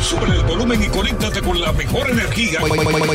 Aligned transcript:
Sube 0.00 0.26
el 0.34 0.42
volumen 0.44 0.82
y 0.82 0.88
conéctate 0.88 1.42
con 1.42 1.60
la 1.60 1.72
mejor 1.72 2.10
energía. 2.10 2.60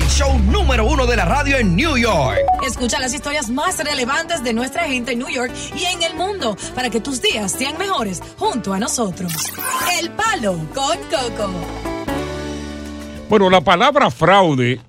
Show 0.08 0.40
número 0.40 0.86
uno 0.86 1.06
de 1.06 1.16
la 1.16 1.26
radio 1.26 1.58
en 1.58 1.76
New 1.76 1.98
York. 1.98 2.38
Escucha 2.66 3.00
las 3.00 3.14
historias 3.14 3.50
más 3.50 3.84
relevantes 3.84 4.44
de 4.44 4.54
nuestra 4.54 4.84
gente 4.84 5.14
en 5.14 5.20
New 5.20 5.30
York 5.30 5.52
y 5.76 5.84
en 5.86 6.04
el 6.04 6.16
mundo 6.16 6.56
para 6.76 6.90
que 6.90 7.02
tus 7.02 7.22
días 7.22 7.52
sean 7.52 7.78
mejores 7.78 8.22
junto 8.38 8.74
a 8.74 8.80
nosotros. 8.80 9.34
El 10.00 10.12
Palo 10.12 10.54
con 10.74 10.98
Coco. 11.10 11.52
Bueno, 13.30 13.50
la 13.50 13.62
palabra 13.62 14.12
fraude 14.12 14.80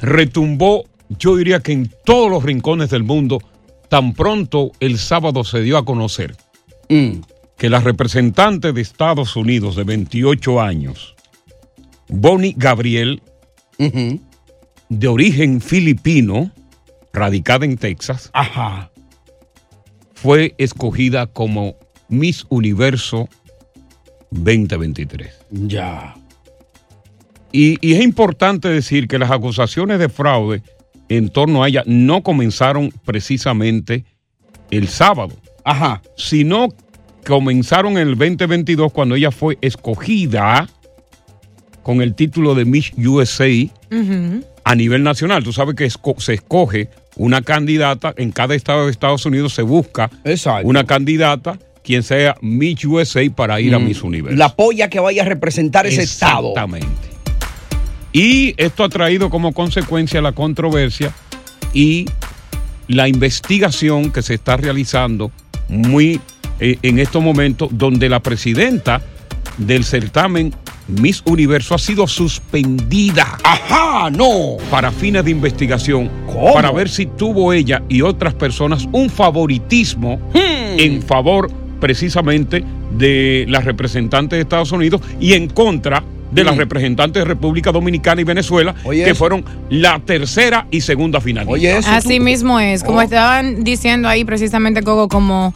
retumbó, 0.00 0.84
yo 1.10 1.36
diría 1.36 1.60
que 1.60 1.72
en 1.72 1.94
todos 2.04 2.30
los 2.30 2.42
rincones 2.42 2.88
del 2.88 3.02
mundo, 3.02 3.38
tan 3.90 4.14
pronto 4.14 4.72
el 4.80 4.98
sábado 4.98 5.44
se 5.44 5.60
dio 5.60 5.76
a 5.76 5.84
conocer 5.84 6.36
que 7.60 7.68
la 7.68 7.80
representante 7.80 8.72
de 8.72 8.80
Estados 8.80 9.36
Unidos 9.36 9.76
de 9.76 9.84
28 9.84 10.62
años, 10.62 11.14
Bonnie 12.08 12.54
Gabriel, 12.56 13.20
de 14.88 15.08
origen 15.08 15.60
filipino, 15.60 16.50
radicada 17.12 17.66
en 17.66 17.76
Texas, 17.76 18.30
fue 20.14 20.54
escogida 20.56 21.26
como 21.26 21.76
Miss 22.08 22.46
Universo 22.48 23.28
2023. 24.30 25.30
Ya. 25.50 26.14
Y, 27.52 27.76
y 27.86 27.92
es 27.92 28.02
importante 28.02 28.68
decir 28.68 29.06
que 29.06 29.18
las 29.18 29.30
acusaciones 29.30 29.98
de 29.98 30.08
fraude 30.08 30.62
en 31.10 31.28
torno 31.28 31.62
a 31.62 31.68
ella 31.68 31.82
no 31.84 32.22
comenzaron 32.22 32.90
precisamente 33.04 34.06
el 34.70 34.88
sábado. 34.88 35.36
Ajá. 35.62 36.00
Sino 36.16 36.70
comenzaron 37.26 37.92
en 37.98 38.08
el 38.08 38.16
2022 38.18 38.92
cuando 38.92 39.14
ella 39.14 39.30
fue 39.30 39.58
escogida 39.60 40.68
con 41.82 42.02
el 42.02 42.14
título 42.14 42.54
de 42.54 42.64
Miss 42.64 42.92
USA 42.96 43.46
a 44.64 44.74
nivel 44.74 45.02
nacional. 45.02 45.42
Tú 45.42 45.52
sabes 45.52 45.74
que 45.74 45.86
esco- 45.86 46.18
se 46.20 46.34
escoge 46.34 46.88
una 47.16 47.42
candidata, 47.42 48.14
en 48.16 48.30
cada 48.32 48.54
estado 48.54 48.84
de 48.86 48.92
Estados 48.92 49.24
Unidos 49.26 49.52
se 49.54 49.62
busca 49.62 50.10
una 50.64 50.84
candidata 50.84 51.58
quien 51.82 52.02
sea 52.02 52.36
Miss 52.42 52.84
USA 52.84 53.22
para 53.34 53.60
ir 53.60 53.74
a 53.74 53.78
Mm. 53.78 53.84
Miss 53.86 54.02
Universo. 54.02 54.36
La 54.36 54.54
polla 54.54 54.88
que 54.90 55.00
vaya 55.00 55.22
a 55.22 55.26
representar 55.26 55.86
ese 55.86 56.02
estado. 56.02 56.50
Exactamente. 56.50 56.86
Y 58.12 58.54
esto 58.58 58.84
ha 58.84 58.88
traído 58.88 59.30
como 59.30 59.52
consecuencia 59.52 60.20
la 60.20 60.32
controversia 60.32 61.12
y 61.72 62.06
la 62.88 63.08
investigación 63.08 64.10
que 64.12 64.20
se 64.22 64.34
está 64.34 64.56
realizando 64.56 65.30
muy 65.68 66.20
en 66.60 66.98
estos 66.98 67.22
momentos, 67.22 67.68
donde 67.72 68.08
la 68.08 68.20
presidenta 68.20 69.00
del 69.58 69.84
certamen 69.84 70.54
Miss 70.88 71.22
Universo 71.24 71.74
ha 71.74 71.78
sido 71.78 72.06
suspendida. 72.06 73.38
¡Ajá! 73.44 74.10
¡No! 74.10 74.56
Para 74.70 74.90
fines 74.90 75.24
de 75.24 75.30
investigación. 75.30 76.10
Para 76.54 76.70
ver 76.72 76.88
si 76.88 77.06
tuvo 77.06 77.52
ella 77.52 77.82
y 77.88 78.02
otras 78.02 78.34
personas 78.34 78.88
un 78.92 79.08
favoritismo 79.10 80.16
Hmm. 80.34 80.78
en 80.78 81.02
favor 81.02 81.50
precisamente 81.80 82.64
de 82.96 83.46
las 83.48 83.64
representantes 83.64 84.36
de 84.36 84.42
Estados 84.42 84.72
Unidos 84.72 85.00
y 85.20 85.34
en 85.34 85.48
contra 85.48 86.02
de 86.30 86.44
las 86.44 86.56
representantes 86.56 87.20
de 87.22 87.24
República 87.24 87.72
Dominicana 87.72 88.20
y 88.20 88.24
Venezuela, 88.24 88.72
Hmm. 88.84 88.86
Oye, 88.88 89.04
que 89.04 89.10
eso. 89.10 89.18
fueron 89.18 89.44
la 89.68 89.98
tercera 90.00 90.66
y 90.70 90.80
segunda 90.80 91.20
finalista. 91.20 91.96
Así 91.96 92.20
mismo 92.20 92.60
es, 92.60 92.84
como 92.84 92.98
Oh. 92.98 93.02
estaban 93.02 93.64
diciendo 93.64 94.08
ahí 94.08 94.24
precisamente, 94.24 94.82
Coco, 94.82 95.08
como 95.08 95.52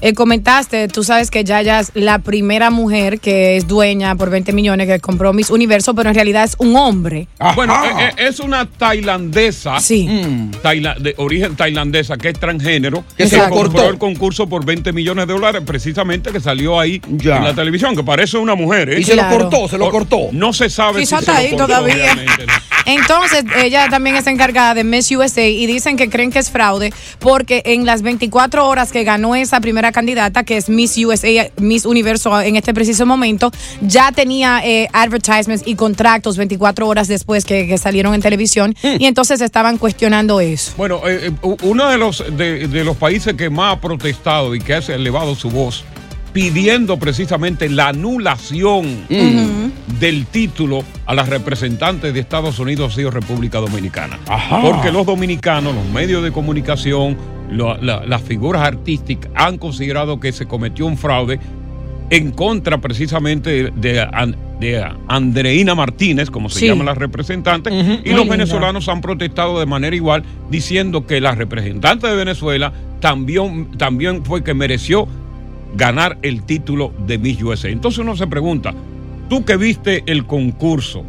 eh, 0.00 0.14
comentaste, 0.14 0.88
tú 0.88 1.02
sabes 1.04 1.30
que 1.30 1.44
Yaya 1.44 1.80
es 1.80 1.90
la 1.94 2.18
primera 2.20 2.70
mujer 2.70 3.20
que 3.20 3.56
es 3.56 3.66
dueña 3.66 4.14
por 4.16 4.30
20 4.30 4.52
millones 4.52 4.86
que 4.86 5.00
compró 5.00 5.32
Miss 5.32 5.50
Universo, 5.50 5.94
pero 5.94 6.08
en 6.10 6.14
realidad 6.14 6.44
es 6.44 6.54
un 6.58 6.76
hombre. 6.76 7.28
Bueno, 7.54 7.74
eh, 7.84 8.10
eh, 8.16 8.26
es 8.28 8.40
una 8.40 8.66
tailandesa 8.66 9.80
Sí. 9.80 10.06
taila- 10.62 10.96
de 10.98 11.14
origen 11.18 11.56
tailandesa 11.56 12.16
que 12.16 12.28
es 12.30 12.38
transgénero 12.38 13.04
Que 13.16 13.28
se 13.28 13.36
lo 13.38 13.48
compró 13.50 13.88
el 13.88 13.98
concurso 13.98 14.48
por 14.48 14.64
20 14.64 14.92
millones 14.92 15.26
de 15.26 15.32
dólares 15.32 15.62
precisamente 15.66 16.30
que 16.32 16.40
salió 16.40 16.78
ahí 16.78 17.00
en 17.08 17.44
la 17.44 17.54
televisión 17.54 17.94
que 17.96 18.02
parece 18.04 18.38
una 18.38 18.54
mujer 18.54 18.90
¿eh? 18.90 19.00
Y 19.00 19.04
se 19.04 19.16
lo 19.16 19.28
cortó, 19.28 19.68
se 19.68 19.78
lo 19.78 19.90
cortó. 19.90 20.28
no 20.32 20.52
se 20.52 20.70
sabe 20.70 21.00
Quizá 21.00 21.18
si 21.20 21.24
se 21.24 21.30
está 21.30 21.32
lo 21.32 21.38
ahí 21.38 21.50
cortó 21.50 21.66
todavía. 21.66 22.12
Entonces, 22.86 23.44
ella 23.62 23.88
también 23.90 24.16
es 24.16 24.26
encargada 24.26 24.72
de 24.72 24.82
Miss 24.82 25.10
USA 25.10 25.46
y 25.46 25.66
dicen 25.66 25.98
que 25.98 26.08
creen 26.08 26.30
que 26.30 26.38
es 26.38 26.50
fraude 26.50 26.90
porque 27.18 27.60
en 27.66 27.84
las 27.84 28.00
24 28.00 28.66
horas 28.66 28.92
que 28.92 29.04
ganó 29.04 29.34
esa 29.34 29.60
primera 29.60 29.87
candidata, 29.92 30.44
que 30.44 30.56
es 30.56 30.68
Miss 30.68 30.96
USA, 30.98 31.50
Miss 31.58 31.84
Universo 31.84 32.40
en 32.40 32.56
este 32.56 32.74
preciso 32.74 33.06
momento, 33.06 33.50
ya 33.80 34.12
tenía 34.12 34.60
eh, 34.64 34.88
advertisements 34.92 35.66
y 35.66 35.74
contratos 35.74 36.36
24 36.36 36.86
horas 36.86 37.08
después 37.08 37.44
que, 37.44 37.66
que 37.66 37.78
salieron 37.78 38.14
en 38.14 38.22
televisión 38.22 38.74
y 38.82 39.06
entonces 39.06 39.40
estaban 39.40 39.78
cuestionando 39.78 40.40
eso. 40.40 40.72
Bueno, 40.76 41.00
eh, 41.06 41.30
eh, 41.30 41.56
uno 41.62 41.88
de 41.88 41.98
los, 41.98 42.24
de, 42.36 42.68
de 42.68 42.84
los 42.84 42.96
países 42.96 43.34
que 43.34 43.50
más 43.50 43.76
ha 43.76 43.80
protestado 43.80 44.54
y 44.54 44.60
que 44.60 44.74
ha 44.74 44.78
elevado 44.78 45.34
su 45.34 45.50
voz 45.50 45.84
pidiendo 46.32 46.98
precisamente 46.98 47.68
la 47.68 47.88
anulación 47.88 49.06
del 49.98 50.26
título 50.26 50.84
a 51.06 51.14
las 51.14 51.28
representantes 51.28 52.14
de 52.14 52.20
Estados 52.20 52.58
Unidos 52.58 52.92
ha 52.92 52.96
sido 52.96 53.10
República 53.10 53.58
Dominicana. 53.58 54.18
Ajá. 54.28 54.60
Porque 54.60 54.92
los 54.92 55.06
dominicanos, 55.06 55.74
los 55.74 55.86
medios 55.86 56.22
de 56.22 56.30
comunicación, 56.30 57.16
la- 57.50 58.04
las 58.06 58.22
figuras 58.22 58.62
artísticas 58.62 59.30
han 59.34 59.58
considerado 59.58 60.20
que 60.20 60.32
se 60.32 60.46
cometió 60.46 60.86
un 60.86 60.96
fraude 60.96 61.38
en 62.10 62.30
contra 62.32 62.78
precisamente 62.78 63.70
de, 63.70 64.00
An- 64.00 64.36
de 64.60 64.82
Andreina 65.08 65.74
Martínez, 65.74 66.30
como 66.30 66.48
se 66.48 66.60
Sí. 66.60 66.66
llama 66.66 66.84
la 66.84 66.94
representante, 66.94 67.70
y 67.70 67.74
Muy 67.82 67.86
los 68.04 68.04
linda. 68.20 68.24
venezolanos 68.30 68.88
han 68.88 69.00
protestado 69.02 69.60
de 69.60 69.66
manera 69.66 69.94
igual, 69.94 70.22
diciendo 70.50 71.06
que 71.06 71.20
la 71.20 71.34
representante 71.34 72.06
de 72.06 72.16
Venezuela 72.16 72.72
también, 73.00 73.68
también 73.76 74.24
fue 74.24 74.42
que 74.42 74.54
mereció 74.54 75.06
ganar 75.76 76.16
el 76.22 76.42
título 76.44 76.92
de 77.06 77.18
Miss 77.18 77.42
USA. 77.42 77.68
Entonces 77.68 77.98
uno 77.98 78.16
se 78.16 78.26
pregunta, 78.26 78.72
tú 79.28 79.44
que 79.44 79.56
viste 79.58 80.02
el 80.06 80.24
concurso, 80.24 81.04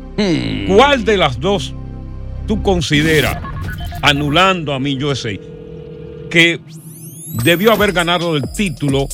¿cuál 0.67 1.05
de 1.05 1.15
las 1.15 1.39
dos 1.39 1.73
tú 2.45 2.61
consideras, 2.61 3.37
anulando 4.01 4.73
a 4.73 4.79
Miss 4.79 5.01
USA, 5.01 5.31
que 6.29 6.59
debió 7.43 7.71
haber 7.71 7.91
ganado 7.91 8.35
el 8.35 8.43
título 8.53 9.07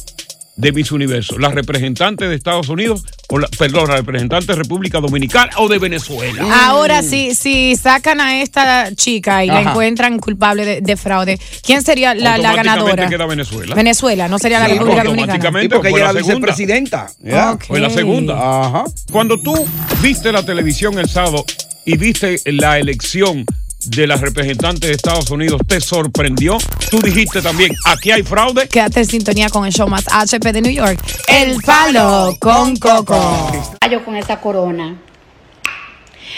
de 0.56 0.72
Miss 0.72 0.92
Universo? 0.92 1.38
¿La 1.40 1.50
representante 1.50 2.28
de 2.28 2.36
Estados 2.36 2.70
Unidos 2.70 3.04
o 3.28 3.40
la, 3.40 3.48
perdón, 3.48 3.90
la 3.90 3.98
representante 3.98 4.48
de 4.48 4.56
República 4.56 5.00
Dominicana 5.00 5.52
o 5.58 5.68
de 5.68 5.80
Venezuela. 5.80 6.46
Ahora, 6.66 7.02
si, 7.02 7.34
si 7.34 7.76
sacan 7.76 8.22
a 8.22 8.42
esta 8.42 8.94
chica 8.96 9.44
y 9.44 9.48
la 9.48 9.62
encuentran 9.62 10.20
culpable 10.20 10.66
de, 10.66 10.82
de 10.82 10.98
fraude, 10.98 11.40
¿quién 11.64 11.82
sería 11.82 12.14
la, 12.14 12.38
ganadora? 12.38 13.10
queda 13.10 13.26
Venezuela. 13.26 13.76
Venezuela, 13.76 14.28
no 14.28 14.38
sería 14.38 14.60
la 14.60 14.68
República 14.68 15.04
Dominicana. 15.04 15.62
Sí, 15.62 15.70
porque 15.70 15.90
fue 15.90 16.00
ella 16.00 16.14
la 16.14 16.20
vicepresidenta. 16.20 17.08
Ya. 17.20 17.58
Fue 17.58 17.80
la 17.80 17.90
segunda. 17.90 18.36
Ajá. 18.66 18.86
Cuando 19.12 19.40
tú 19.40 19.54
viste 20.02 20.32
la 20.32 20.46
televisión 20.46 21.00
el 21.00 21.10
sábado 21.10 21.46
y 21.86 21.98
viste 21.98 22.40
la 22.46 22.80
elección 22.80 23.46
de 23.90 24.08
las 24.08 24.22
representantes 24.22 24.90
de 24.90 24.96
Estados 24.96 25.30
Unidos, 25.30 25.62
¿te 25.68 25.80
sorprendió? 25.82 26.58
Tú 26.90 27.00
dijiste 27.02 27.42
también, 27.42 27.74
aquí 27.86 28.12
hay 28.12 28.24
fraude. 28.24 28.68
Quédate 28.68 29.02
en 29.02 29.06
sintonía 29.06 29.50
con 29.50 29.66
el 29.66 29.74
show 29.74 29.88
más 29.88 30.06
HP 30.12 30.54
de 30.54 30.62
New 30.62 30.74
York, 30.74 31.00
El 31.28 31.62
Palo 31.62 32.36
con 32.40 32.76
Coco. 32.78 33.52
Yo 33.92 34.04
con 34.04 34.16
esa 34.16 34.40
corona. 34.40 34.96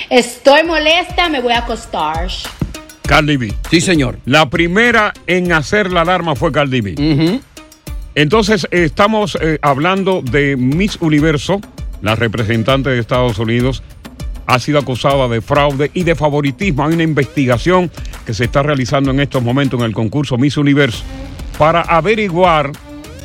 Estoy 0.09 0.63
molesta, 0.63 1.29
me 1.29 1.41
voy 1.41 1.53
a 1.53 1.59
acostar. 1.59 2.27
Cardi 3.07 3.37
B. 3.37 3.53
Sí, 3.69 3.81
señor. 3.81 4.19
La 4.25 4.49
primera 4.49 5.13
en 5.25 5.51
hacer 5.53 5.91
la 5.91 6.01
alarma 6.01 6.35
fue 6.35 6.51
Cardi 6.51 6.81
B. 6.81 7.39
Entonces, 8.15 8.67
eh, 8.71 8.83
estamos 8.83 9.37
eh, 9.39 9.59
hablando 9.61 10.21
de 10.21 10.57
Miss 10.57 10.97
Universo, 11.01 11.61
la 12.01 12.15
representante 12.15 12.89
de 12.89 12.99
Estados 12.99 13.39
Unidos. 13.39 13.83
Ha 14.47 14.59
sido 14.59 14.79
acusada 14.79 15.27
de 15.27 15.41
fraude 15.41 15.91
y 15.93 16.03
de 16.03 16.15
favoritismo. 16.15 16.85
Hay 16.85 16.93
una 16.93 17.03
investigación 17.03 17.91
que 18.25 18.33
se 18.33 18.45
está 18.45 18.63
realizando 18.63 19.11
en 19.11 19.19
estos 19.19 19.43
momentos 19.43 19.79
en 19.79 19.85
el 19.85 19.93
concurso 19.93 20.37
Miss 20.37 20.57
Universo 20.57 21.03
para 21.57 21.81
averiguar 21.81 22.71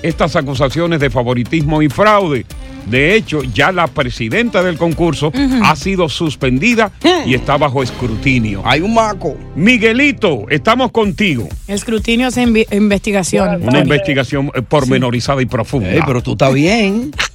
estas 0.02 0.36
acusaciones 0.36 1.00
de 1.00 1.10
favoritismo 1.10 1.80
y 1.82 1.88
fraude. 1.88 2.44
De 2.86 3.14
hecho, 3.14 3.42
ya 3.42 3.70
la 3.70 3.86
presidenta 3.86 4.62
del 4.62 4.76
concurso 4.76 5.32
ha 5.62 5.76
sido 5.76 6.08
suspendida 6.08 6.90
y 7.24 7.34
está 7.34 7.56
bajo 7.56 7.82
escrutinio. 7.82 8.62
Hay 8.64 8.80
un 8.80 8.94
maco. 8.94 9.36
Miguelito, 9.54 10.46
estamos 10.48 10.90
contigo. 10.90 11.48
Escrutinio 11.68 12.28
es 12.28 12.36
investigación. 12.36 13.62
Una 13.62 13.80
investigación 13.80 14.50
eh, 14.54 14.62
pormenorizada 14.62 15.40
y 15.42 15.46
profunda. 15.46 15.88
Pero 16.04 16.22
tú 16.22 16.32
estás 16.32 16.52
bien. 16.52 17.12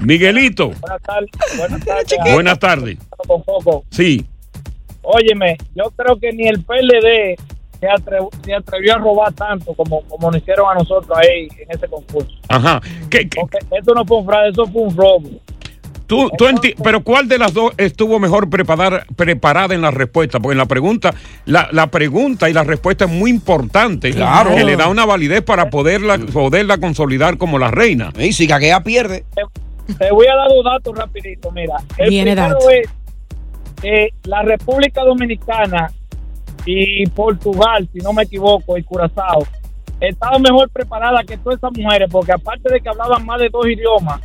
Miguelito, 0.00 0.70
Buenas 0.80 1.02
tardes. 1.02 1.30
Buenas 1.58 1.84
tardes. 1.84 2.32
buenas 2.34 2.58
tardes. 2.58 2.98
Sí. 3.90 4.24
Óyeme, 5.02 5.56
yo 5.74 5.84
creo 5.96 6.18
que 6.18 6.32
ni 6.32 6.46
el 6.48 6.62
PLD 6.62 7.36
se, 7.80 7.86
atre- 7.86 8.28
se 8.44 8.54
atrevió 8.54 8.94
a 8.94 8.98
robar 8.98 9.32
tanto 9.32 9.72
como, 9.74 10.02
como 10.02 10.30
nos 10.30 10.40
hicieron 10.42 10.66
a 10.70 10.74
nosotros 10.74 11.16
ahí 11.18 11.48
en 11.58 11.70
ese 11.70 11.88
concurso. 11.88 12.30
Ajá. 12.48 12.80
¿Qué- 13.08 13.28
qué- 13.28 13.40
Porque 13.40 13.58
esto 13.78 13.94
no 13.94 14.04
fue 14.04 14.18
un 14.18 14.26
fraude, 14.26 14.50
eso 14.50 14.66
fue 14.66 14.82
un 14.82 14.96
robo. 14.96 15.30
tú, 16.06 16.30
tú 16.36 16.46
enti- 16.46 16.74
pero 16.82 17.02
¿cuál 17.02 17.26
de 17.28 17.38
las 17.38 17.52
dos 17.54 17.72
estuvo 17.78 18.18
mejor 18.18 18.48
preparar- 18.50 19.06
preparada 19.16 19.74
en 19.74 19.80
la 19.82 19.90
respuesta? 19.90 20.40
Porque 20.40 20.52
en 20.54 20.58
la 20.58 20.66
pregunta, 20.66 21.14
la, 21.46 21.68
la 21.72 21.86
pregunta 21.88 22.50
y 22.50 22.52
la 22.52 22.64
respuesta 22.64 23.04
es 23.06 23.10
muy 23.10 23.30
importante. 23.30 24.10
Claro. 24.12 24.54
Que 24.54 24.64
le 24.64 24.76
da 24.76 24.88
una 24.88 25.06
validez 25.06 25.42
para 25.42 25.70
poderla, 25.70 26.18
poderla 26.18 26.78
consolidar 26.78 27.38
como 27.38 27.58
la 27.58 27.70
reina. 27.70 28.12
Y 28.18 28.32
si 28.32 28.46
gaguea, 28.46 28.82
pierde. 28.82 29.24
Te 29.98 30.10
voy 30.10 30.26
a 30.26 30.36
dar 30.36 30.48
dos 30.48 30.64
datos 30.64 30.96
rapidito, 30.96 31.50
mira. 31.50 31.76
El 31.96 32.10
Viene 32.10 32.32
primero 32.32 32.58
es 32.70 32.88
que 33.80 34.08
la 34.24 34.42
República 34.42 35.02
Dominicana 35.02 35.90
y 36.66 37.06
Portugal, 37.06 37.88
si 37.92 38.00
no 38.00 38.12
me 38.12 38.24
equivoco, 38.24 38.76
y 38.76 38.82
Curazao, 38.82 39.46
estaban 40.00 40.42
mejor 40.42 40.68
preparadas 40.70 41.24
que 41.24 41.38
todas 41.38 41.58
esas 41.58 41.72
mujeres, 41.76 42.08
porque 42.10 42.32
aparte 42.32 42.72
de 42.72 42.80
que 42.80 42.88
hablaban 42.88 43.24
más 43.24 43.40
de 43.40 43.48
dos 43.48 43.66
idiomas, 43.66 44.20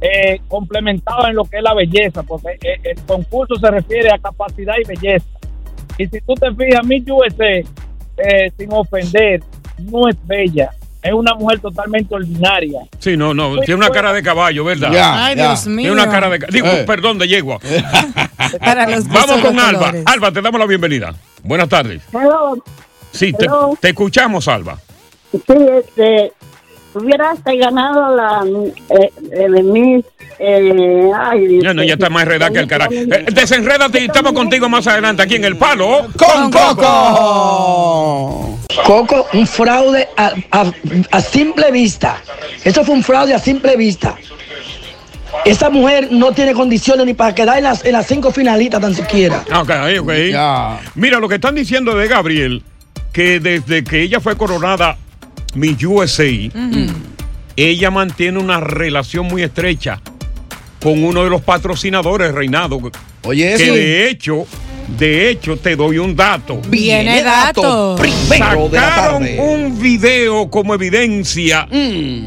eh, 0.00 0.40
complementaban 0.48 1.30
en 1.30 1.36
lo 1.36 1.44
que 1.44 1.58
es 1.58 1.62
la 1.62 1.74
belleza, 1.74 2.22
porque 2.22 2.58
eh, 2.62 2.80
el 2.82 3.00
concurso 3.02 3.54
se 3.56 3.70
refiere 3.70 4.10
a 4.10 4.18
capacidad 4.18 4.74
y 4.82 4.86
belleza. 4.86 5.26
Y 5.98 6.06
si 6.06 6.20
tú 6.22 6.34
te 6.34 6.52
fijas, 6.54 6.84
mi 6.86 7.04
USA, 7.08 7.58
eh, 8.16 8.52
sin 8.56 8.72
ofender, 8.72 9.42
no 9.78 10.08
es 10.08 10.16
bella, 10.26 10.70
es 11.02 11.12
una 11.12 11.34
mujer 11.34 11.58
totalmente 11.60 12.14
ordinaria. 12.14 12.80
Sí, 12.98 13.16
no, 13.16 13.34
no, 13.34 13.58
tiene 13.58 13.74
una 13.74 13.90
cara 13.90 14.12
de 14.12 14.22
caballo, 14.22 14.64
¿verdad? 14.64 14.90
Ay. 14.94 15.34
Dios 15.34 15.66
mío. 15.66 15.92
Tiene 15.92 15.92
una 16.02 16.08
cara 16.10 16.28
de 16.30 16.38
Digo, 16.50 16.68
Eh. 16.68 16.84
perdón, 16.86 17.18
de 17.18 17.28
yegua. 17.28 17.58
Para 18.60 18.88
los 18.88 19.06
Vamos 19.08 19.40
con 19.40 19.56
los 19.56 19.64
Alba. 19.64 19.78
colores. 19.78 20.02
Alba, 20.06 20.32
te 20.32 20.40
damos 20.42 20.60
la 20.60 20.66
bienvenida. 20.66 21.14
Buenas 21.42 21.68
tardes. 21.68 22.02
Sí, 23.10 23.32
te, 23.32 23.44
Hello. 23.46 23.76
te 23.80 23.88
escuchamos, 23.90 24.46
Alba. 24.48 24.78
Sí, 25.32 25.40
este, 25.78 26.32
hubiera 26.94 27.30
hasta 27.30 27.54
ganado 27.54 28.14
la 28.16 28.44
eh, 28.90 29.10
el 29.32 29.64
Miss, 29.64 30.04
eh, 30.38 31.10
ay, 31.18 31.60
Ya 31.62 31.74
no, 31.74 31.82
ya 31.82 31.94
está 31.94 32.10
más 32.10 32.22
enredada 32.24 32.50
que 32.52 32.58
el 32.60 32.66
carajo. 32.66 32.92
Eh, 32.92 33.26
desenrédate 33.32 34.00
y 34.00 34.04
estamos 34.06 34.32
contigo 34.32 34.68
más 34.68 34.86
adelante 34.86 35.22
aquí 35.22 35.36
en 35.36 35.44
el 35.44 35.56
palo. 35.56 36.08
¡Con 36.16 36.50
Coco! 36.50 38.58
Coco, 38.86 39.26
un 39.34 39.46
fraude 39.46 40.08
a, 40.16 40.32
a- 40.50 40.72
a 41.10 41.20
simple 41.20 41.70
vista. 41.70 42.16
Eso 42.64 42.84
fue 42.84 42.94
un 42.94 43.02
fraude 43.02 43.34
a 43.34 43.38
simple 43.38 43.76
vista. 43.76 44.16
Esa 45.44 45.70
mujer 45.70 46.08
no 46.10 46.32
tiene 46.32 46.52
condiciones 46.52 47.04
ni 47.06 47.14
para 47.14 47.34
quedar 47.34 47.58
en 47.58 47.64
las, 47.64 47.84
en 47.84 47.92
las 47.92 48.06
cinco 48.06 48.30
finalistas 48.30 48.80
tan 48.80 48.94
siquiera. 48.94 49.42
Ah, 49.50 49.62
Ok, 49.62 49.70
ok. 50.00 50.12
Mira, 50.94 51.18
lo 51.18 51.28
que 51.28 51.36
están 51.36 51.54
diciendo 51.54 51.96
de 51.96 52.06
Gabriel, 52.08 52.62
que 53.12 53.40
desde 53.40 53.82
que 53.82 54.02
ella 54.02 54.20
fue 54.20 54.36
coronada 54.36 54.96
Miss 55.54 55.82
USA, 55.84 56.24
ella 57.56 57.90
mantiene 57.90 58.38
una 58.38 58.60
relación 58.60 59.26
muy 59.26 59.42
estrecha 59.42 60.00
con 60.82 61.04
uno 61.04 61.22
de 61.24 61.30
los 61.30 61.42
patrocinadores, 61.42 62.32
Reinado. 62.32 62.80
Oye, 63.24 63.54
que 63.56 63.64
eso. 63.64 63.74
de 63.74 64.08
hecho, 64.10 64.46
de 64.98 65.30
hecho, 65.30 65.56
te 65.56 65.76
doy 65.76 65.98
un 65.98 66.16
dato. 66.16 66.60
Viene 66.68 67.22
dato. 67.22 67.96
Primero 67.98 68.68
de 68.68 68.76
la 68.80 68.88
Sacaron 68.88 69.22
tarde. 69.22 69.38
un 69.38 69.80
video 69.80 70.50
como 70.50 70.74
evidencia 70.74 71.66
Mm. 71.70 72.26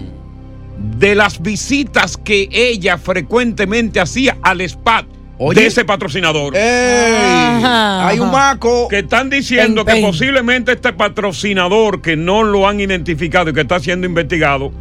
de 0.98 1.16
las 1.16 1.42
visitas 1.42 2.16
que 2.18 2.48
ella 2.51 2.98
frecuentemente 2.98 4.00
hacía 4.00 4.38
al 4.42 4.62
spa 4.62 5.06
Oye. 5.38 5.62
de 5.62 5.68
ese 5.68 5.84
patrocinador. 5.86 6.56
¡Ey! 6.56 7.62
Hay 7.64 8.20
un 8.20 8.32
maco. 8.32 8.88
Que 8.88 9.00
están 9.00 9.30
diciendo 9.30 9.84
Pen, 9.84 9.96
que 9.96 10.02
posiblemente 10.02 10.72
este 10.72 10.94
patrocinador 10.94 12.02
que 12.02 12.16
no 12.16 12.44
lo 12.44 12.68
han 12.68 12.80
identificado 12.80 13.50
y 13.50 13.54
que 13.54 13.62
está 13.62 13.80
siendo 13.80 14.08
investigado 14.08 14.72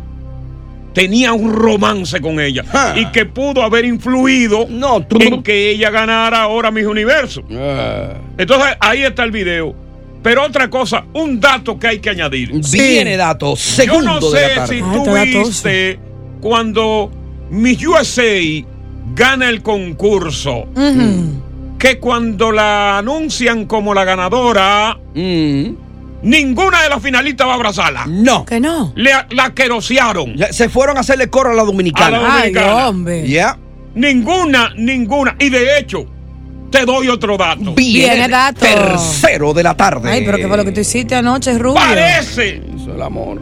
tenía 0.93 1.33
un 1.33 1.53
romance 1.53 2.21
con 2.21 2.39
ella 2.39 2.65
Ah. 2.73 2.95
y 2.97 3.07
que 3.07 3.25
pudo 3.27 3.63
haber 3.65 3.85
influido 3.85 4.67
No, 4.69 5.05
tú- 5.05 5.19
en 5.21 5.43
que 5.43 5.71
ella 5.71 5.91
ganara 5.91 6.43
ahora 6.43 6.71
Miss 6.71 6.87
Universo. 6.87 7.43
Eh, 7.51 8.13
Entonces 8.39 8.77
ahí 8.79 9.03
está 9.03 9.25
el 9.25 9.33
video. 9.33 9.75
Pero 10.23 10.45
otra 10.45 10.71
cosa, 10.71 11.05
un 11.15 11.39
dato 11.41 11.79
que 11.79 11.87
hay 11.89 11.99
que 11.99 12.11
añadir. 12.11 12.53
Viene 12.73 13.17
dato. 13.17 13.51
Yo 13.51 13.57
Segundo 13.57 14.21
no 14.21 14.31
de 14.31 14.41
la 14.41 14.49
sé 14.49 14.55
tarde. 14.55 14.75
si 14.77 14.83
Ah, 14.85 14.93
tú 14.93 15.45
viste 15.45 15.99
cuando 16.41 17.11
Miss 17.51 17.85
USA 17.85 18.65
gana 19.15 19.49
el 19.49 19.63
concurso, 19.63 20.67
que 21.79 21.99
cuando 21.99 22.51
la 22.53 22.99
anuncian 22.99 23.67
como 23.67 23.93
la 23.95 24.05
ganadora, 24.05 24.99
Mm. 25.15 25.75
ninguna 26.23 26.83
de 26.83 26.89
las 26.89 27.03
finalistas 27.03 27.47
va 27.47 27.53
a 27.53 27.55
abrazarla. 27.57 28.07
No. 28.07 28.45
Que 28.45 28.59
no. 28.61 28.93
Le, 28.97 29.11
la 29.31 29.53
querosearon. 29.55 30.35
Se 30.51 30.69
fueron 30.69 30.97
a 30.97 31.01
hacerle 31.01 31.29
coro 31.29 31.51
a 31.51 31.55
la 31.55 31.63
A 31.63 31.67
dominicana. 31.67 32.21
la- 32.21 32.35
Ay, 32.37 32.53
Dominicana. 32.53 32.89
hombre. 32.89 33.29
Ya. 33.29 33.59
Ninguna, 33.95 34.71
ninguna. 34.77 35.37
Y 35.39 35.51
de 35.51 35.79
hecho, 35.79 36.07
te 36.71 36.85
doy 36.85 37.09
otro 37.09 37.37
dato. 37.37 37.75
Viene 37.75 38.27
dato. 38.29 38.61
Tercero 38.61 39.53
de 39.55 39.63
la 39.63 39.77
tarde. 39.77 40.11
Ay, 40.11 40.23
pero 40.25 40.39
¿qué 40.39 40.49
fue 40.49 40.57
lo 40.57 40.65
que 40.65 40.73
tú 40.73 40.81
hiciste 40.81 41.15
anoche, 41.15 41.57
Rubio? 41.59 41.75
Parece, 41.75 42.57
Eso 42.75 42.91
es 42.91 42.97
el 42.97 43.03
amor. 43.03 43.41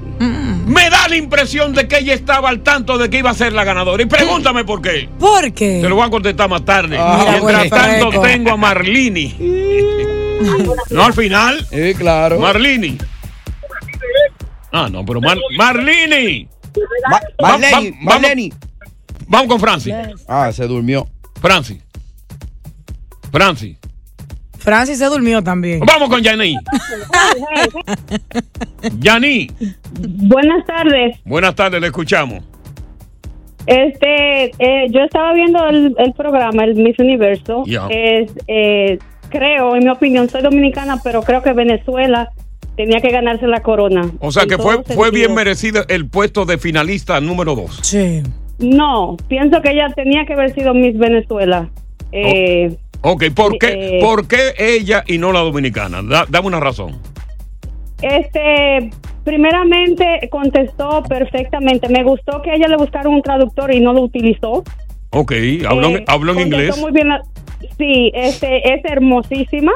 Me 0.67 0.89
da 0.91 1.09
la 1.09 1.17
impresión 1.17 1.75
de 1.75 1.89
que 1.89 1.99
ella 1.99 2.15
estaba 2.15 2.49
al 2.49 2.61
tanto 2.63 2.99
de 2.99 3.11
que 3.11 3.19
iba 3.19 3.31
a 3.31 3.35
ser 3.35 3.53
la 3.53 3.65
ganadora. 3.65 4.03
Y 4.03 4.07
pregúntame 4.07 4.65
por 4.65 4.81
qué. 4.83 5.09
¿Por 5.19 5.53
qué? 5.53 5.81
Te 5.83 5.89
lo 5.89 5.97
voy 5.97 6.07
a 6.07 6.11
contestar 6.11 6.49
más 6.49 6.65
tarde. 6.65 6.97
Ah, 6.99 7.17
Mientras 7.31 7.41
bueno, 7.43 7.69
tanto, 7.69 8.21
tengo 8.23 8.51
a 8.53 8.57
Marlini. 8.57 9.37
no 10.91 11.05
al 11.05 11.13
final. 11.15 11.67
Eh, 11.71 11.95
claro. 11.97 12.39
Marlini. 12.39 12.99
Ah, 14.73 14.89
no, 14.91 15.05
pero 15.05 15.21
Mar- 15.21 15.39
Marlini. 15.57 16.49
Ma- 17.11 17.21
Va- 17.43 17.57
va- 17.59 17.59
vamos. 18.03 18.31
Vamos 19.29 19.49
con 19.49 19.61
Francis. 19.61 19.95
Ah, 20.29 20.51
se 20.53 20.67
durmió. 20.67 21.07
Francis. 21.41 21.79
Francis. 23.31 23.77
Francis 24.63 24.99
se 24.99 25.07
durmió 25.07 25.43
también. 25.43 25.81
Vamos 25.81 26.09
con 26.09 26.23
Yani. 26.23 26.57
Yani. 29.01 29.51
Buenas 30.01 30.65
tardes. 30.67 31.19
Buenas 31.25 31.55
tardes, 31.55 31.81
le 31.81 31.89
escuchamos. 31.89 32.45
Este, 33.67 34.47
eh, 34.59 34.87
yo 34.91 35.03
estaba 35.03 35.33
viendo 35.35 35.67
el, 35.69 35.95
el 35.99 36.13
programa, 36.15 36.65
el 36.65 36.75
Miss 36.75 36.99
Universo. 36.99 37.65
Ya. 37.67 37.87
Es, 37.91 38.33
eh, 38.49 38.99
creo, 39.29 39.77
en 39.77 39.85
mi 39.85 39.91
opinión, 39.91 40.29
soy 40.29 40.43
dominicana, 40.43 40.99
pero 41.03 41.23
creo 41.23 41.43
que 41.43 41.53
Venezuela 41.53 42.31
tenía 42.77 43.01
que 43.01 43.11
ganarse 43.11 43.47
la 43.47 43.63
corona. 43.63 44.11
O 44.21 44.33
sea 44.33 44.47
que 44.47 44.59
fue, 44.59 44.83
fue 44.83 45.11
bien 45.11 45.35
merecido 45.35 45.85
el 45.89 46.09
puesto 46.09 46.45
de 46.45 46.59
finalista 46.59 47.21
número 47.21 47.55
dos. 47.55 47.81
Sí. 47.83 48.23
No, 48.59 49.17
pienso 49.29 49.61
que 49.61 49.73
ella 49.73 49.89
tenía 49.95 50.25
que 50.25 50.35
haber 50.35 50.55
sido 50.55 50.73
Miss 50.73 50.97
Venezuela. 50.97 51.69
Eh, 52.13 52.77
Ok, 53.03 53.25
¿por 53.35 53.59
qué, 53.59 53.99
Eh, 53.99 54.01
¿por 54.01 54.27
qué 54.29 54.55
ella 54.59 55.05
y 55.07 55.19
no 55.19 55.33
la 55.33 55.41
dominicana? 55.41 56.03
Da- 56.03 56.27
dame 56.29 56.47
una 56.47 56.61
razón. 56.61 56.99
Este, 58.01 58.91
primeramente 59.25 60.29
contestó 60.31 61.03
perfectamente. 61.09 61.89
Me 61.89 62.03
gustó 62.05 62.43
que 62.43 62.51
a 62.51 62.55
ella 62.55 62.69
le 62.69 62.77
buscaron 62.77 63.15
un 63.15 63.23
traductor 63.23 63.73
y 63.75 63.81
no 63.81 63.93
lo 63.93 64.03
utilizó. 64.03 64.65
Ok, 65.11 65.33
habló, 65.69 65.89
en- 65.89 65.97
Eh, 65.99 66.05
habló 66.07 66.33
en 66.33 66.41
inglés. 66.41 66.77
Muy 66.79 66.93
bien. 66.93 67.09
la- 67.09 67.23
sí, 67.79 68.11
este, 68.15 68.75
es 68.75 68.85
hermosísima 68.85 69.73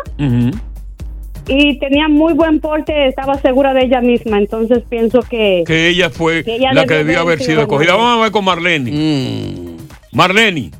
y 1.48 1.78
tenía 1.78 2.08
muy 2.08 2.32
buen 2.32 2.58
porte. 2.60 3.06
Estaba 3.08 3.36
segura 3.40 3.72
de 3.74 3.84
ella 3.84 4.00
misma. 4.00 4.38
Entonces 4.38 4.82
pienso 4.88 5.20
que 5.20 5.62
Que 5.66 5.88
ella 5.88 6.10
fue 6.10 6.42
Que 6.42 6.56
ella 6.56 6.72
la 6.72 6.84
que 6.86 6.94
debió 6.94 7.20
haber 7.20 7.38
sido 7.40 7.66
ganadora. 7.66 7.94
Vamos 7.96 8.18
a 8.18 8.22
ver 8.22 8.32
con 8.32 8.44
Marlene. 8.44 8.90
Mm. 8.90 9.76
Marlene, 10.12 10.70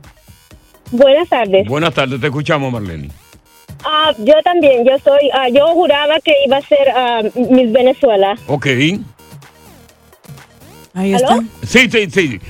Buenas 0.91 1.29
tardes. 1.29 1.67
buenas 1.69 1.95
tardes, 1.95 2.21
te 2.21 2.27
escuchamos, 2.27 2.73
Marlene. 2.73 3.11
Ah, 3.85 4.13
yo 4.19 4.35
también, 4.43 4.85
yo 4.85 4.99
soy, 4.99 5.31
ah, 5.33 5.49
yo 5.49 5.67
juraba 5.69 6.19
que 6.21 6.33
iba 6.47 6.57
a 6.57 6.63
ser 6.63 6.89
ah, 6.95 7.23
Miss 7.35 7.73
Venezuela. 7.73 8.35
Ok. 8.47 8.67
Ahí 10.95 11.15
¿Aló? 11.15 11.43
Sí, 11.63 11.91
sí, 11.91 12.11
sí. 12.11 12.41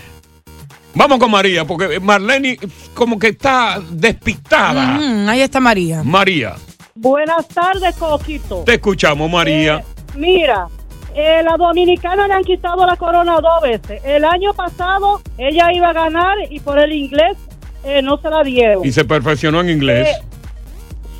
Vamos 0.94 1.18
con 1.18 1.30
María, 1.30 1.64
porque 1.64 2.00
Marlene 2.00 2.58
como 2.94 3.18
que 3.18 3.28
está 3.28 3.80
despistada. 3.90 4.96
Ujú, 4.98 5.28
ahí 5.28 5.40
está 5.42 5.60
María. 5.60 6.02
María, 6.02 6.54
Buenas 6.94 7.46
tardes, 7.48 7.94
Coquito. 7.96 8.62
te 8.64 8.74
escuchamos, 8.74 9.30
María. 9.30 9.84
Mira, 10.14 10.68
eh, 11.14 11.42
la 11.42 11.56
dominicana 11.58 12.26
le 12.26 12.34
han 12.34 12.44
quitado 12.44 12.86
la 12.86 12.96
corona 12.96 13.38
dos 13.40 13.60
veces. 13.62 14.00
El 14.04 14.24
año 14.24 14.54
pasado 14.54 15.20
ella 15.36 15.70
iba 15.74 15.90
a 15.90 15.92
ganar 15.92 16.36
y 16.48 16.60
por 16.60 16.78
el 16.78 16.92
inglés 16.92 17.36
eh, 17.86 18.02
no 18.02 18.18
se 18.18 18.28
la 18.28 18.42
dieron. 18.42 18.84
y 18.84 18.92
se 18.92 19.04
perfeccionó 19.04 19.60
en 19.60 19.70
inglés. 19.70 20.08
Eh, 20.08 20.22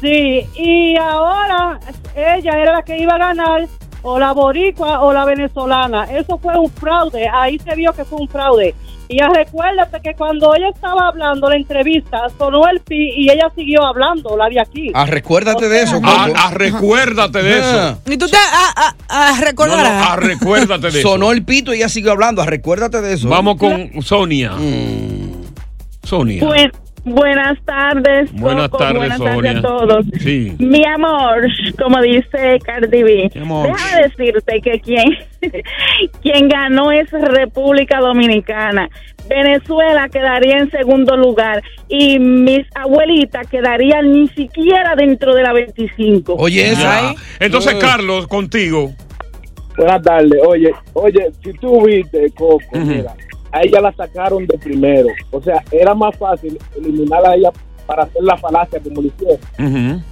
Sí, 0.01 0.47
y 0.55 0.95
ahora 0.99 1.81
ella 2.15 2.53
era 2.61 2.73
la 2.75 2.83
que 2.83 2.99
iba 2.99 3.15
a 3.15 3.19
ganar 3.19 3.67
o 4.03 4.19
la 4.19 4.33
boricua 4.33 5.01
o 5.01 5.11
la 5.13 5.25
venezolana. 5.25 6.05
Eso 6.05 6.39
fue 6.39 6.57
un 6.59 6.71
fraude, 6.71 7.27
ahí 7.33 7.59
se 7.59 7.75
vio 7.75 7.93
que 7.95 8.05
fue 8.05 8.19
un 8.21 8.29
fraude. 8.29 8.75
Y 9.09 9.19
ya 9.19 9.29
recuérdate 9.29 10.01
que 10.03 10.15
cuando 10.15 10.55
ella 10.55 10.69
estaba 10.69 11.09
hablando 11.09 11.49
la 11.49 11.57
entrevista, 11.57 12.27
sonó 12.37 12.69
el 12.69 12.81
pi 12.81 13.11
y 13.17 13.31
ella 13.31 13.51
siguió 13.55 13.87
hablando, 13.87 14.37
la 14.37 14.49
de 14.49 14.61
aquí. 14.61 14.91
Ah, 14.95 15.07
recuérdate 15.07 15.69
de 15.69 15.83
eso, 15.83 15.99
Ah, 16.05 16.29
ah, 16.37 16.51
recuérdate 16.53 17.43
de 17.43 17.59
eso. 17.59 17.99
Y 18.07 18.19
tú 18.19 18.29
te 18.29 18.37
ah, 18.37 18.73
ah, 18.77 18.95
ah, 19.09 19.39
recordarás. 19.41 19.93
No, 19.93 19.99
no, 19.99 20.05
ah, 20.11 20.17
recuérdate 20.17 20.91
de 20.91 20.99
eso. 21.01 21.09
Sonó 21.09 21.33
el 21.33 21.43
pito 21.43 21.73
y 21.73 21.79
ella 21.79 21.89
siguió 21.89 22.13
hablando. 22.13 22.43
Ah, 22.43 22.47
recuérdate 22.47 23.01
de 23.01 23.15
eso. 23.15 23.29
Vamos 23.29 23.57
con 23.57 24.03
Sonia. 24.03 24.53
Mm. 24.53 25.46
Sonia. 26.07 26.45
Buen- 26.45 26.73
buenas 27.05 27.59
tardes. 27.65 28.33
Buenas 28.33 28.69
Coco. 28.69 28.79
tardes, 28.85 28.97
buenas 28.99 29.19
Sonia. 29.19 29.35
tardes 29.35 29.57
a 29.57 29.63
todos. 29.63 30.07
Sí. 30.21 30.53
Mi 30.59 30.83
amor, 30.87 31.47
como 31.81 32.01
dice 32.03 32.59
Cardi 32.65 33.03
B, 33.03 33.31
déjame 33.33 34.03
decirte 34.03 34.61
que 34.61 34.81
quien, 34.81 35.05
quien 36.23 36.49
ganó 36.49 36.91
es 36.93 37.11
República 37.11 38.01
Dominicana. 38.01 38.89
Venezuela 39.29 40.09
quedaría 40.09 40.59
en 40.59 40.71
segundo 40.71 41.17
lugar 41.17 41.63
y 41.89 42.19
mis 42.21 42.65
abuelitas 42.77 43.47
quedarían 43.49 44.13
ni 44.13 44.29
siquiera 44.29 44.95
dentro 44.97 45.35
de 45.35 45.43
la 45.43 45.53
25. 45.53 46.35
Oye, 46.39 46.71
eso. 46.71 46.83
Ya. 46.83 47.15
Entonces, 47.41 47.75
Eh. 47.75 47.79
Carlos, 47.81 48.29
contigo. 48.29 48.93
Buenas 49.77 50.01
tardes. 50.03 50.41
Oye, 50.47 50.73
oye, 50.95 51.27
si 51.45 51.53
tú 51.55 51.85
viste, 51.85 52.31
Coco, 52.37 52.61
mira, 52.73 53.15
a 53.57 53.63
ella 53.63 53.81
la 53.81 53.93
sacaron 53.93 54.47
de 54.47 54.59
primero. 54.59 55.09
O 55.31 55.41
sea, 55.43 55.63
era 55.71 55.95
más 55.95 56.17
fácil 56.17 56.59
eliminarla 56.77 57.31
a 57.31 57.35
ella 57.37 57.51
para 57.87 58.05
hacer 58.05 58.23
la 58.23 58.37
falacia 58.37 58.81
como 58.81 59.03
lo 59.03 59.09
hicieron. 59.09 60.05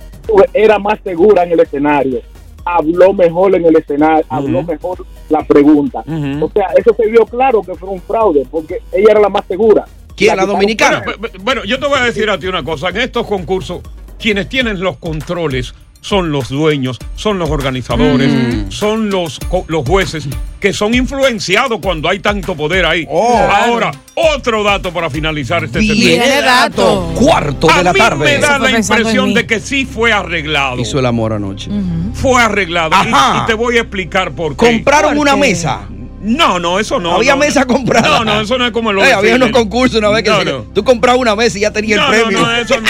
Era 0.53 0.79
más 0.79 0.99
segura 1.05 1.43
en 1.45 1.53
el 1.53 1.61
escenario. 1.61 2.21
Habló 2.65 3.13
mejor 3.13 3.55
en 3.55 3.67
el 3.67 3.77
escenario, 3.77 4.25
habló 4.29 4.63
mejor 4.63 5.05
la 5.29 5.45
pregunta. 5.45 6.01
O 6.41 6.51
sea, 6.51 6.69
eso 6.77 6.95
se 6.97 7.07
vio 7.09 7.27
claro 7.27 7.63
que 7.63 7.75
fue 7.75 7.89
un 7.91 8.01
fraude, 8.01 8.47
porque 8.51 8.81
ella 8.93 9.09
era 9.11 9.21
la 9.21 9.29
más 9.29 9.45
segura. 9.47 9.85
¿Quién, 10.17 10.37
la 10.37 10.45
quitaron- 10.45 10.53
dominicana? 10.55 11.03
Bueno, 11.05 11.19
bu- 11.21 11.31
bu- 11.33 11.43
bueno, 11.43 11.65
yo 11.65 11.79
te 11.79 11.87
voy 11.87 11.99
a 11.99 12.05
decir 12.05 12.31
a 12.31 12.39
ti 12.39 12.47
una 12.47 12.63
cosa. 12.63 12.89
En 12.89 12.97
estos 12.99 13.27
concursos, 13.27 13.81
quienes 14.19 14.49
tienen 14.49 14.81
los 14.81 14.97
controles 14.97 15.75
son 16.05 16.31
los 16.31 16.51
dueños, 16.51 16.99
son 17.17 17.39
los 17.39 17.49
organizadores, 17.49 18.31
son 18.69 19.09
los, 19.09 19.41
los 19.69 19.89
jueces 19.89 20.29
que 20.61 20.75
son 20.75 20.93
influenciados 20.95 21.79
cuando 21.83 22.11
hay 22.11 22.19
tanto 22.19 22.55
poder 22.55 22.85
ahí. 22.85 23.07
Ahora, 23.11 23.91
otro 24.15 24.63
dato 24.63 24.93
para 24.93 25.09
finalizar 25.09 25.65
este 25.65 25.79
Viene 25.79 26.23
segmento. 26.27 26.45
dato. 26.45 27.13
Cuarto 27.15 27.71
A 27.71 27.79
de 27.79 27.85
la 27.85 27.93
mí 27.95 27.99
tarde. 27.99 28.25
me 28.25 28.39
da 28.39 28.59
la 28.59 28.71
impresión 28.79 29.33
de 29.33 29.47
que 29.47 29.61
sí 29.61 29.87
fue 29.87 30.13
arreglado. 30.13 30.79
Hizo 30.79 30.99
el 30.99 31.07
amor 31.07 31.33
anoche. 31.33 31.71
Fue 32.13 32.41
arreglado. 32.43 32.91
Y- 32.91 33.09
Ajá. 33.13 33.43
Y, 33.45 33.47
te 33.47 33.55
voy 33.55 33.79
a 33.79 33.81
explicar 33.81 34.33
por 34.33 34.57
qué. 34.59 34.67
¿Compraron 34.67 35.17
una 35.17 35.37
mesa? 35.37 35.89
No, 36.21 36.59
no, 36.59 36.79
eso 36.79 37.01
no. 37.01 37.17
Había 37.17 37.33
no, 37.33 37.39
mesa 37.41 37.61
no. 37.63 37.67
comprada. 37.67 38.19
No, 38.21 38.25
no, 38.27 38.41
eso 38.43 38.57
no 38.59 38.65
es 38.67 38.73
como 38.73 38.93
lo 38.93 39.03
Eh, 39.03 39.09
de 39.09 39.13
había 39.15 39.37
unos 39.37 39.51
concursos 39.51 39.99
una 39.99 40.09
vez 40.11 40.23
que 40.23 40.31
No, 40.31 40.39
se- 40.39 40.45
no. 40.47 40.59
tú 40.75 40.83
comprabas 40.85 41.21
una 41.21 41.35
mesa 41.37 41.57
y 41.59 41.63
ya 41.63 41.71
tenía 41.71 41.97
No, 41.97 42.11
el 42.13 42.19
no, 42.21 42.25
premio. 42.27 42.47
no, 42.47 42.55
eso 42.57 42.81
no. 42.81 42.89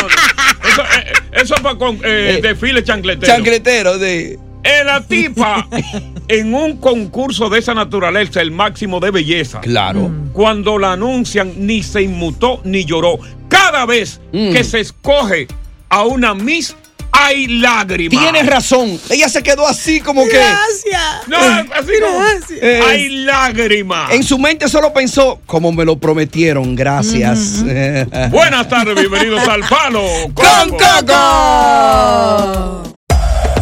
Eso, 1.34 1.54
eso 1.54 1.56
fue 1.62 1.76
con 1.78 1.96
eh, 1.96 2.36
Eh, 2.36 2.40
desfile 2.42 2.82
chancletero. 2.84 3.32
Chancletero 3.32 3.98
de. 3.98 4.38
Eh, 4.66 4.82
la 4.84 5.02
tipa, 5.06 5.68
en 6.28 6.54
un 6.54 6.78
concurso 6.78 7.50
de 7.50 7.58
esa 7.58 7.74
naturaleza, 7.74 8.40
el 8.40 8.50
máximo 8.50 8.98
de 8.98 9.10
belleza. 9.10 9.60
Claro. 9.60 10.10
Cuando 10.32 10.78
la 10.78 10.92
anuncian, 10.92 11.52
ni 11.58 11.82
se 11.82 12.00
inmutó 12.02 12.62
ni 12.64 12.84
lloró. 12.86 13.18
Cada 13.48 13.84
vez 13.84 14.20
Mm. 14.32 14.52
que 14.52 14.64
se 14.64 14.80
escoge 14.80 15.48
a 15.90 16.02
una 16.04 16.34
Miss, 16.34 16.74
hay 17.16 17.46
lágrimas. 17.46 18.20
Tienes 18.20 18.46
razón. 18.46 19.00
Ella 19.08 19.28
se 19.28 19.42
quedó 19.42 19.66
así 19.66 20.00
como 20.00 20.24
que. 20.24 20.36
Gracias. 20.36 21.28
No, 21.28 21.38
así. 21.38 22.54
Eh, 22.60 22.80
Hay 22.84 23.08
lágrimas. 23.24 24.12
En 24.12 24.22
su 24.22 24.38
mente 24.38 24.68
solo 24.68 24.92
pensó, 24.92 25.40
como 25.46 25.72
me 25.72 25.84
lo 25.84 25.96
prometieron, 25.96 26.74
gracias. 26.74 27.62
Buenas 28.30 28.68
tardes, 28.68 28.94
bienvenidos 28.96 29.46
al 29.48 29.60
Palo 29.60 30.02
¡Con 30.34 30.70
Coco! 30.70 31.12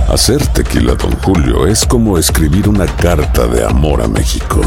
Hacer 0.09 0.47
tequila, 0.49 0.95
Don 0.95 1.13
Julio, 1.21 1.67
es 1.67 1.85
como 1.87 2.19
escribir 2.19 2.69
una 2.69 2.87
carta 2.87 3.47
de 3.47 3.65
amor 3.65 4.03
a 4.03 4.09
México. 4.09 4.61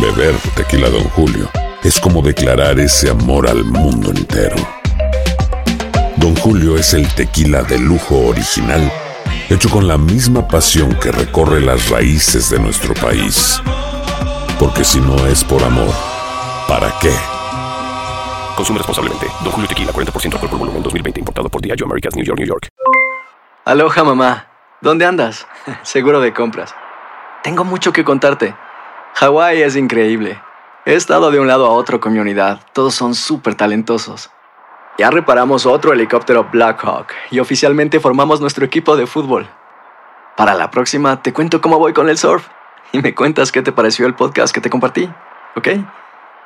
Beber 0.00 0.34
tequila, 0.54 0.88
Don 0.88 1.04
Julio, 1.10 1.50
es 1.82 1.98
como 2.00 2.22
declarar 2.22 2.78
ese 2.80 3.10
amor 3.10 3.48
al 3.48 3.64
mundo 3.64 4.10
entero. 4.10 4.56
Don 6.24 6.34
Julio 6.36 6.78
es 6.78 6.94
el 6.94 7.06
tequila 7.14 7.62
de 7.64 7.78
lujo 7.78 8.16
original, 8.28 8.90
hecho 9.50 9.68
con 9.68 9.86
la 9.86 9.98
misma 9.98 10.48
pasión 10.48 10.98
que 10.98 11.12
recorre 11.12 11.60
las 11.60 11.90
raíces 11.90 12.48
de 12.48 12.58
nuestro 12.58 12.94
país. 12.94 13.60
Porque 14.58 14.84
si 14.84 15.00
no 15.00 15.26
es 15.26 15.44
por 15.44 15.62
amor, 15.62 15.92
¿para 16.66 16.90
qué? 16.98 17.12
Consume 18.56 18.78
responsablemente. 18.78 19.26
Don 19.42 19.52
Julio 19.52 19.68
Tequila, 19.68 19.92
40% 19.92 20.32
alcohol 20.32 20.48
por 20.48 20.58
volumen, 20.60 20.82
2020. 20.82 21.20
Importado 21.20 21.50
por 21.50 21.60
Diageo 21.60 21.84
Americas, 21.84 22.16
New 22.16 22.24
York, 22.24 22.38
New 22.38 22.48
York. 22.48 22.68
Aloha 23.66 24.02
mamá, 24.02 24.46
¿dónde 24.80 25.04
andas? 25.04 25.46
Seguro 25.82 26.20
de 26.20 26.32
compras. 26.32 26.74
Tengo 27.42 27.64
mucho 27.64 27.92
que 27.92 28.02
contarte. 28.02 28.56
Hawái 29.16 29.60
es 29.60 29.76
increíble. 29.76 30.40
He 30.86 30.94
estado 30.94 31.30
de 31.30 31.38
un 31.38 31.48
lado 31.48 31.66
a 31.66 31.72
otro 31.72 32.00
con 32.00 32.14
mi 32.14 32.18
unidad. 32.18 32.60
Todos 32.72 32.94
son 32.94 33.14
súper 33.14 33.56
talentosos. 33.56 34.30
Ya 34.98 35.10
reparamos 35.10 35.66
otro 35.66 35.92
helicóptero 35.92 36.48
Blackhawk 36.52 37.08
y 37.30 37.40
oficialmente 37.40 37.98
formamos 37.98 38.40
nuestro 38.40 38.64
equipo 38.64 38.96
de 38.96 39.06
fútbol. 39.06 39.48
Para 40.36 40.54
la 40.54 40.70
próxima 40.70 41.20
te 41.20 41.32
cuento 41.32 41.60
cómo 41.60 41.78
voy 41.78 41.92
con 41.92 42.08
el 42.08 42.16
surf 42.16 42.46
y 42.92 43.00
me 43.00 43.14
cuentas 43.14 43.50
qué 43.50 43.62
te 43.62 43.72
pareció 43.72 44.06
el 44.06 44.14
podcast 44.14 44.54
que 44.54 44.60
te 44.60 44.70
compartí, 44.70 45.10
¿ok? 45.56 45.68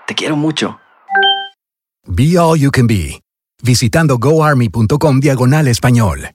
Te 0.06 0.14
quiero 0.14 0.36
mucho. 0.36 0.80
Be 2.06 2.38
All 2.38 2.58
You 2.58 2.70
Can 2.70 2.86
Be, 2.86 3.20
visitando 3.62 4.16
goarmy.com 4.16 5.20
diagonal 5.20 5.68
español. 5.68 6.30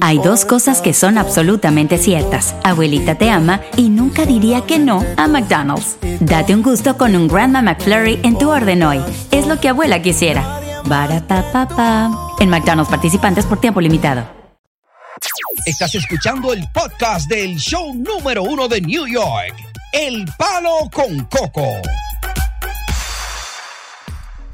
Hay 0.00 0.18
dos 0.18 0.44
cosas 0.44 0.80
que 0.80 0.92
son 0.92 1.18
absolutamente 1.18 1.96
ciertas. 1.96 2.56
Abuelita 2.64 3.16
te 3.16 3.30
ama 3.30 3.60
y 3.76 3.90
nunca 3.90 4.24
diría 4.26 4.62
que 4.66 4.80
no 4.80 5.04
a 5.16 5.28
McDonald's. 5.28 5.98
Date 6.20 6.54
un 6.54 6.62
gusto 6.62 6.96
con 6.96 7.14
un 7.14 7.28
Grandma 7.28 7.62
McFlurry 7.62 8.18
en 8.24 8.38
tu 8.38 8.50
orden 8.50 8.82
hoy. 8.82 9.00
Es 9.30 9.46
lo 9.46 9.60
que 9.60 9.68
abuela 9.68 10.02
quisiera. 10.02 10.61
Barapapapa. 10.86 12.10
En 12.40 12.48
McDonald's 12.48 12.90
participantes 12.90 13.46
por 13.46 13.60
tiempo 13.60 13.80
limitado. 13.80 14.26
Estás 15.66 15.94
escuchando 15.94 16.52
el 16.52 16.64
podcast 16.74 17.28
del 17.28 17.56
show 17.56 17.94
número 17.94 18.42
uno 18.42 18.66
de 18.66 18.80
New 18.80 19.06
York, 19.06 19.54
El 19.92 20.24
Palo 20.36 20.90
con 20.92 21.24
Coco. 21.26 21.76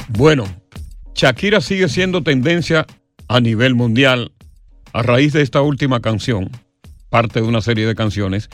Bueno, 0.08 0.44
Shakira 1.14 1.61
sigue 1.61 1.88
siendo 1.88 2.23
tendencia 2.23 2.87
a 3.26 3.40
nivel 3.40 3.75
mundial 3.75 4.32
a 4.92 5.02
raíz 5.02 5.32
de 5.32 5.42
esta 5.42 5.62
última 5.62 6.00
canción 6.00 6.50
parte 7.11 7.41
de 7.41 7.47
una 7.47 7.61
serie 7.61 7.87
de 7.87 7.95
canciones 7.95 8.50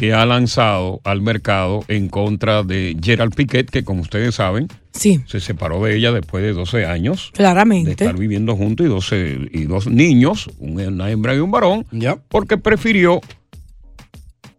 que 0.00 0.12
ha 0.12 0.26
lanzado 0.26 1.00
al 1.04 1.22
mercado 1.22 1.84
en 1.88 2.08
contra 2.08 2.62
de 2.62 2.96
Gerald 3.02 3.34
Piquet, 3.34 3.70
que 3.70 3.84
como 3.84 4.02
ustedes 4.02 4.34
saben, 4.34 4.68
Sí. 4.92 5.20
se 5.26 5.40
separó 5.40 5.82
de 5.84 5.96
ella 5.96 6.12
después 6.12 6.42
de 6.44 6.52
12 6.52 6.86
años 6.86 7.30
de 7.32 7.38
Claramente. 7.38 7.90
estar 7.92 8.16
viviendo 8.16 8.56
juntos 8.56 8.86
y, 8.86 8.88
12, 8.88 9.38
y 9.52 9.62
dos 9.64 9.86
niños, 9.86 10.50
una 10.58 11.10
hembra 11.10 11.34
y 11.34 11.38
un 11.38 11.50
varón, 11.50 11.86
porque 12.28 12.58
prefirió 12.58 13.20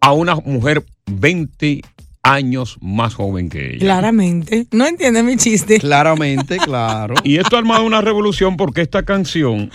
a 0.01 0.12
una 0.13 0.36
mujer 0.36 0.84
20 1.08 1.82
años 2.24 2.77
más 2.82 3.13
joven 3.13 3.50
que 3.50 3.72
ella. 3.75 3.80
Claramente. 3.80 4.65
No 4.72 4.88
entiende 4.88 5.22
mi 5.24 5.38
chiste. 5.38 5.80
Claramente, 5.80 6.58
claro. 6.58 7.13
Y 7.24 7.38
esto 7.38 7.56
ha 7.56 7.60
armado 7.60 7.84
una 7.86 8.01
revolución 8.01 8.58
porque 8.58 8.82
esta 8.82 9.04
canción 9.04 9.70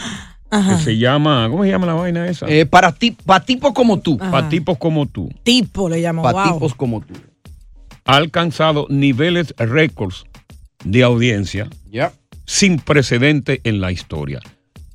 Ajá. 0.51 0.77
que 0.79 0.83
se 0.83 0.99
llama, 0.99 1.49
¿cómo 1.51 1.63
se 1.65 1.71
llama 1.71 1.87
la 1.87 1.95
vaina 1.95 2.27
esa? 2.29 2.47
Eh, 2.49 2.67
para, 2.67 2.93
ti, 2.93 3.13
para 3.13 3.45
tipos 3.45 3.73
como 3.73 4.01
tú. 4.01 4.19
Ajá. 4.21 4.31
Para 4.31 4.49
tipos 4.49 4.77
como 4.79 5.07
tú. 5.07 5.29
Tipo 5.43 5.89
le 5.89 6.01
llamo. 6.01 6.23
Para 6.23 6.45
wow. 6.45 6.55
tipos 6.55 6.75
como 6.75 7.01
tú. 7.01 7.15
Ha 8.05 8.17
alcanzado 8.17 8.87
niveles 8.89 9.55
récords 9.59 10.25
de 10.85 11.03
audiencia 11.03 11.69
Ya. 11.91 12.13
sin 12.47 12.79
precedente 12.79 13.61
en 13.65 13.81
la 13.81 13.93
historia. 13.93 14.41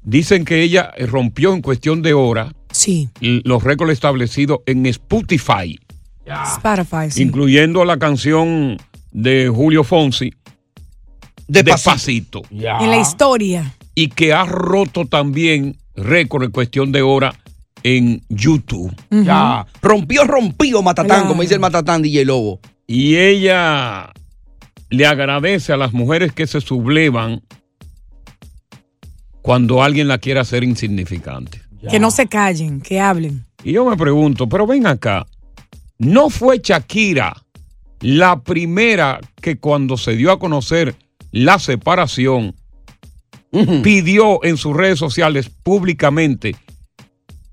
Dicen 0.04 0.44
que 0.46 0.62
ella 0.62 0.92
rompió 1.08 1.54
en 1.54 1.62
cuestión 1.62 2.02
de 2.02 2.14
horas 2.14 2.54
Sí. 2.72 3.10
los 3.22 3.64
récords 3.64 3.94
establecidos 3.94 4.60
en 4.66 4.86
Spotify, 4.88 5.80
Spotify, 6.26 7.10
sí. 7.12 7.22
incluyendo 7.24 7.86
la 7.86 7.98
canción 7.98 8.78
de 9.12 9.48
Julio 9.48 9.84
Fonsi, 9.86 10.34
Despacito. 11.48 12.42
En 12.52 12.90
la 12.90 12.98
historia. 12.98 13.75
Y 13.96 14.10
que 14.10 14.34
ha 14.34 14.46
roto 14.46 15.06
también 15.06 15.78
récord 15.96 16.44
en 16.44 16.52
cuestión 16.52 16.92
de 16.92 17.02
hora 17.02 17.34
en 17.84 18.22
YouTube. 18.30 18.94
Ya. 19.10 19.66
Rompió, 19.82 20.26
rompió 20.26 20.82
Matatán, 20.82 21.28
como 21.28 21.42
dice 21.42 21.56
el 21.56 21.60
Matatán 21.60 22.02
DJ 22.02 22.26
Lobo. 22.26 22.60
Y 22.88 23.16
ella 23.16 24.12
le 24.90 25.06
agradece 25.06 25.74
a 25.74 25.78
las 25.78 25.94
mujeres 25.94 26.34
que 26.34 26.46
se 26.46 26.62
sublevan 26.62 27.42
cuando 29.42 29.84
alguien 29.84 30.08
la 30.08 30.18
quiere 30.18 30.40
hacer 30.40 30.64
insignificante. 30.64 31.62
Que 31.90 32.00
no 32.00 32.10
se 32.10 32.28
callen, 32.28 32.82
que 32.82 33.00
hablen. 33.00 33.46
Y 33.64 33.74
yo 33.74 33.88
me 33.88 33.96
pregunto, 33.96 34.50
pero 34.50 34.66
ven 34.66 34.88
acá, 34.88 35.26
¿no 36.00 36.30
fue 36.30 36.60
Shakira 36.64 37.46
la 38.02 38.42
primera 38.42 39.20
que 39.42 39.58
cuando 39.58 39.98
se 39.98 40.16
dio 40.16 40.32
a 40.32 40.40
conocer 40.40 40.96
la 41.32 41.60
separación 41.60 42.56
pidió 43.84 44.44
en 44.44 44.58
sus 44.58 44.76
redes 44.76 45.00
sociales 45.00 45.50
públicamente 45.50 46.56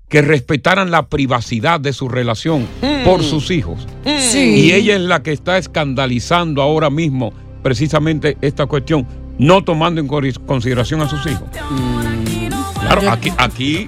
que 0.09 0.21
respetaran 0.21 0.91
la 0.91 1.07
privacidad 1.07 1.79
de 1.79 1.91
su 1.93 2.07
relación 2.09 2.67
Mm. 2.81 3.03
por 3.03 3.23
sus 3.23 3.49
hijos? 3.51 3.87
Sí. 4.19 4.39
Y 4.67 4.71
ella 4.73 4.95
es 4.95 5.01
la 5.01 5.23
que 5.23 5.31
está 5.31 5.57
escandalizando 5.57 6.61
ahora 6.61 6.89
mismo 6.89 7.33
precisamente 7.63 8.37
esta 8.41 8.65
cuestión, 8.67 9.07
no 9.39 9.63
tomando 9.63 9.99
en 10.01 10.07
consideración 10.07 11.01
a 11.01 11.09
sus 11.09 11.25
hijos. 11.25 11.47
Claro, 12.79 13.09
aquí, 13.09 13.31
aquí, 13.37 13.87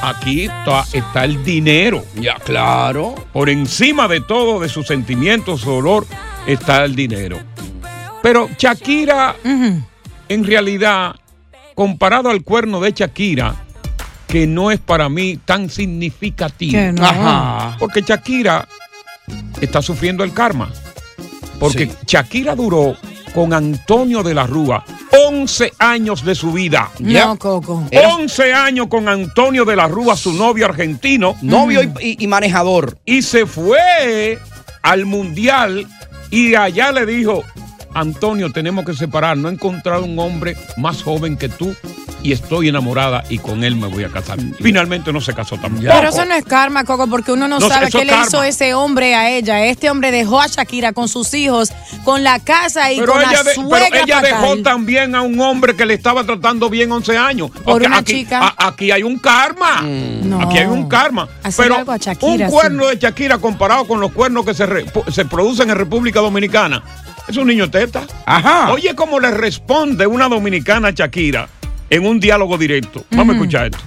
aquí 0.00 0.42
está, 0.44 0.84
está 0.92 1.24
el 1.24 1.44
dinero. 1.44 2.04
Ya, 2.20 2.34
claro. 2.36 3.14
Por 3.32 3.48
encima 3.50 4.08
de 4.08 4.20
todo, 4.20 4.58
de 4.58 4.68
sus 4.68 4.86
sentimientos, 4.86 5.60
su 5.60 5.70
olor, 5.70 6.06
está 6.46 6.84
el 6.84 6.96
dinero. 6.96 7.38
Pero 8.22 8.48
Shakira, 8.58 9.36
en 9.44 10.44
realidad, 10.44 11.14
comparado 11.74 12.30
al 12.30 12.42
cuerno 12.42 12.80
de 12.80 12.92
Shakira, 12.92 13.54
que 14.26 14.46
no 14.46 14.70
es 14.70 14.80
para 14.80 15.08
mí 15.08 15.38
tan 15.44 15.68
significativo. 15.68 16.72
Que 16.72 16.92
no. 16.92 17.04
Ajá. 17.04 17.76
Porque 17.78 18.02
Shakira 18.02 18.66
está 19.60 19.82
sufriendo 19.82 20.24
el 20.24 20.32
karma. 20.32 20.70
Porque 21.58 21.90
Shakira 22.06 22.54
duró 22.54 22.96
con 23.34 23.52
Antonio 23.52 24.22
de 24.22 24.34
la 24.34 24.46
Rúa 24.46 24.84
11 25.28 25.74
años 25.78 26.24
de 26.24 26.34
su 26.34 26.52
vida. 26.52 26.90
No, 26.98 27.38
Coco. 27.38 27.84
11 27.92 28.54
años 28.54 28.86
con 28.88 29.08
Antonio 29.08 29.64
de 29.64 29.76
la 29.76 29.86
Rúa, 29.86 30.16
su 30.16 30.32
novio 30.32 30.66
argentino. 30.66 31.36
Novio 31.42 31.82
y, 31.82 32.16
y 32.22 32.26
manejador. 32.26 32.98
Y 33.04 33.22
se 33.22 33.46
fue 33.46 34.38
al 34.82 35.04
mundial 35.04 35.86
y 36.30 36.54
allá 36.54 36.92
le 36.92 37.04
dijo, 37.04 37.44
Antonio, 37.94 38.50
tenemos 38.52 38.84
que 38.84 38.94
separar. 38.94 39.36
No 39.36 39.48
he 39.48 39.52
encontrado 39.52 40.04
un 40.04 40.18
hombre 40.18 40.56
más 40.76 41.02
joven 41.02 41.36
que 41.36 41.48
tú 41.48 41.74
y 42.22 42.30
estoy 42.32 42.68
enamorada 42.68 43.24
y 43.28 43.38
con 43.38 43.64
él 43.64 43.74
me 43.74 43.88
voy 43.88 44.04
a 44.04 44.08
casar. 44.08 44.38
Finalmente 44.60 45.12
no 45.12 45.20
se 45.20 45.34
casó 45.34 45.56
tampoco. 45.56 45.88
Pero 45.88 46.08
eso 46.08 46.24
no 46.24 46.34
es 46.34 46.44
karma, 46.44 46.84
Coco, 46.84 47.08
porque 47.08 47.32
uno 47.32 47.48
no, 47.48 47.58
No, 47.58 47.68
sabe 47.68 47.90
qué 47.90 48.04
le 48.04 48.12
hizo 48.20 48.42
ese 48.44 48.74
hombre 48.74 49.16
a 49.16 49.28
ella. 49.30 49.64
Este 49.66 49.90
hombre 49.90 50.12
dejó 50.12 50.40
a 50.40 50.46
Shakira 50.46 50.92
con 50.92 51.08
sus 51.08 51.34
hijos, 51.34 51.72
con 52.04 52.22
la 52.22 52.38
casa 52.38 52.92
y 52.92 53.00
Pero 53.00 53.12
con 53.14 53.22
ella, 53.22 53.32
la 53.32 53.42
de- 53.42 53.54
suegra 53.54 53.88
pero 53.90 54.04
ella 54.04 54.20
fatal. 54.20 54.40
dejó 54.40 54.56
también 54.62 55.14
a 55.16 55.22
un 55.22 55.40
hombre 55.40 55.74
que 55.74 55.84
le 55.84 55.94
estaba 55.94 56.22
tratando 56.24 56.70
bien 56.70 56.92
11 56.92 57.16
años. 57.18 57.50
Porque 57.64 57.86
una 57.88 57.98
aquí, 57.98 58.12
chica. 58.22 58.54
a- 58.56 58.68
aquí 58.68 58.92
hay 58.92 59.02
un 59.02 59.18
karma. 59.18 59.80
No. 59.82 60.40
Aquí 60.42 60.58
hay 60.58 60.66
un 60.66 60.88
karma. 60.88 61.28
Pero 61.56 61.74
algo 61.76 61.90
a 61.92 61.96
Shakira, 61.96 62.46
un 62.46 62.52
cuerno 62.52 62.86
de 62.86 62.98
Shakira 62.98 63.38
comparado 63.38 63.84
con 63.88 63.98
los 64.00 64.12
cuernos 64.12 64.44
que 64.46 64.54
se, 64.54 64.64
re- 64.66 64.86
se 65.10 65.24
producen 65.24 65.70
en 65.70 65.76
República 65.76 66.20
Dominicana 66.20 66.82
es 67.28 67.36
un 67.36 67.46
niño 67.46 67.70
teta. 67.70 68.06
Ajá. 68.26 68.72
Oye, 68.72 68.94
cómo 68.94 69.20
le 69.20 69.30
responde 69.30 70.06
una 70.06 70.28
dominicana 70.28 70.88
a 70.88 70.90
Shakira 70.92 71.48
en 71.90 72.06
un 72.06 72.20
diálogo 72.20 72.58
directo. 72.58 73.04
Vamos 73.10 73.34
a 73.34 73.38
escuchar 73.38 73.66
esto. 73.66 73.78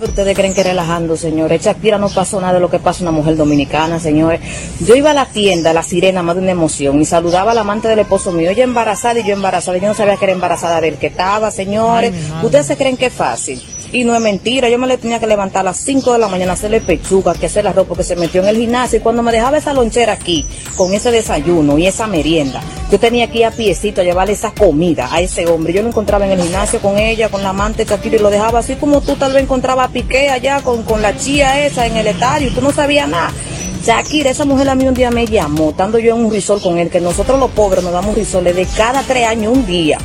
Ustedes 0.00 0.36
creen 0.36 0.54
que 0.54 0.62
relajando, 0.62 1.16
señores. 1.16 1.62
Shakira 1.62 1.98
no 1.98 2.08
pasó 2.08 2.40
nada 2.40 2.54
de 2.54 2.60
lo 2.60 2.68
que 2.68 2.78
pasa 2.78 3.02
una 3.02 3.12
mujer 3.12 3.36
dominicana, 3.36 4.00
señores. 4.00 4.40
Yo 4.80 4.96
iba 4.96 5.12
a 5.12 5.14
la 5.14 5.26
tienda, 5.26 5.72
la 5.72 5.82
sirena, 5.82 6.22
más 6.22 6.34
de 6.34 6.42
una 6.42 6.50
emoción, 6.50 7.00
y 7.00 7.04
saludaba 7.04 7.52
al 7.52 7.58
amante 7.58 7.88
del 7.88 8.00
esposo 8.00 8.32
mío. 8.32 8.50
Ella 8.50 8.64
embarazada 8.64 9.20
y 9.20 9.26
yo 9.26 9.34
embarazada. 9.34 9.78
Yo 9.78 9.86
no 9.86 9.94
sabía 9.94 10.16
que 10.16 10.24
era 10.24 10.32
embarazada 10.32 10.80
del 10.80 10.96
que 10.96 11.06
estaba, 11.06 11.50
señores. 11.50 12.12
Ay. 12.12 12.44
Ustedes 12.44 12.66
se 12.66 12.76
creen 12.76 12.96
que 12.96 13.06
es 13.06 13.12
fácil. 13.12 13.62
Y 13.94 14.02
no 14.02 14.12
es 14.12 14.20
mentira. 14.20 14.68
Yo 14.68 14.76
me 14.76 14.88
le 14.88 14.98
tenía 14.98 15.20
que 15.20 15.26
levantar 15.28 15.60
a 15.60 15.70
las 15.70 15.76
5 15.76 16.14
de 16.14 16.18
la 16.18 16.26
mañana, 16.26 16.54
hacerle 16.54 16.80
pechuga, 16.80 17.32
que 17.32 17.46
hacer 17.46 17.64
ropa, 17.64 17.84
porque 17.84 18.02
se 18.02 18.16
metió 18.16 18.42
en 18.42 18.48
el 18.48 18.56
gimnasio. 18.56 18.98
Y 18.98 19.02
cuando 19.02 19.22
me 19.22 19.30
dejaba 19.30 19.56
esa 19.56 19.72
lonchera 19.72 20.14
aquí, 20.14 20.44
con 20.76 20.92
ese 20.92 21.12
desayuno 21.12 21.78
y 21.78 21.86
esa 21.86 22.08
merienda, 22.08 22.60
yo 22.90 22.98
tenía 22.98 23.30
que 23.30 23.38
ir 23.38 23.44
a 23.44 23.52
piecito 23.52 24.00
a 24.00 24.04
llevarle 24.04 24.32
esa 24.32 24.50
comida 24.50 25.08
a 25.12 25.20
ese 25.20 25.46
hombre. 25.46 25.72
Yo 25.72 25.82
lo 25.82 25.90
encontraba 25.90 26.26
en 26.26 26.32
el 26.32 26.42
gimnasio 26.42 26.80
con 26.80 26.98
ella, 26.98 27.28
con 27.28 27.44
la 27.44 27.50
amante 27.50 27.84
Shakira, 27.84 28.16
y 28.16 28.18
lo 28.18 28.30
dejaba 28.30 28.58
así 28.58 28.74
como 28.74 29.00
tú 29.00 29.14
tal 29.14 29.32
vez 29.32 29.44
encontraba 29.44 29.84
a 29.84 29.88
Piqué 29.88 30.28
allá 30.28 30.60
con, 30.62 30.82
con 30.82 31.00
la 31.00 31.16
chía 31.16 31.64
esa 31.64 31.86
en 31.86 31.96
el 31.96 32.08
estadio. 32.08 32.48
y 32.48 32.50
Tú 32.50 32.62
no 32.62 32.72
sabías 32.72 33.08
nada. 33.08 33.30
Shakira, 33.84 34.30
esa 34.30 34.46
mujer 34.46 34.70
a 34.70 34.74
mí 34.74 34.88
un 34.88 34.94
día 34.94 35.10
me 35.10 35.26
llamó, 35.26 35.68
estando 35.68 35.98
yo 35.98 36.16
en 36.16 36.24
un 36.24 36.32
risol 36.32 36.58
con 36.62 36.78
él, 36.78 36.88
que 36.88 37.02
nosotros 37.02 37.38
los 37.38 37.50
pobres 37.50 37.84
nos 37.84 37.92
damos 37.92 38.14
risoles 38.14 38.56
de 38.56 38.64
cada 38.64 39.02
tres 39.02 39.26
años 39.26 39.52
un 39.54 39.66
día. 39.66 39.98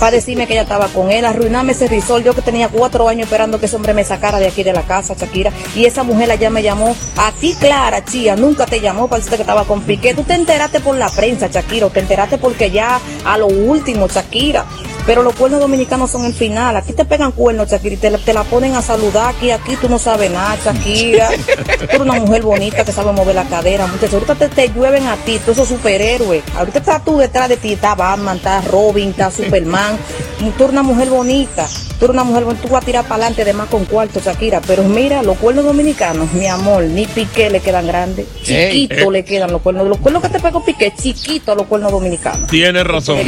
Para 0.00 0.12
decirme 0.12 0.48
que 0.48 0.54
ella 0.54 0.62
estaba 0.62 0.88
con 0.88 1.12
él, 1.12 1.24
arruinarme 1.24 1.72
ese 1.72 1.86
risol. 1.88 2.22
Yo 2.24 2.34
que 2.34 2.42
tenía 2.42 2.68
cuatro 2.68 3.08
años 3.08 3.24
esperando 3.24 3.58
que 3.58 3.66
ese 3.66 3.76
hombre 3.76 3.94
me 3.94 4.04
sacara 4.04 4.38
de 4.38 4.46
aquí 4.46 4.62
de 4.62 4.72
la 4.72 4.82
casa, 4.82 5.14
Shakira. 5.14 5.52
Y 5.74 5.84
esa 5.84 6.02
mujer 6.04 6.30
allá 6.30 6.48
me 6.48 6.62
llamó. 6.62 6.94
A 7.16 7.32
ti, 7.32 7.56
Clara, 7.58 8.04
chía, 8.04 8.36
nunca 8.36 8.66
te 8.66 8.80
llamó 8.80 9.08
para 9.08 9.18
decirte 9.18 9.36
que 9.36 9.42
estaba 9.42 9.64
con 9.64 9.82
Piqué. 9.82 10.14
Tú 10.14 10.22
te 10.22 10.34
enteraste 10.34 10.78
por 10.80 10.96
la 10.96 11.08
prensa, 11.08 11.48
Shakira. 11.48 11.86
o 11.86 11.90
Te 11.90 12.00
enteraste 12.00 12.38
porque 12.38 12.70
ya 12.70 13.00
a 13.24 13.36
lo 13.36 13.48
último, 13.48 14.06
Shakira. 14.06 14.64
Pero 15.10 15.24
los 15.24 15.34
cuernos 15.34 15.58
dominicanos 15.58 16.08
son 16.12 16.24
el 16.24 16.32
final. 16.32 16.76
Aquí 16.76 16.92
te 16.92 17.04
pegan 17.04 17.32
cuernos, 17.32 17.68
Shakira, 17.68 17.94
y 17.96 17.98
te, 17.98 18.10
la- 18.10 18.18
te 18.18 18.32
la 18.32 18.44
ponen 18.44 18.76
a 18.76 18.80
saludar. 18.80 19.34
Aquí, 19.34 19.50
aquí 19.50 19.74
tú 19.74 19.88
no 19.88 19.98
sabes 19.98 20.30
nada, 20.30 20.56
Shakira. 20.64 21.30
Tú 21.30 21.84
eres 21.88 22.00
una 22.00 22.12
mujer 22.20 22.42
bonita 22.42 22.84
que 22.84 22.92
sabe 22.92 23.10
mover 23.10 23.34
la 23.34 23.42
cadera. 23.42 23.88
Muchachos, 23.88 24.14
ahorita 24.14 24.36
te, 24.36 24.48
te 24.48 24.68
llueven 24.72 25.08
a 25.08 25.16
ti, 25.16 25.40
tú 25.44 25.50
esos 25.50 25.66
superhéroes. 25.66 26.44
Ahorita 26.56 26.78
estás 26.78 27.04
tú 27.04 27.16
detrás 27.18 27.48
de 27.48 27.56
ti, 27.56 27.72
está 27.72 27.96
Batman, 27.96 28.36
está 28.36 28.60
Robin, 28.60 29.08
está 29.10 29.32
Superman. 29.32 29.98
Tú 30.38 30.46
eres 30.46 30.70
una 30.70 30.84
mujer 30.84 31.08
bonita. 31.08 31.66
Tú 31.98 32.04
eres 32.06 32.14
una 32.14 32.22
mujer 32.24 32.44
bonita. 32.44 32.62
Tú 32.62 32.68
vas 32.72 32.82
a 32.84 32.86
tirar 32.86 33.02
para 33.02 33.16
adelante, 33.16 33.42
además 33.42 33.66
con 33.68 33.86
cuarto, 33.86 34.20
Shakira. 34.24 34.60
Pero 34.64 34.84
mira, 34.84 35.24
los 35.24 35.36
cuernos 35.38 35.64
dominicanos, 35.64 36.32
mi 36.34 36.46
amor, 36.46 36.84
ni 36.84 37.06
Piqué 37.06 37.50
le 37.50 37.58
quedan 37.58 37.88
grandes. 37.88 38.26
Ey. 38.46 38.86
Chiquitos 38.86 39.12
le 39.12 39.24
quedan 39.24 39.50
los 39.50 39.60
cuernos. 39.60 39.88
Los 39.88 39.98
cuernos 39.98 40.22
que 40.22 40.28
te 40.28 40.38
pegó 40.38 40.64
Piqué, 40.64 40.94
chiquitos 40.96 41.48
a 41.52 41.56
los 41.56 41.66
cuernos 41.66 41.90
dominicanos. 41.90 42.48
Tiene 42.48 42.84
razón. 42.84 43.18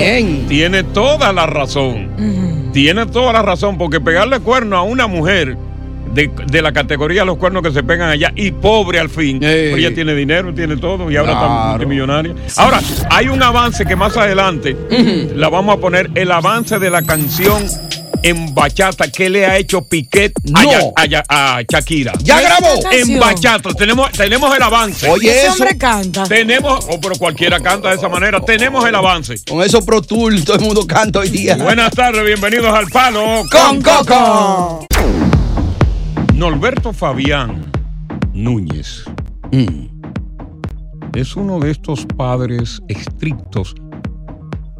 Tiene 0.48 0.84
toda 0.84 1.32
la 1.32 1.44
razón. 1.46 1.71
Tiene 2.72 3.06
toda 3.06 3.32
la 3.32 3.42
razón, 3.42 3.78
porque 3.78 4.00
pegarle 4.00 4.40
cuerno 4.40 4.76
a 4.76 4.82
una 4.82 5.06
mujer 5.06 5.56
de, 6.14 6.30
de 6.46 6.62
la 6.62 6.72
categoría 6.72 7.22
de 7.22 7.26
los 7.26 7.36
cuernos 7.38 7.62
que 7.62 7.70
se 7.70 7.82
pegan 7.82 8.10
allá 8.10 8.32
y 8.36 8.50
pobre 8.50 8.98
al 8.98 9.08
fin, 9.08 9.38
pues 9.38 9.78
ella 9.78 9.94
tiene 9.94 10.14
dinero, 10.14 10.52
tiene 10.52 10.76
todo 10.76 11.10
y 11.10 11.16
ahora 11.16 11.32
está 11.32 11.48
multimillonaria. 11.70 12.34
Ahora, 12.56 12.80
hay 13.10 13.28
un 13.28 13.42
avance 13.42 13.86
que 13.86 13.96
más 13.96 14.16
adelante 14.16 14.76
la 15.34 15.48
vamos 15.48 15.76
a 15.76 15.80
poner, 15.80 16.10
el 16.14 16.30
avance 16.30 16.78
de 16.78 16.90
la 16.90 17.02
canción 17.02 17.62
en 18.22 18.54
bachata 18.54 19.10
que 19.10 19.28
le 19.30 19.46
ha 19.46 19.56
hecho 19.58 19.82
Piquet 19.82 20.32
a, 20.54 20.62
No. 20.62 20.70
Ya- 20.70 20.80
a 20.96 21.06
Ya- 21.06 21.24
a 21.28 21.60
Shakira. 21.68 22.12
¿Ya 22.22 22.40
grabó? 22.40 22.80
En 22.90 23.18
bachata. 23.18 23.72
Tenemos, 23.74 24.10
tenemos 24.12 24.54
el 24.56 24.62
avance. 24.62 25.08
Oye, 25.10 25.30
Ese 25.30 25.42
eso. 25.46 25.52
hombre 25.54 25.76
canta. 25.78 26.24
Tenemos, 26.24 26.86
oh, 26.90 27.00
pero 27.00 27.16
cualquiera 27.16 27.60
canta 27.60 27.90
de 27.90 27.96
esa 27.96 28.08
manera. 28.08 28.40
Tenemos 28.40 28.86
el 28.86 28.94
avance. 28.94 29.34
Con 29.48 29.62
esos 29.62 29.84
Pro 29.84 30.02
Tools, 30.02 30.44
todo 30.44 30.56
el 30.56 30.62
mundo 30.62 30.86
canta 30.86 31.18
hoy 31.20 31.28
día. 31.30 31.56
Buenas 31.56 31.90
tardes, 31.92 32.24
bienvenidos 32.24 32.72
al 32.72 32.88
Palo 32.88 33.44
Con 33.50 33.82
Coco. 33.82 34.86
Norberto 36.34 36.92
Fabián 36.92 37.70
Núñez 38.32 39.04
es 41.14 41.36
uno 41.36 41.60
de 41.60 41.70
estos 41.70 42.06
padres 42.16 42.80
estrictos 42.88 43.74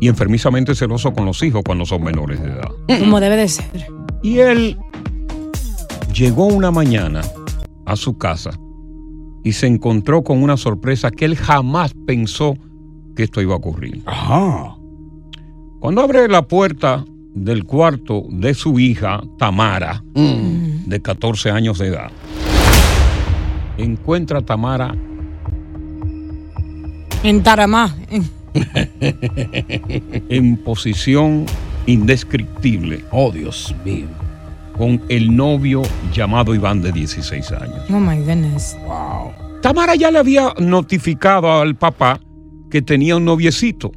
y 0.03 0.09
enfermizamente 0.09 0.75
celoso 0.75 1.13
con 1.13 1.25
los 1.27 1.41
hijos 1.45 1.63
cuando 1.65 1.87
son 1.87 2.03
menores 2.03 2.43
de 2.43 2.49
edad. 2.49 2.99
Como 2.99 3.21
debe 3.21 3.37
de 3.37 3.47
ser. 3.47 3.87
Y 4.21 4.41
él 4.41 4.77
llegó 6.13 6.47
una 6.47 6.73
mañana 6.73 7.21
a 7.87 7.95
su 7.95 8.19
casa 8.19 8.51
y 9.45 9.53
se 9.53 9.69
encontró 9.69 10.25
con 10.25 10.43
una 10.43 10.57
sorpresa 10.57 11.13
que 11.13 11.25
él 11.25 11.37
jamás 11.37 11.95
pensó 12.05 12.57
que 13.15 13.23
esto 13.23 13.41
iba 13.41 13.55
a 13.55 13.59
ocurrir. 13.59 14.03
Cuando 15.79 16.01
abre 16.01 16.27
la 16.27 16.49
puerta 16.49 17.05
del 17.33 17.63
cuarto 17.63 18.25
de 18.29 18.55
su 18.55 18.81
hija, 18.81 19.23
Tamara, 19.39 20.03
de 20.15 21.01
14 21.01 21.53
años 21.53 21.79
de 21.79 21.87
edad, 21.87 22.11
encuentra 23.79 24.41
a 24.41 24.43
Tamara 24.43 24.97
En 27.23 27.45
Taramá. 27.45 27.95
En- 30.29 30.57
posición 30.59 31.47
indescriptible. 31.87 33.05
Oh, 33.11 33.31
Dios 33.31 33.75
mío. 33.85 34.07
Con 34.77 35.03
el 35.09 35.35
novio 35.37 35.83
llamado 36.13 36.55
Iván 36.55 36.81
de 36.83 36.93
16 36.93 37.53
años. 37.53 37.81
Oh 37.91 37.99
my 38.01 38.17
goodness. 38.19 38.77
Tamara 39.61 39.95
ya 39.95 40.11
le 40.11 40.19
había 40.19 40.55
notificado 40.59 41.53
al 41.61 41.77
papá 41.77 42.21
que 42.71 42.81
tenía 42.81 43.17
un 43.17 43.25
noviecito. 43.27 43.93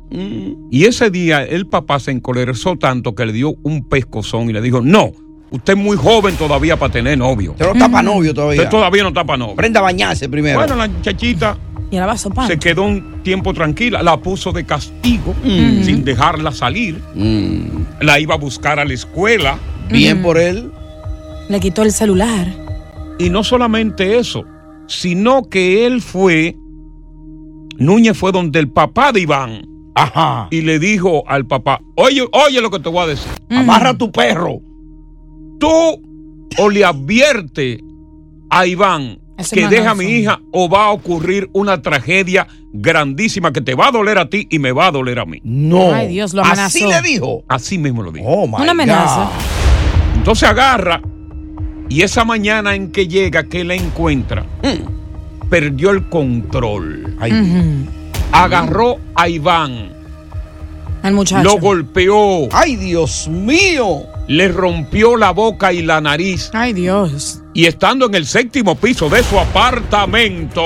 Y 0.70 0.84
ese 0.86 1.10
día 1.10 1.44
el 1.44 1.68
papá 1.68 2.00
se 2.00 2.12
encolerizó 2.12 2.76
tanto 2.76 3.16
que 3.16 3.26
le 3.26 3.34
dio 3.34 3.56
un 3.64 3.88
pescozón 3.88 4.50
y 4.50 4.54
le 4.54 4.62
dijo, 4.62 4.82
no, 4.82 5.12
usted 5.50 5.74
es 5.74 5.80
muy 5.80 5.96
joven 5.96 6.36
todavía 6.36 6.78
para 6.78 6.92
tener 6.92 7.18
novio. 7.18 7.52
Usted 7.52 7.66
no 7.66 7.72
está 7.72 7.90
pa' 7.90 8.04
novio 8.04 8.34
todavía. 8.34 8.62
Usted 8.62 8.70
todavía 8.70 9.04
no 9.04 9.10
está 9.10 9.24
para 9.24 9.38
novio. 9.38 9.54
Aprenda 9.54 9.80
a 9.80 9.84
bañarse 9.84 10.28
primero. 10.28 10.60
Bueno, 10.60 10.76
la 10.76 10.90
muchachita 10.90 11.58
Y 11.92 11.96
ahora 11.98 12.08
va 12.08 12.14
a 12.14 12.18
sopar. 12.18 12.48
se 12.48 12.58
quedó 12.58 12.84
un 12.84 13.22
tiempo 13.24 13.54
tranquila, 13.54 14.02
la 14.04 14.18
puso 14.20 14.52
de 14.52 14.66
castigo 14.66 15.34
Mm. 15.44 15.84
sin 15.84 16.04
dejarla 16.04 16.52
salir. 16.52 17.00
La 18.02 18.20
iba 18.20 18.36
a 18.36 18.38
buscar 18.38 18.80
a 18.80 18.86
la 18.86 18.94
escuela. 18.94 19.58
Bien 19.90 20.22
por 20.22 20.38
él. 20.38 20.72
Le 21.48 21.60
quitó 21.60 21.84
el 21.84 21.92
celular. 21.92 22.48
Y 23.20 23.30
no 23.30 23.44
solamente 23.44 24.18
eso, 24.18 24.44
sino 24.88 25.44
que 25.44 25.86
él 25.86 26.02
fue, 26.02 26.56
Núñez 27.78 28.18
fue 28.18 28.32
donde 28.32 28.60
el 28.60 28.70
papá 28.70 29.12
de 29.12 29.22
Iván. 29.22 29.62
Ajá. 29.96 30.48
Y 30.52 30.62
le 30.62 30.80
dijo 30.80 31.24
al 31.28 31.46
papá, 31.46 31.80
oye, 31.96 32.26
oye 32.32 32.62
lo 32.62 32.70
que 32.72 32.80
te 32.80 32.90
voy 32.90 33.04
a 33.04 33.08
decir. 33.08 33.32
Amarra 33.50 33.92
a 33.92 33.98
tu 33.98 34.12
perro. 34.12 34.60
Tú 35.60 36.02
o 36.58 36.70
le 36.70 36.84
advierte 36.84 37.80
a 38.50 38.66
Iván 38.66 39.20
Ese 39.38 39.56
que 39.56 39.68
deja 39.68 39.92
a 39.92 39.96
mi 39.96 40.06
hija 40.06 40.40
o 40.52 40.70
va 40.70 40.86
a 40.86 40.92
ocurrir 40.92 41.50
una 41.54 41.82
tragedia 41.82 42.48
grandísima 42.72 43.52
que 43.52 43.60
te 43.62 43.76
va 43.76 43.88
a 43.88 43.92
doler 43.92 44.18
a 44.18 44.30
ti 44.30 44.48
y 44.50 44.60
me 44.60 44.72
va 44.72 44.88
a 44.88 44.92
doler 44.92 45.20
a 45.20 45.26
mí. 45.26 45.42
No. 45.44 45.94
Ay, 45.94 46.08
Dios, 46.08 46.34
lo 46.34 46.42
amenazó. 46.44 46.66
Así 46.68 46.86
le 46.88 47.02
dijo. 47.02 47.44
Así 47.48 47.78
mismo 47.78 48.02
lo 48.04 48.12
dijo. 48.12 48.26
Oh, 48.28 48.48
my 48.48 48.62
Una 48.62 48.72
amenaza. 48.72 49.26
God. 49.26 50.16
Entonces 50.18 50.48
agarra 50.50 51.02
y 51.90 52.02
esa 52.02 52.24
mañana 52.24 52.76
en 52.76 52.92
que 52.92 53.08
llega, 53.08 53.44
que 53.44 53.64
la 53.64 53.76
encuentra, 53.76 54.46
perdió 55.50 55.92
el 55.92 56.08
control. 56.10 57.16
Ujú. 57.20 57.92
Agarró 58.32 58.98
a 59.16 59.30
Iván, 59.30 59.90
Al 61.04 61.14
muchacho. 61.14 61.44
lo 61.44 61.60
golpeó, 61.60 62.48
Ay, 62.52 62.76
Dios 62.76 63.28
mío. 63.28 64.04
le 64.28 64.48
rompió 64.48 65.16
la 65.16 65.32
boca 65.32 65.72
y 65.74 65.82
la 65.84 66.02
nariz. 66.02 66.50
Ay, 66.54 66.74
Dios. 66.74 67.42
Y 67.56 67.66
estando 67.68 68.06
en 68.08 68.16
el 68.16 68.26
séptimo 68.28 68.76
piso 68.76 69.10
de 69.10 69.24
su 69.24 69.40
apartamento, 69.40 70.62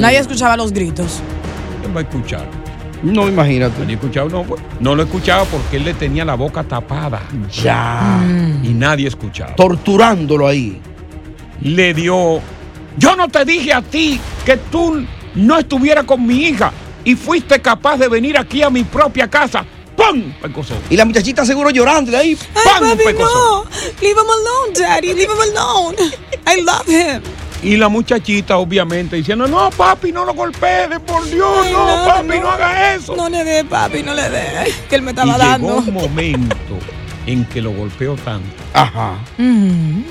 Nadie 0.00 0.18
escuchaba 0.18 0.56
los 0.56 0.72
gritos. 0.72 1.20
¿quién 1.80 1.94
va 1.94 2.00
a 2.00 2.02
escuchar? 2.04 2.46
No, 3.02 3.26
imagínate. 3.28 3.80
¿Nadie 3.80 3.94
escuchaba? 3.94 4.28
No, 4.30 4.44
pues, 4.44 4.62
no 4.78 4.94
lo 4.94 5.02
escuchaba 5.02 5.44
porque 5.46 5.76
él 5.78 5.84
le 5.84 5.94
tenía 5.94 6.24
la 6.24 6.34
boca 6.34 6.62
tapada 6.62 7.20
Ya. 7.52 8.20
Mm. 8.24 8.64
y 8.64 8.68
nadie 8.74 9.08
escuchaba. 9.08 9.56
Torturándolo 9.56 10.46
ahí. 10.46 10.80
le 11.62 11.92
dio. 11.94 12.40
Yo 12.96 13.16
no 13.16 13.26
te 13.28 13.44
dije 13.44 13.72
a 13.72 13.82
ti 13.82 14.20
que 14.46 14.56
tú 14.56 15.04
no 15.34 15.58
estuvieras 15.58 16.04
con 16.04 16.24
mi 16.24 16.44
hija 16.44 16.72
y 17.04 17.16
fuiste 17.16 17.60
capaz 17.60 17.96
de 17.96 18.06
venir 18.08 18.38
aquí 18.38 18.62
a 18.62 18.70
mi 18.70 18.84
propia 18.84 19.28
casa. 19.28 19.64
Pecozón. 20.40 20.78
Y 20.90 20.96
la 20.96 21.04
muchachita 21.04 21.44
seguro 21.44 21.70
llorando 21.70 22.10
de 22.10 22.16
ahí. 22.18 22.34
¡Pum! 22.36 22.96
Pecozón. 22.96 23.68
Leave 24.00 24.12
him 24.20 24.30
alone, 24.30 24.72
daddy. 24.78 25.14
Leave 25.14 25.32
him 25.32 25.56
alone. 25.56 25.96
I 26.46 26.60
love 26.62 26.86
him. 26.88 27.22
Y 27.62 27.76
la 27.76 27.88
muchachita, 27.88 28.56
obviamente, 28.58 29.14
diciendo: 29.16 29.46
No, 29.46 29.70
papi, 29.70 30.10
no 30.10 30.24
lo 30.24 30.34
golpees, 30.34 30.98
por 31.06 31.24
Dios, 31.24 31.48
Ay, 31.64 31.72
no, 31.72 31.86
no, 31.96 32.04
papi, 32.08 32.28
no, 32.28 32.40
no. 32.42 32.50
haga 32.50 32.94
eso. 32.94 33.14
No 33.14 33.28
le 33.28 33.44
dé, 33.44 33.64
papi, 33.64 34.02
no 34.02 34.14
le 34.14 34.28
dé. 34.28 34.74
Que 34.88 34.96
él 34.96 35.02
me 35.02 35.12
y 35.12 35.14
estaba 35.14 35.32
llegó 35.36 35.48
dando. 35.48 35.76
un 35.76 35.94
momento 35.94 36.56
en 37.26 37.44
que 37.44 37.60
lo 37.62 37.70
golpeó 37.70 38.16
tanto 38.16 38.48
Ajá. 38.72 39.12
Ujú. 39.38 40.02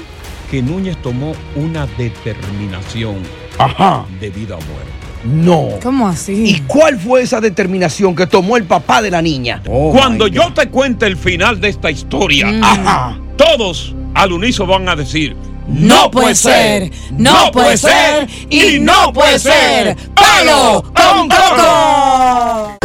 que 0.49 0.61
Núñez 0.61 0.95
tomó 1.01 1.35
una 1.55 1.85
determinación 1.97 3.17
Ajá. 3.57 4.05
de 4.21 4.29
vida 4.29 4.55
o 4.55 4.61
muerte. 4.61 4.91
No. 5.23 5.69
¿Cómo 5.83 6.07
así? 6.07 6.43
¿Y 6.45 6.59
cuál 6.61 6.99
fue 6.99 7.21
esa 7.21 7.39
determinación 7.39 8.15
que 8.15 8.25
tomó 8.27 8.57
el 8.57 8.63
papá 8.63 9.01
de 9.01 9.11
la 9.11 9.21
niña? 9.21 9.61
Oh, 9.69 9.91
Cuando 9.91 10.27
yo 10.27 10.51
te 10.53 10.67
cuente 10.69 11.05
el 11.05 11.15
final 11.17 11.59
de 11.61 11.69
esta 11.69 11.91
historia, 11.91 12.51
Ajá. 12.61 13.17
todos 13.37 13.93
al 14.15 14.31
unísono 14.31 14.71
van 14.73 14.89
a 14.89 14.95
decir: 14.95 15.35
No 15.67 16.09
puede 16.09 16.33
ser, 16.35 16.91
no 17.11 17.51
puede 17.51 17.77
ser 17.77 18.27
y 18.49 18.79
no 18.79 19.13
puede 19.13 19.37
ser. 19.37 19.95
¡Palo 20.15 20.83
con 20.93 21.29
coco! 21.29 22.77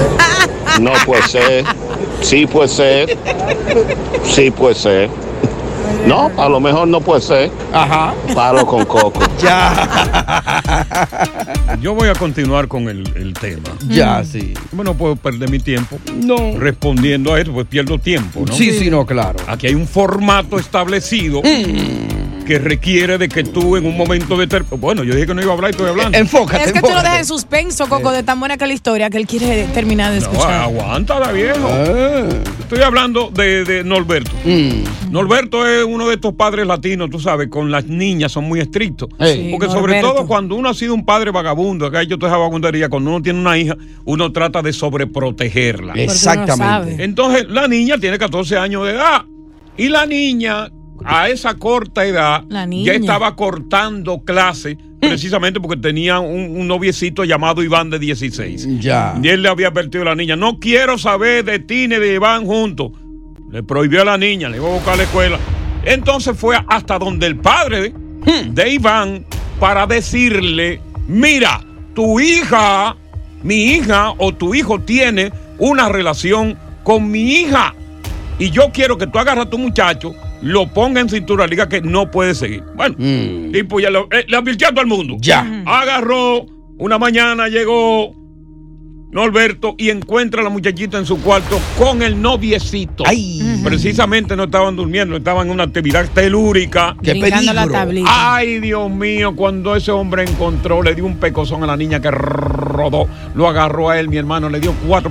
No 0.81 0.93
puede 1.07 1.23
ser. 1.23 1.65
Sí 2.21 2.47
puede 2.47 2.69
ser. 2.69 3.17
Sí 4.25 4.51
puede 4.51 4.75
ser. 4.75 5.09
No, 6.07 6.31
a 6.37 6.49
lo 6.49 6.61
mejor 6.61 6.87
no 6.87 7.01
puede 7.01 7.23
ser. 7.23 7.51
Ajá. 7.73 8.13
Palo 8.35 8.67
con 8.67 8.85
coco. 8.85 9.21
Ya. 9.43 9.73
Yo 11.81 11.95
voy 11.95 12.09
a 12.09 12.15
continuar 12.15 12.69
con 12.69 12.89
el, 12.89 13.05
el 13.17 13.33
tema. 13.35 13.69
Ya, 13.89 14.25
sí. 14.25 14.55
Bueno, 14.73 14.93
no 14.93 14.99
puedo 14.99 15.17
perder 15.17 15.51
mi 15.51 15.59
tiempo 15.59 15.99
No. 16.15 16.59
respondiendo 16.59 17.35
a 17.35 17.39
esto, 17.41 17.53
pues 17.53 17.67
pierdo 17.67 17.99
tiempo, 17.99 18.45
¿no? 18.47 18.53
Sí, 18.53 18.71
sí, 18.73 18.91
no, 18.91 19.05
claro. 19.07 19.39
Aquí 19.47 19.67
hay 19.67 19.75
un 19.75 19.87
formato 19.87 20.59
establecido 20.59 21.43
que 22.47 22.59
requiere 22.59 23.19
de 23.19 23.29
que 23.29 23.45
tú 23.45 23.77
en 23.77 23.85
un 23.87 23.97
momento 23.97 24.37
determinado. 24.37 24.77
Bueno, 24.79 25.05
yo 25.05 25.15
dije 25.15 25.27
que 25.27 25.35
no 25.35 25.43
iba 25.43 25.51
a 25.51 25.55
hablar 25.55 25.71
y 25.71 25.73
estoy 25.73 25.89
hablando. 25.89 26.17
Enfócate, 26.17 26.65
Es 26.65 26.73
que 26.73 26.81
tú 26.81 26.89
lo 26.89 27.03
dejas 27.03 27.19
en 27.19 27.25
suspenso, 27.27 27.89
Coco, 27.89 28.13
de 28.13 28.23
tan 28.23 28.39
buena 28.39 28.57
que 28.57 28.67
la 28.67 28.73
historia 28.73 29.11
que 29.11 29.19
él 29.19 29.27
quiere 29.27 29.65
terminar 29.75 30.13
de 30.13 30.21
No, 30.21 30.27
escuchar. 30.27 30.53
aguántala, 30.63 31.33
viejo. 31.33 31.69
Ah. 31.71 32.29
Estoy 32.61 32.81
hablando 32.83 33.31
de, 33.31 33.65
de 33.65 33.85
Norberto. 33.85 34.31
Mm. 34.45 35.13
Norberto 35.13 35.67
es 35.67 35.85
uno 35.85 36.09
de 36.09 36.15
estos 36.15 36.35
padres 36.35 36.67
latinos, 36.67 37.11
tú 37.11 37.21
sabes, 37.21 37.49
con 37.49 37.71
las 37.71 37.85
niñas 37.87 38.33
son 38.33 38.45
muy 38.45 38.61
estrictos. 38.61 39.09
Porque 39.19 39.67
sobre 39.67 40.01
todo 40.01 40.27
cuando 40.27 40.55
uno 40.57 40.69
ha 40.69 40.75
sido 40.75 40.95
un 40.95 41.05
padre 41.05 41.31
vagabundo, 41.31 41.91
que 41.91 41.99
ha 41.99 42.03
hecho 42.03 42.19
toda 42.19 42.31
esa 42.31 42.39
vagabundería, 42.39 42.89
cuando 42.89 43.11
uno 43.11 43.23
tiene 43.23 43.39
una 43.41 43.57
hija, 43.59 43.77
uno 44.05 44.33
trata 44.33 44.63
de 44.63 44.73
sobreprotegerla. 44.73 45.95
Exactamente. 45.95 47.03
Entonces, 47.05 47.47
la 47.49 47.69
niña 47.69 47.99
tiene 47.99 48.19
14 48.19 48.57
años 48.57 48.85
de 48.87 48.93
edad. 48.93 49.25
Y 49.77 49.89
la 49.89 50.07
niña, 50.07 50.71
a 51.05 51.29
esa 51.29 51.55
corta 51.55 52.05
edad, 52.05 52.45
La 52.49 52.67
niña. 52.67 52.93
ya 52.93 52.99
estaba 52.99 53.35
cortando 53.37 54.23
clase, 54.25 54.79
precisamente 55.01 55.61
porque 55.61 55.81
tenía 55.81 56.19
un, 56.21 56.57
un 56.59 56.67
noviecito 56.69 57.25
llamado 57.25 57.63
Iván 57.63 57.91
de 57.91 57.99
16. 57.99 58.81
Ya. 58.81 59.19
Y 59.23 59.29
él 59.29 59.43
le 59.43 59.49
había 59.49 59.69
advertido 59.69 60.03
a 60.03 60.07
la 60.07 60.15
niña, 60.15 60.37
no 60.37 60.59
quiero 60.59 60.99
saber 60.99 61.45
de 61.45 61.59
ti 61.59 61.89
ni 61.89 61.97
de 61.97 62.15
Iván 62.15 62.47
juntos. 62.47 62.93
Le 63.51 63.63
prohibió 63.63 64.03
a 64.03 64.05
la 64.05 64.19
niña, 64.19 64.49
le 64.49 64.57
iba 64.57 64.67
a 64.69 64.73
buscar 64.73 64.95
a 64.95 64.97
la 64.99 65.03
escuela. 65.05 65.39
Entonces 65.85 66.37
fue 66.37 66.57
hasta 66.67 66.99
donde 66.99 67.27
el 67.27 67.37
padre 67.37 67.93
de, 68.25 68.45
de 68.51 68.71
Iván 68.73 69.25
para 69.61 69.87
decirle, 69.87 70.81
mira, 71.07 71.61
tu 71.95 72.19
hija, 72.19 72.97
mi 73.43 73.67
hija 73.75 74.13
o 74.19 74.35
tu 74.35 74.55
hijo 74.55 74.81
tiene 74.81 75.33
una 75.59 75.89
relación 75.89 76.59
con 76.83 77.09
mi 77.11 77.35
hija. 77.37 77.75
Y 78.39 78.51
yo 78.51 78.71
quiero 78.73 78.99
que 78.99 79.07
tú 79.07 79.19
agarras 79.19 79.47
a 79.47 79.51
tu 79.51 79.57
muchacho, 79.59 80.13
lo 80.43 80.67
ponga 80.67 81.01
en 81.01 81.09
cintura, 81.09 81.45
le 81.47 81.51
diga 81.51 81.69
que 81.69 81.81
no 81.83 82.11
puede 82.11 82.35
seguir. 82.35 82.63
Bueno, 82.77 82.95
Mm. 82.99 83.53
tipo 83.53 83.81
ya 83.81 83.91
lo, 83.91 84.09
eh, 84.11 84.25
le 84.29 84.37
advirtió 84.37 84.69
a 84.69 84.71
todo 84.71 84.81
el 84.81 84.87
mundo. 84.87 85.17
Ya. 85.21 85.63
Agarró, 85.67 86.47
una 86.79 86.99
mañana 86.99 87.49
llegó 87.49 88.15
Norberto 89.11 89.75
y 89.79 89.91
encuentra 89.91 90.41
a 90.41 90.45
la 90.45 90.51
muchachita 90.51 90.99
en 90.99 91.07
su 91.07 91.21
cuarto 91.23 91.59
con 91.79 92.03
el 92.03 92.21
noviecito. 92.21 93.05
Ay. 93.07 93.61
Precisamente 93.65 94.37
no 94.37 94.45
estaban 94.45 94.77
durmiendo, 94.77 95.17
estaban 95.17 95.47
en 95.47 95.53
una 95.55 95.65
actividad 95.65 96.09
telúrica. 96.13 96.97
Qué 97.03 97.15
la 97.15 97.29
peligro. 97.29 97.71
tablita. 97.71 98.35
Ay, 98.35 98.61
Dios 98.61 98.91
mío, 98.91 99.35
cuando 99.35 99.77
ese 99.77 99.91
hombre 99.91 100.25
encontró, 100.25 100.83
le 100.83 100.95
dio 100.95 101.07
un 101.07 101.17
pecozón 101.17 101.63
a 101.63 101.67
la 101.67 101.77
niña 101.77 102.01
que 102.01 102.11
rodó, 102.11 103.09
lo 103.35 103.49
agarró 103.49 103.91
a 103.91 103.99
él, 103.99 104.09
mi 104.09 104.17
hermano, 104.17 104.49
le 104.49 104.61
dio 104.61 104.75
cuatro 104.87 105.11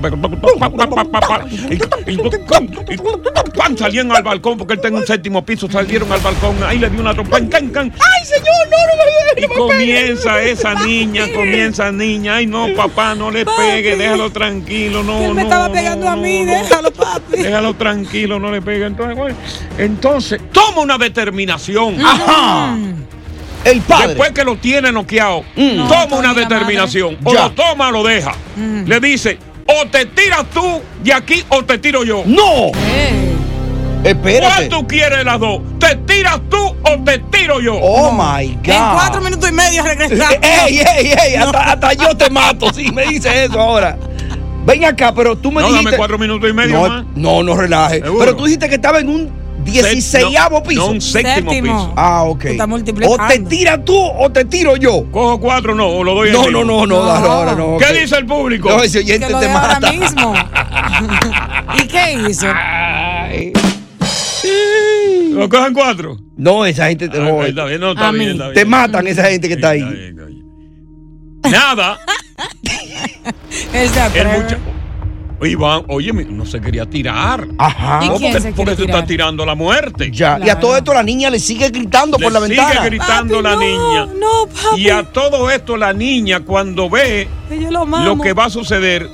pan, 3.55 3.77
salían 3.77 4.12
al 4.12 4.23
balcón 4.23 4.58
porque 4.58 4.73
él 4.73 4.79
está 4.79 4.89
en 4.89 4.95
un 4.95 5.08
séptimo 5.08 5.43
piso, 5.45 5.69
salieron 5.69 6.12
al 6.12 6.19
balcón, 6.19 6.55
ahí 6.63 6.77
le 6.77 6.89
dio 6.89 7.01
una 7.01 7.13
trompa, 7.13 7.38
can, 7.38 7.49
can, 7.49 7.69
can. 7.69 7.93
¡Ay, 7.93 8.25
señor, 8.25 8.45
no, 8.69 8.77
no 8.88 9.36
me 9.36 9.41
Y 9.41 9.47
comienza 9.47 10.41
esa 10.41 10.75
niña, 10.86 11.25
comienza 11.36 11.91
niña, 11.91 12.36
ay 12.36 12.47
no, 12.47 12.67
papá, 12.75 13.15
no 13.15 13.31
le 13.31 13.45
pegue, 13.45 13.94
déjalo 13.97 14.31
tranquilo, 14.31 15.03
no, 15.03 15.19
Él 15.21 15.34
me 15.34 15.41
no, 15.41 15.47
estaba 15.47 15.67
no, 15.67 15.73
pegando 15.73 16.10
a 16.10 16.15
mí, 16.15 16.43
no. 16.43 16.51
déjalo, 16.53 16.91
papi. 16.91 17.38
Déjalo 17.41 17.73
tranquilo, 17.75 18.39
no 18.39 18.51
le 18.51 18.62
pegue. 18.62 18.86
Entonces, 18.86 19.15
bueno, 19.17 19.36
entonces 19.77 20.41
toma 20.51 20.81
una 20.81 20.97
determinación. 20.97 21.97
Ajá. 22.05 22.77
El 23.63 23.81
padre. 23.81 24.10
Después 24.10 24.31
que 24.31 24.43
lo 24.43 24.58
tiene 24.58 24.91
noqueado, 24.91 25.43
Mm. 25.55 25.88
toma 25.88 26.17
una 26.17 26.34
determinación. 26.34 27.17
madre. 27.21 27.23
O 27.25 27.34
Ya. 27.34 27.41
lo 27.43 27.51
toma 27.51 27.88
o 27.88 27.91
lo 27.91 28.03
deja. 28.03 28.34
Mm. 28.55 28.84
Le 28.86 28.99
dice, 28.99 29.39
o 29.65 29.88
te 29.88 30.05
tiras 30.05 30.45
tú 30.53 30.81
de 31.03 31.13
aquí 31.13 31.43
o 31.49 31.63
te 31.65 31.77
tiro 31.79 32.03
yo. 32.03 32.21
¡No! 32.25 32.71
¿Cuál 32.71 33.34
Espérate. 34.09 34.67
tú 34.67 34.87
quieres 34.87 35.17
de 35.19 35.23
las 35.23 35.39
dos? 35.39 35.61
¿Te 35.79 35.95
tiras 35.95 36.39
tú 36.49 36.57
o 36.57 37.03
te 37.03 37.19
tiro 37.19 37.59
yo? 37.59 37.75
Oh 37.81 38.11
my 38.11 38.47
God. 38.63 38.69
En 38.69 38.83
cuatro 38.93 39.21
minutos 39.21 39.49
y 39.49 39.53
medio 39.53 39.83
regresamos. 39.83 40.35
¡Ey, 40.41 40.79
ey, 40.79 41.13
ey! 41.27 41.35
Hasta, 41.35 41.71
hasta 41.71 41.93
yo 41.93 42.15
te 42.15 42.29
mato 42.29 42.71
si 42.73 42.91
me 42.91 43.05
dices 43.07 43.33
eso 43.33 43.59
ahora. 43.59 43.97
Ven 44.65 44.83
acá, 44.85 45.13
pero 45.13 45.35
tú 45.37 45.51
me 45.51 45.61
No, 45.61 45.67
dijiste. 45.67 45.85
dame 45.85 45.97
cuatro 45.97 46.17
minutos 46.17 46.49
y 46.49 46.53
medio 46.53 46.81
no, 46.81 46.87
más. 46.87 47.05
No, 47.15 47.43
no 47.43 47.55
relaje. 47.55 48.01
¿Seguro? 48.01 48.19
Pero 48.19 48.35
tú 48.35 48.45
dijiste 48.45 48.67
que 48.69 48.75
estaba 48.75 48.99
en 48.99 49.09
un 49.09 49.45
16 49.63 50.25
no, 50.51 50.63
piso. 50.63 50.81
no, 50.81 50.87
un 50.91 51.01
séptimo 51.01 51.51
Séptimo. 51.51 51.73
piso. 51.85 51.93
Ah, 51.95 52.23
ok. 52.23 52.45
O 53.07 53.17
te 53.27 53.39
tiras 53.39 53.79
tú 53.83 53.95
o 53.97 54.31
te 54.31 54.45
tiro 54.45 54.75
yo. 54.77 55.03
Cojo 55.11 55.39
cuatro, 55.39 55.73
no, 55.73 55.87
o 55.87 56.03
lo 56.03 56.13
doy 56.13 56.31
No, 56.31 56.49
no, 56.51 56.63
no, 56.63 56.85
no, 56.85 57.03
dale 57.03 57.27
ahora 57.27 57.55
no. 57.55 57.77
¿Qué 57.77 57.91
dice 57.99 58.17
el 58.17 58.25
público? 58.27 58.69
No, 58.69 58.83
ese 58.83 58.99
oyente 58.99 59.25
Que 59.27 59.33
lo 59.33 59.39
te 59.39 59.45
deja 59.47 59.59
ahora 59.59 59.73
mata. 59.79 59.91
mismo. 59.91 60.33
¿Y 61.83 61.87
qué 61.87 62.13
hizo? 62.29 62.47
¿Lo 65.39 65.49
cogen 65.49 65.73
cuatro? 65.73 66.17
No, 66.37 66.65
esa 66.65 66.87
gente 66.87 67.07
te 67.09 67.17
Ah, 67.17 67.21
no, 67.21 67.43
está 67.43 67.65
bien, 67.65 67.79
no, 67.81 67.91
está 67.91 68.07
A 68.07 68.11
bien, 68.11 68.31
está 68.31 68.43
bien. 68.45 68.53
Te 68.55 68.65
matan 68.65 69.07
esa 69.07 69.25
gente 69.25 69.47
que 69.47 69.53
está 69.55 69.69
ahí. 69.69 70.13
Nada. 71.51 71.99
Se 73.49 73.83
El 73.85 73.97
atreve. 73.99 74.39
mucha- 74.41 74.57
Iván, 75.43 75.83
oye, 75.89 76.11
no 76.13 76.45
se 76.45 76.59
quería 76.61 76.85
tirar. 76.89 77.45
Ajá. 77.57 77.99
¿Y 78.03 78.07
No, 78.07 78.15
quién 78.15 78.31
porque, 78.31 78.41
se 78.47 78.53
porque 78.53 78.71
se 78.71 78.81
tirar? 78.83 78.95
está 78.95 79.05
tirando 79.07 79.45
la 79.45 79.53
muerte. 79.53 80.09
Ya. 80.11 80.39
Y 80.43 80.49
a 80.49 80.57
todo 80.59 80.75
esto 80.77 80.93
la 80.93 81.03
niña 81.03 81.29
le 81.29 81.39
sigue 81.39 81.69
gritando 81.69 82.17
por 82.17 82.31
Le 82.31 82.39
la 82.39 82.45
sigue 82.47 82.55
ventana. 82.61 82.85
gritando 82.85 83.41
la 83.41 83.55
niña. 83.57 84.05
No, 84.19 84.47
papi. 84.47 84.81
Y 84.81 84.89
a 84.89 85.03
todo 85.03 85.49
esto 85.51 85.75
la 85.77 85.93
niña 85.93 86.39
cuando 86.39 86.89
ve 86.89 87.27
Que 87.49 87.61
yo 87.61 87.69
lo 87.69 87.85
mamo. 87.85 88.05
lo 88.15 88.21
que 88.21 88.33
va 88.33 88.45
a 88.45 88.49
suceder, 88.49 89.07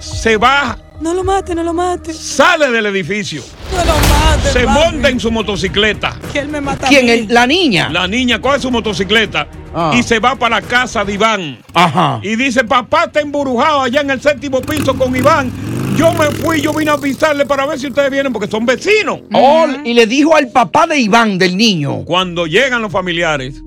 se 0.00 0.36
va, 0.36 0.76
No 1.00 1.14
lo 1.14 1.24
mate, 1.24 1.54
no 1.54 1.62
lo 1.62 1.72
mate. 1.72 2.12
sale 2.12 2.70
del 2.70 2.84
edificio, 2.86 3.42
No 3.72 3.78
lo 3.84 3.94
mate. 3.94 4.50
se 4.52 4.64
papi. 4.64 4.78
monta 4.78 5.08
en 5.08 5.18
su 5.18 5.30
motocicleta. 5.30 6.14
Que 6.32 6.40
él 6.40 6.48
me 6.48 6.60
mata 6.60 6.86
a 6.86 6.88
¿Quién? 6.90 7.06
mí. 7.06 7.26
La 7.28 7.46
niña. 7.46 7.88
La 7.88 8.06
niña 8.06 8.40
coge 8.40 8.60
su 8.60 8.70
motocicleta 8.70 9.46
Ah. 9.74 9.92
y 9.94 10.02
se 10.02 10.18
va 10.18 10.34
para 10.36 10.60
la 10.60 10.62
casa 10.62 11.04
de 11.04 11.14
Iván. 11.14 11.58
Ajá. 11.72 12.20
Y 12.22 12.36
dice, 12.36 12.64
papá 12.64 13.04
está 13.04 13.20
embrujado 13.20 13.82
allá 13.82 14.00
en 14.02 14.10
el 14.10 14.20
séptimo 14.20 14.60
piso 14.60 14.94
con 14.96 15.14
Iván. 15.16 15.50
Yo 15.96 16.12
me 16.12 16.26
fui, 16.26 16.60
yo 16.60 16.72
vine 16.74 16.90
a 16.90 16.94
avisarle 16.94 17.46
para 17.46 17.66
ver 17.66 17.78
si 17.78 17.86
ustedes 17.86 18.10
vienen 18.10 18.32
porque 18.32 18.48
son 18.48 18.66
vecinos. 18.66 19.20
Oh, 19.32 19.66
y 19.84 19.94
le 19.94 20.06
dijo 20.06 20.34
al 20.36 20.48
papá 20.48 20.86
de 20.86 20.98
Iván, 20.98 21.38
del 21.38 21.56
niño. 21.56 22.04
Cuando 22.04 22.46
llegan 22.46 22.82
los 22.82 22.90
familiares, 22.92 23.60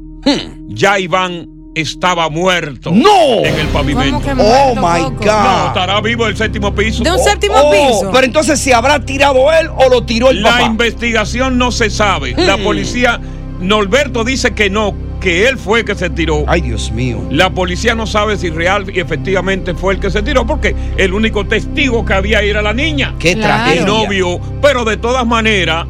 ya 0.68 1.00
Iván 1.00 1.48
estaba 1.76 2.30
muerto. 2.30 2.92
¡No! 2.92 3.44
en 3.44 3.60
el 3.60 3.68
pavimento. 3.68 4.22
¿Cómo 4.22 4.36
que 4.36 4.42
Oh 4.42 4.76
my? 4.76 5.04
God. 5.18 5.26
No, 5.26 5.68
estará 5.68 6.02
vivo 6.02 6.28
el 6.28 6.38
séptimo 6.38 6.74
piso. 6.74 7.04
De 7.04 7.12
un 7.12 7.18
Oh, 7.20 7.24
séptimo 7.24 7.56
Oh, 7.58 7.72
piso. 7.72 8.12
pero 8.14 8.26
entonces 8.26 8.60
si 8.60 8.72
habrá 8.72 9.00
tirado 9.04 9.52
él 9.52 9.70
o 9.76 9.90
lo 9.90 10.04
tiró 10.04 10.30
el 10.30 10.42
La 10.44 10.52
papá. 10.52 10.64
investigación 10.64 11.58
no 11.58 11.72
se 11.72 11.90
sabe. 11.90 12.36
La 12.38 12.58
Hmm. 12.58 12.64
policía, 12.64 13.20
Norberto 13.60 14.24
dice 14.24 14.54
que 14.54 14.70
no, 14.70 14.94
que 15.20 15.48
él 15.48 15.58
fue 15.58 15.80
el 15.80 15.86
que 15.86 15.96
se 15.96 16.10
tiró. 16.10 16.44
Ay, 16.48 16.62
Dios 16.62 16.92
mío. 16.92 17.20
La 17.32 17.50
policía 17.52 17.96
no 17.96 18.06
sabe 18.06 18.38
si 18.38 18.50
real 18.50 18.86
y 18.94 19.00
efectivamente 19.00 19.74
fue 19.74 19.94
el 19.94 20.00
que 20.00 20.12
se 20.12 20.22
tiró, 20.22 20.46
porque 20.46 20.76
el 20.98 21.14
único 21.14 21.46
testigo 21.46 22.04
que 22.06 22.14
había 22.14 22.42
era 22.42 22.62
la 22.62 22.74
niña. 22.74 23.16
Qué 23.20 23.34
Claro. 23.36 23.64
tragedia. 23.64 23.82
El 23.82 23.88
novio, 23.88 24.40
pero 24.62 24.84
de 24.84 24.98
todas 24.98 25.26
maneras 25.26 25.86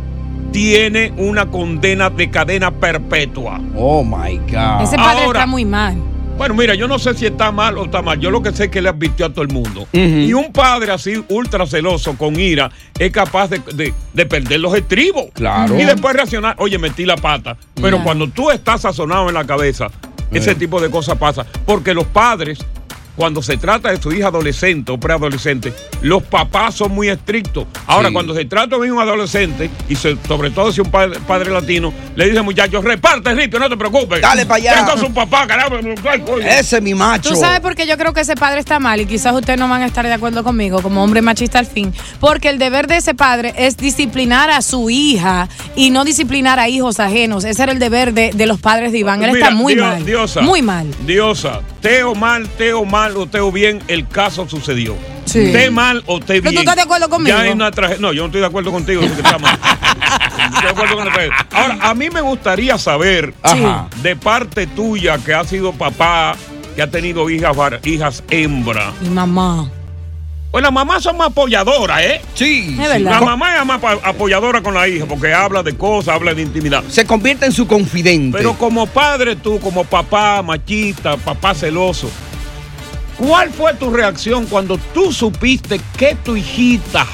tiene 0.54 1.12
una 1.18 1.48
condena 1.48 2.10
de 2.10 2.30
cadena 2.30 2.72
perpetua. 2.72 3.60
Oh 3.76 4.04
my 4.06 4.38
God. 4.38 4.84
Ese 4.84 4.96
padre 4.96 5.24
Ahora- 5.26 5.40
está 5.40 5.46
muy 5.48 5.66
mal. 5.66 5.98
Bueno, 6.38 6.56
mira, 6.56 6.74
yo 6.74 6.88
no 6.88 6.98
sé 6.98 7.14
si 7.14 7.26
está 7.28 7.52
mal 7.52 7.78
o 7.78 7.86
está 7.86 8.02
mal. 8.02 8.20
Yo 8.20 8.32
lo 8.32 8.42
que 8.42 8.52
sé 8.54 8.66
es 8.66 8.70
que 8.72 8.82
le 8.82 8.90
advirtió 8.90 9.28
a 9.28 9.30
todo 9.30 9.44
el 9.44 9.50
mundo. 9.54 9.88
Y 9.94 10.34
un 10.34 10.52
padre 10.52 10.92
así, 10.92 11.24
ultra 11.30 11.68
celoso, 11.68 12.18
con 12.18 12.40
ira, 12.40 12.72
es 12.98 13.12
capaz 13.12 13.50
de, 13.50 13.60
de- 13.76 13.94
de 14.14 14.26
perder 14.26 14.60
los 14.60 14.74
estribos. 14.76 15.26
Claro. 15.34 15.80
Y 15.80 15.84
después 15.84 16.16
reaccionar, 16.16 16.56
oye, 16.58 16.80
metí 16.80 17.06
la 17.06 17.18
pata. 17.18 17.56
Pero 17.80 18.04
cuando 18.04 18.28
tú 18.30 18.50
estás 18.50 18.82
sazonado 18.82 19.28
en 19.28 19.36
la 19.36 19.46
cabeza, 19.46 19.90
ese 20.32 20.52
Eh. 20.52 20.56
tipo 20.56 20.82
de 20.82 20.90
cosas 20.90 21.18
pasa. 21.20 21.46
Porque 21.68 21.94
los 21.94 22.06
padres, 22.06 22.66
cuando 23.16 23.42
se 23.42 23.58
trata 23.58 23.90
de 23.92 24.02
su 24.02 24.12
hija 24.12 24.28
adolescente 24.28 24.92
o 24.92 25.00
preadolescente, 25.00 25.74
los 26.02 26.24
papás 26.24 26.76
son 26.76 26.92
muy 26.94 27.10
estrictos. 27.10 27.66
Ahora, 27.88 28.10
Sí. 28.10 28.14
cuando 28.14 28.34
se 28.34 28.46
trata 28.46 28.78
de 28.78 28.92
un 28.92 29.00
adolescente, 29.00 29.70
y 29.88 29.96
se- 29.96 30.18
sobre 30.28 30.50
todo 30.52 30.72
si 30.72 30.82
un 30.82 30.90
padre, 30.90 31.20
padre 31.28 31.52
latino, 31.52 31.94
le 32.16 32.28
dice 32.30 32.42
muchachos, 32.42 32.84
reparte, 32.84 33.34
Ripio, 33.34 33.60
no 33.60 33.70
te 33.70 33.78
preocupes. 33.78 34.22
Dale 34.22 34.46
pa' 34.46 34.56
allá. 34.56 34.76
Venga 34.76 34.98
su 34.98 35.14
papá, 35.14 35.46
caramba. 35.48 35.78
ay, 36.10 36.22
coño. 36.22 36.46
Ese 36.48 36.78
es 36.78 36.82
mi 36.84 36.94
macho. 36.94 37.30
Tú 37.30 37.36
sabes 37.36 37.60
por 37.60 37.76
qué 37.76 37.86
yo 37.88 37.98
creo 37.98 38.14
que 38.14 38.22
ese 38.22 38.36
padre 38.36 38.60
está 38.60 38.80
mal 38.80 39.00
y 39.02 39.06
quizás 39.06 39.34
ustedes 39.34 39.60
no 39.60 39.68
van 39.68 39.82
a 39.84 39.86
estar 39.86 40.06
de 40.06 40.14
acuerdo 40.14 40.44
conmigo 40.44 40.82
como 40.82 41.04
hombre 41.04 41.22
machista 41.22 41.60
al 41.60 41.66
fin. 41.68 41.94
Porque 42.20 42.50
el 42.50 42.58
deber 42.60 42.88
de 42.88 42.98
ese 42.98 43.14
padre 43.14 43.54
es 43.58 43.78
disciplinar 43.78 44.50
a 44.50 44.62
su 44.62 44.90
hija 44.90 45.50
y 45.76 45.90
no 45.92 46.04
disciplinar 46.06 46.60
a 46.60 46.68
hijos 46.70 47.00
ajenos. 47.00 47.44
Ese 47.44 47.64
era 47.64 47.72
el 47.72 47.80
deber 47.80 48.14
de, 48.14 48.32
de 48.34 48.46
los 48.48 48.60
padres 48.60 48.92
de 48.92 49.00
Iván. 49.00 49.24
Él 49.24 49.32
Mira, 49.34 49.46
está 49.48 49.56
muy 49.56 49.76
mal. 49.76 50.06
Diosa, 50.06 50.42
Muy 50.42 50.62
mal. 50.62 50.88
Diosa, 51.06 51.62
teo 51.84 52.16
mal, 52.16 52.48
teo 52.58 52.86
mal 52.86 53.16
o 53.18 53.28
teo 53.28 53.52
bien, 53.52 53.84
el 53.88 54.08
caso 54.08 54.50
sucedió. 54.50 54.96
Sí. 55.26 55.52
Te 55.52 55.70
mal 55.70 56.02
o 56.08 56.20
te 56.20 56.42
Pero 56.42 56.42
bien. 56.50 56.56
tú 56.56 56.60
estás 56.62 56.76
de 56.78 56.82
acuerdo 56.82 57.10
conmigo. 57.10 57.38
Ya 57.38 57.44
hay 57.44 57.52
una 57.52 57.70
No, 58.00 58.12
yo 58.14 58.24
no 58.24 58.26
estoy 58.28 58.42
de 58.42 58.48
acuerdo 58.48 58.72
contigo. 58.72 59.02
está 59.04 59.38
mal. 59.40 59.60
Estoy 60.46 60.62
de 60.64 60.70
acuerdo 60.70 60.96
con. 60.96 61.08
Ahora, 61.52 61.78
a 61.82 61.94
mí 61.94 62.10
me 62.10 62.22
gustaría 62.22 62.78
saber, 62.78 63.34
de 64.02 64.16
parte 64.16 64.66
tuya, 64.68 65.18
que 65.20 65.34
ha 65.34 65.44
sido 65.44 65.74
papá, 65.74 66.36
que 66.76 66.82
ha 66.82 66.90
tenido 66.90 67.30
hijas, 67.30 67.56
hijas 67.84 68.24
hembra. 68.30 68.92
Mi 69.02 69.10
mamá. 69.10 69.70
Pues 70.54 70.62
las 70.62 70.72
mamás 70.72 71.02
son 71.02 71.18
más 71.18 71.30
apoyadoras, 71.30 72.00
¿eh? 72.04 72.22
Sí. 72.36 72.78
Es. 72.80 73.02
La 73.02 73.22
mamá 73.22 73.58
es 73.58 73.66
más 73.66 73.82
apoyadora 74.04 74.62
con 74.62 74.76
la 74.76 74.88
hija 74.88 75.08
porque 75.08 75.34
habla 75.34 75.64
de 75.64 75.76
cosas, 75.76 76.14
habla 76.14 76.36
de 76.36 76.44
intimidad. 76.44 76.84
Se 76.90 77.08
convierte 77.08 77.48
en 77.48 77.52
su 77.52 77.66
confidente. 77.66 78.38
Pero 78.38 78.54
como 78.54 78.86
padre 78.86 79.36
tú, 79.36 79.60
como 79.60 79.84
papá 79.84 80.44
machista, 80.44 81.18
papá 81.18 81.56
celoso, 81.56 82.08
¿cuál 83.18 83.50
fue 83.50 83.74
tu 83.74 83.90
reacción 83.90 84.46
cuando 84.46 84.78
tú 84.94 85.12
supiste 85.12 85.82
que 85.98 86.14
tu 86.24 86.36
hijita 86.36 87.08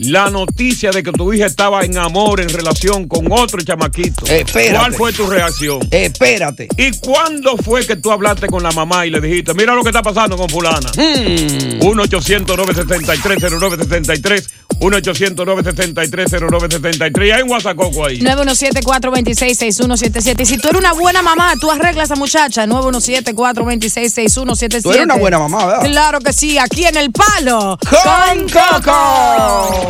la 0.02 0.30
noticia 0.30 0.90
de 0.90 1.02
que 1.02 1.12
tu 1.12 1.32
hija 1.32 1.46
estaba 1.46 1.82
en 1.84 1.96
amor, 1.98 2.40
en 2.40 2.48
relación 2.48 3.06
con 3.08 3.30
otro 3.30 3.60
chamaquito, 3.62 4.24
Espérate. 4.26 4.76
¿cuál 4.76 4.94
fue 4.94 5.12
tu 5.12 5.26
reacción? 5.26 5.80
Espérate. 5.90 6.68
¿Y 6.76 6.92
cuándo 6.98 7.56
fue 7.56 7.86
que 7.86 7.96
tú 7.96 8.10
hablaste 8.10 8.46
con 8.46 8.62
la 8.62 8.70
mamá 8.72 9.06
y 9.06 9.10
le 9.10 9.20
dijiste, 9.20 9.54
mira 9.54 9.74
lo 9.74 9.82
que 9.82 9.88
está 9.90 10.02
pasando 10.02 10.36
con 10.36 10.48
fulana? 10.48 10.90
Hmm. 10.96 11.80
1-800-963-0963, 11.80 14.46
1-800-963-0963. 14.80 17.26
Y 17.26 17.30
hay 17.30 17.42
un 17.42 17.50
WhatsApp 17.50 17.78
ahí. 18.06 18.20
917-426-6177. 18.20 20.40
Y 20.40 20.46
si 20.46 20.58
tú 20.58 20.68
eres 20.68 20.80
una 20.80 20.92
buena 20.92 21.22
mamá, 21.22 21.54
tú 21.60 21.70
arreglas 21.70 22.10
a 22.10 22.14
esa 22.14 22.16
muchacha. 22.16 22.66
917-426-6177. 22.66 24.82
Tú 24.82 24.90
eres 24.92 25.04
una 25.04 25.16
buena 25.16 25.38
mamá, 25.38 25.66
¿verdad? 25.66 25.82
Claro 25.84 26.18
que 26.20 26.32
sí, 26.32 26.58
aquí 26.58 26.84
en 26.84 26.96
el 26.96 27.10
palo. 27.12 27.78
¡Con 27.88 28.48
Coco! 28.48 29.89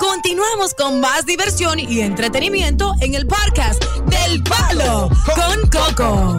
Continuamos 0.00 0.72
con 0.74 0.98
más 1.00 1.26
diversión 1.26 1.78
y 1.78 2.00
entretenimiento 2.00 2.94
en 3.02 3.14
el 3.14 3.26
podcast 3.26 3.84
del 4.06 4.42
Palo 4.42 5.10
con 5.26 5.70
Coco. 5.70 6.38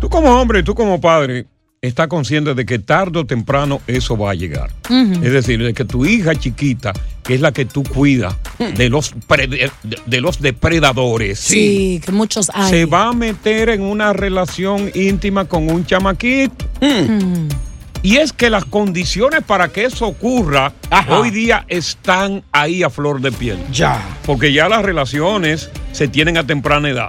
Tú 0.00 0.08
como 0.08 0.28
hombre, 0.40 0.64
tú 0.64 0.74
como 0.74 1.00
padre, 1.00 1.46
estás 1.80 2.08
consciente 2.08 2.54
de 2.54 2.66
que 2.66 2.80
tarde 2.80 3.20
o 3.20 3.24
temprano 3.24 3.80
eso 3.86 4.16
va 4.18 4.32
a 4.32 4.34
llegar. 4.34 4.70
Es 4.90 5.32
decir, 5.32 5.62
de 5.62 5.72
que 5.72 5.84
tu 5.84 6.04
hija 6.04 6.34
chiquita, 6.34 6.92
que 7.22 7.34
es 7.34 7.40
la 7.40 7.52
que 7.52 7.64
tú 7.64 7.84
cuidas 7.84 8.34
de 8.76 8.88
los, 8.88 9.14
pre- 9.28 9.46
de, 9.46 9.70
de 10.04 10.20
los 10.20 10.40
depredadores, 10.40 11.38
Sí, 11.38 12.00
que 12.04 12.10
muchos 12.10 12.50
hay. 12.52 12.70
se 12.70 12.84
va 12.86 13.08
a 13.08 13.12
meter 13.12 13.68
en 13.68 13.82
una 13.82 14.12
relación 14.12 14.90
íntima 14.94 15.44
con 15.44 15.70
un 15.70 15.86
chamaquito. 15.86 16.66
Y 18.02 18.16
es 18.16 18.32
que 18.32 18.50
las 18.50 18.64
condiciones 18.64 19.42
para 19.44 19.68
que 19.68 19.84
eso 19.84 20.08
ocurra 20.08 20.72
hoy 21.08 21.30
día 21.30 21.64
están 21.68 22.42
ahí 22.50 22.82
a 22.82 22.90
flor 22.90 23.20
de 23.20 23.30
piel. 23.30 23.58
Ya. 23.72 24.02
Porque 24.26 24.52
ya 24.52 24.68
las 24.68 24.82
relaciones 24.82 25.70
se 25.92 26.08
tienen 26.08 26.36
a 26.36 26.44
temprana 26.44 26.88
edad. 26.88 27.08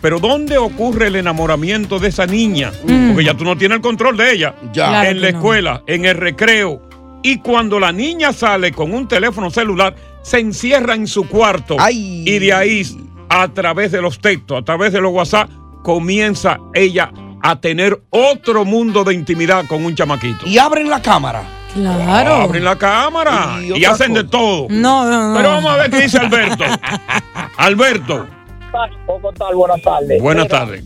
Pero 0.00 0.18
¿dónde 0.18 0.58
ocurre 0.58 1.06
el 1.06 1.16
enamoramiento 1.16 2.00
de 2.00 2.08
esa 2.08 2.26
niña? 2.26 2.72
Mm. 2.84 3.08
Porque 3.08 3.24
ya 3.24 3.34
tú 3.34 3.44
no 3.44 3.56
tienes 3.56 3.76
el 3.76 3.82
control 3.82 4.16
de 4.16 4.32
ella. 4.32 4.54
Ya. 4.72 4.88
Claro 4.88 5.10
en 5.10 5.20
la 5.20 5.30
no. 5.30 5.38
escuela, 5.38 5.82
en 5.86 6.04
el 6.04 6.16
recreo. 6.16 6.82
Y 7.22 7.38
cuando 7.38 7.78
la 7.78 7.92
niña 7.92 8.32
sale 8.32 8.72
con 8.72 8.92
un 8.92 9.06
teléfono 9.06 9.50
celular, 9.50 9.94
se 10.22 10.40
encierra 10.40 10.94
en 10.94 11.06
su 11.06 11.28
cuarto. 11.28 11.76
Y 11.90 12.38
de 12.38 12.52
ahí, 12.52 12.84
a 13.28 13.48
través 13.48 13.92
de 13.92 14.02
los 14.02 14.18
textos, 14.18 14.60
a 14.60 14.64
través 14.64 14.92
de 14.92 15.00
los 15.00 15.12
WhatsApp, 15.12 15.48
comienza 15.82 16.58
ella 16.74 17.12
a 17.46 17.60
tener 17.60 18.00
otro 18.08 18.64
mundo 18.64 19.04
de 19.04 19.12
intimidad 19.12 19.66
con 19.66 19.84
un 19.84 19.94
chamaquito. 19.94 20.46
Y 20.46 20.56
abren 20.56 20.88
la 20.88 21.02
cámara. 21.02 21.42
Claro. 21.74 22.34
Abren 22.36 22.64
la 22.64 22.76
cámara 22.76 23.58
Y 23.62 23.84
hacen 23.84 24.14
de 24.14 24.24
todo. 24.24 24.66
No, 24.70 25.04
no, 25.04 25.28
no. 25.28 25.36
Pero 25.36 25.50
vamos 25.50 25.70
a 25.70 25.76
ver 25.76 25.90
qué 25.90 26.00
dice 26.02 26.18
Alberto. 26.18 26.64
Alberto, 27.58 28.26
¿Cómo 29.06 29.30
tal? 29.32 29.54
Buenas 29.54 29.82
tardes. 29.82 30.22
buenas 30.22 30.48
tardes. 30.48 30.84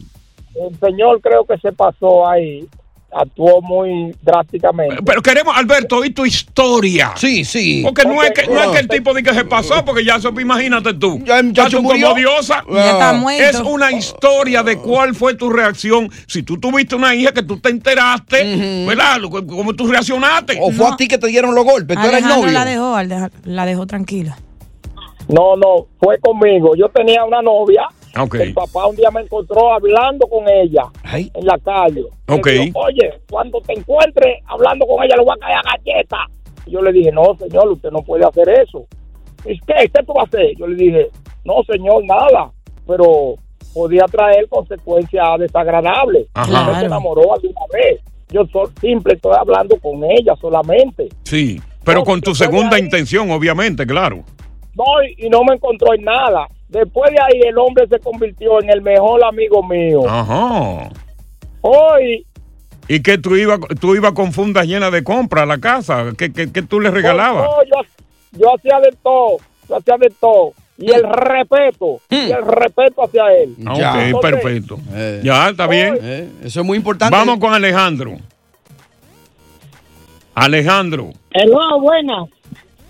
El 0.57 0.79
señor 0.81 1.21
creo 1.21 1.44
que 1.44 1.57
se 1.59 1.71
pasó 1.71 2.29
ahí, 2.29 2.66
actuó 3.11 3.62
muy 3.62 4.14
drásticamente. 4.23 4.97
Pero 5.05 5.23
queremos, 5.23 5.57
Alberto, 5.57 5.97
oír 5.97 6.14
tu 6.14 6.27
historia. 6.27 7.12
Sí, 7.16 7.44
sí. 7.44 7.81
Porque 7.85 8.05
no, 8.05 8.23
es 8.23 8.33
que, 8.33 8.47
no 8.47 8.62
es 8.62 8.68
que 8.68 8.79
el 8.81 8.88
tipo 8.88 9.14
diga 9.14 9.33
que 9.33 9.38
se 9.38 9.44
pasó, 9.44 9.85
porque 9.85 10.05
ya 10.05 10.16
eso, 10.16 10.29
imagínate 10.38 10.92
tú. 10.94 11.18
Ya 11.25 11.42
muchacho 11.42 11.79
tú 11.79 11.83
murió. 11.85 12.09
como 12.09 12.18
diosa. 12.18 12.62
Ya 12.71 12.90
está 12.92 13.12
muerto. 13.14 13.44
Es 13.44 13.61
una 13.61 13.90
historia 13.92 14.62
de 14.62 14.77
cuál 14.79 15.14
fue 15.14 15.35
tu 15.35 15.49
reacción. 15.51 16.11
Si 16.27 16.42
tú 16.42 16.59
tuviste 16.61 16.94
una 16.97 17.14
hija 17.14 17.33
que 17.33 17.42
tú 17.42 17.59
te 17.59 17.71
enteraste, 17.71 18.85
¿verdad? 18.87 19.18
¿Cómo 19.31 19.73
tú 19.75 19.87
reaccionaste? 19.87 20.59
O 20.61 20.71
fue 20.71 20.88
a 20.88 20.97
ti 20.97 21.09
que 21.09 21.18
te 21.18 21.29
dieron 21.29 21.55
los 21.55 21.64
golpes. 21.64 21.97
Tú 21.97 22.03
eres 22.03 22.14
Alejandro 22.23 22.42
novio. 22.42 22.53
la 22.53 22.64
dejó, 22.64 22.94
al 22.94 23.09
dejar- 23.09 23.33
la 23.44 23.66
dejó 23.66 23.87
tranquila. 23.87 24.37
No, 25.29 25.57
no, 25.57 25.87
fue 26.01 26.18
conmigo. 26.18 26.75
Yo 26.77 26.88
tenía 26.88 27.25
una 27.25 27.42
novia. 27.42 27.87
Ok. 28.20 28.35
El 28.37 28.54
papá 28.54 28.87
un 28.87 28.96
día 28.96 29.11
me 29.11 29.20
encontró 29.22 29.72
hablando 29.72 30.26
con 30.26 30.48
ella 30.48 30.85
en 31.14 31.46
la 31.46 31.59
calle. 31.59 32.04
Le 32.26 32.35
Ok. 32.35 32.46
dijo, 32.48 32.78
Oye, 32.81 33.20
cuando 33.31 33.61
te 33.61 33.72
encuentres 33.78 34.38
hablando 34.46 34.87
con 34.87 35.04
ella, 35.04 35.16
le 35.16 35.24
voy 35.24 35.35
a 35.37 35.40
caer 35.40 35.57
a 35.59 35.62
galleta. 35.76 36.16
Y 36.66 36.70
Yo 36.72 36.83
le 36.83 36.92
dije, 36.92 37.11
no, 37.12 37.35
señor, 37.38 37.68
usted 37.68 37.90
no 37.90 38.02
puede 38.02 38.24
hacer 38.26 38.48
eso. 38.48 38.87
¿Y 39.44 39.59
qué? 39.61 39.88
¿Qué 39.94 40.02
tú 40.04 40.12
vas 40.14 40.24
a 40.24 40.28
hacer? 40.28 40.57
Yo 40.57 40.66
le 40.66 40.76
dije, 40.76 41.09
no, 41.44 41.54
señor, 41.70 42.04
nada. 42.04 42.50
Pero 42.87 43.35
podía 43.72 44.04
traer 44.11 44.48
consecuencias 44.48 45.24
desagradables. 45.38 46.26
Ajá. 46.35 46.62
Usted 46.62 46.81
se 46.81 46.87
enamoró 46.87 47.33
alguna 47.35 47.61
vez. 47.72 48.00
Yo 48.31 48.44
so- 48.52 48.70
simple 48.81 49.14
estoy 49.14 49.33
hablando 49.38 49.78
con 49.81 50.02
ella 50.04 50.35
solamente. 50.40 51.09
Sí, 51.22 51.61
pero 51.85 52.04
con 52.04 52.20
tu 52.20 52.35
segunda 52.35 52.78
intención, 52.78 53.31
obviamente, 53.31 53.87
claro. 53.87 54.24
No, 54.74 54.85
y 55.16 55.28
no 55.31 55.42
me 55.44 55.54
encontró 55.54 55.94
en 55.94 56.02
nada. 56.04 56.46
Después 56.68 57.11
de 57.11 57.18
ahí 57.20 57.40
el 57.48 57.57
hombre 57.59 57.87
se 57.88 57.98
convirtió 57.98 58.61
en 58.62 58.70
el 58.70 58.83
mejor 58.83 59.24
amigo 59.24 59.62
mío. 59.62 60.09
Ajá. 60.09 60.90
Hoy, 61.62 62.26
¿Y 62.88 63.02
que 63.02 63.18
tú 63.18 63.37
ibas 63.37 63.61
tú 63.81 63.94
iba 63.94 64.14
con 64.14 64.33
fundas 64.33 64.66
llenas 64.66 64.92
de 64.92 65.04
compras 65.04 65.42
a 65.42 65.46
la 65.46 65.59
casa? 65.59 66.07
¿Qué, 66.16 66.33
qué, 66.33 66.50
qué 66.50 66.62
tú 66.62 66.81
le 66.81 66.90
regalabas? 66.90 67.44
no, 67.44 67.62
yo, 67.64 67.88
yo 68.33 68.54
hacía 68.54 68.81
de 68.81 68.96
todo, 69.02 69.37
yo 69.68 69.76
hacía 69.76 69.96
de 69.98 70.11
todo. 70.20 70.52
Y 70.81 70.92
el 70.92 71.02
respeto, 71.02 72.00
y 72.09 72.31
el 72.31 72.46
respeto 72.46 73.02
hacia 73.02 73.24
él. 73.35 73.57
Ah, 73.66 73.72
ok, 73.72 74.00
Entonces, 74.00 74.31
perfecto. 74.31 74.78
ya, 75.24 75.48
está 75.48 75.66
bien. 75.66 75.98
Eh, 76.00 76.28
eso 76.44 76.61
es 76.61 76.66
muy 76.66 76.76
importante. 76.76 77.16
Vamos 77.16 77.38
con 77.40 77.52
Alejandro. 77.52 78.16
Alejandro. 80.37 81.11
Hello, 81.33 81.81
buenas. 81.81 82.28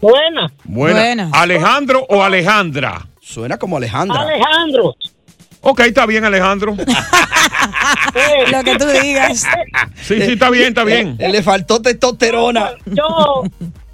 Buenas. 0.02 0.52
Buena. 0.64 1.00
Buenas. 1.00 1.30
¿Alejandro 1.32 2.04
o 2.10 2.22
Alejandra? 2.22 3.07
Suena 3.28 3.58
como 3.58 3.76
Alejandra. 3.76 4.22
Alejandro. 4.22 4.96
Ok, 5.60 5.80
está 5.80 6.06
bien, 6.06 6.24
Alejandro. 6.24 6.74
Lo 8.52 8.64
que 8.64 8.76
tú 8.78 8.86
digas. 8.86 9.46
Sí, 9.96 10.22
sí, 10.22 10.32
está 10.32 10.48
bien, 10.48 10.68
está 10.68 10.82
bien. 10.82 11.18
Le 11.18 11.42
faltó 11.42 11.82
testosterona. 11.82 12.70
Yo, 12.86 13.42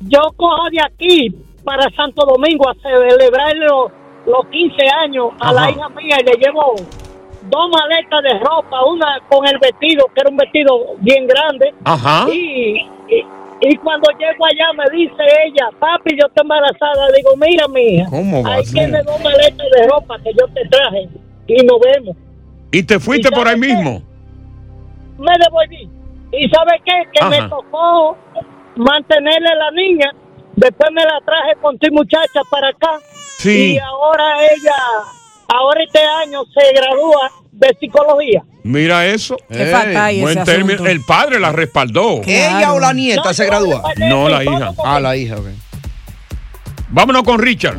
yo 0.03 0.21
cojo 0.37 0.71
de 0.71 0.81
aquí 0.81 1.35
para 1.65 1.91
Santo 1.97 2.25
Domingo 2.25 2.69
a 2.69 2.75
celebrar 2.75 3.57
los, 3.57 3.91
los 4.25 4.47
15 4.53 4.77
años 5.03 5.33
a 5.41 5.53
la 5.53 5.69
hija 5.69 5.89
mía 5.89 6.17
y 6.21 6.25
le 6.25 6.37
llevo 6.37 6.77
dos 7.51 7.71
maletas 7.73 8.23
de 8.23 8.39
ropa, 8.39 8.85
una 8.85 9.19
con 9.29 9.45
el 9.49 9.59
vestido, 9.59 10.07
que 10.15 10.21
era 10.21 10.31
un 10.31 10.37
vestido 10.37 10.95
bien 10.99 11.27
grande. 11.27 11.75
Ajá. 11.83 12.27
Y, 12.33 12.89
y, 13.09 13.27
y 13.67 13.77
cuando 13.77 14.11
llego 14.19 14.45
allá 14.45 14.73
me 14.77 14.97
dice 14.97 15.23
ella, 15.47 15.69
papi, 15.79 16.17
yo 16.21 16.27
estoy 16.27 16.43
embarazada. 16.43 17.09
Le 17.09 17.17
digo, 17.17 17.31
mira, 17.37 17.67
mija, 17.69 18.07
¿Cómo 18.11 18.43
va 18.43 18.55
ahí 18.57 18.65
tiene 18.65 19.03
dos 19.03 19.19
maletas 19.23 19.67
de 19.75 19.87
ropa 19.89 20.19
que 20.23 20.33
yo 20.33 20.47
te 20.53 20.69
traje 20.69 21.09
y 21.47 21.65
nos 21.65 21.81
vemos. 21.81 22.17
¿Y 22.71 22.83
te 22.83 22.99
fuiste 22.99 23.29
¿Y 23.31 23.35
por 23.35 23.49
ahí 23.49 23.59
qué? 23.61 23.67
mismo? 23.67 24.03
me 25.19 25.33
devolví. 25.43 25.89
¿Y 26.33 26.49
sabe 26.49 26.73
qué? 26.85 26.93
Que 27.13 27.21
Ajá. 27.25 27.31
me 27.31 27.49
tocó 27.49 28.17
mantenerle 28.77 29.49
a 29.49 29.55
la 29.55 29.71
niña. 29.71 30.13
Después 30.57 30.91
me 30.93 31.03
la 31.03 31.21
traje 31.25 31.55
con 31.63 31.79
tu 31.79 31.93
muchacha 31.93 32.41
para 32.51 32.69
acá. 32.69 32.99
Sí. 33.39 33.75
Y 33.75 33.79
ahora 33.79 34.25
ella, 34.43 34.75
ahora 35.49 35.83
este 35.85 36.01
año 36.01 36.41
se 36.47 36.73
gradúa 36.73 37.31
de 37.53 37.69
psicología. 37.81 38.43
Mira 38.65 39.07
eso. 39.07 39.37
Qué 39.51 39.71
Buen 40.21 40.39
ese 40.39 40.45
término. 40.45 40.73
asunto. 40.75 40.91
El 40.91 41.01
padre 41.03 41.39
la 41.39 41.53
respaldó. 41.53 42.23
¿Ella 42.27 42.73
o 42.73 42.81
la 42.81 42.93
nieta 42.95 43.33
se 43.35 43.45
gradúa? 43.45 43.83
No, 43.99 44.29
la 44.29 44.43
hija. 44.43 44.73
Ah, 44.85 44.99
la 45.01 45.17
hija, 45.17 45.37
ok. 45.37 45.47
Vámonos 46.89 47.23
con 47.25 47.39
Richard. 47.41 47.77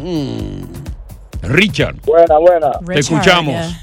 Richard, 1.42 1.96
Buena, 2.06 2.38
buena. 2.38 2.72
te 2.88 3.00
escuchamos. 3.00 3.76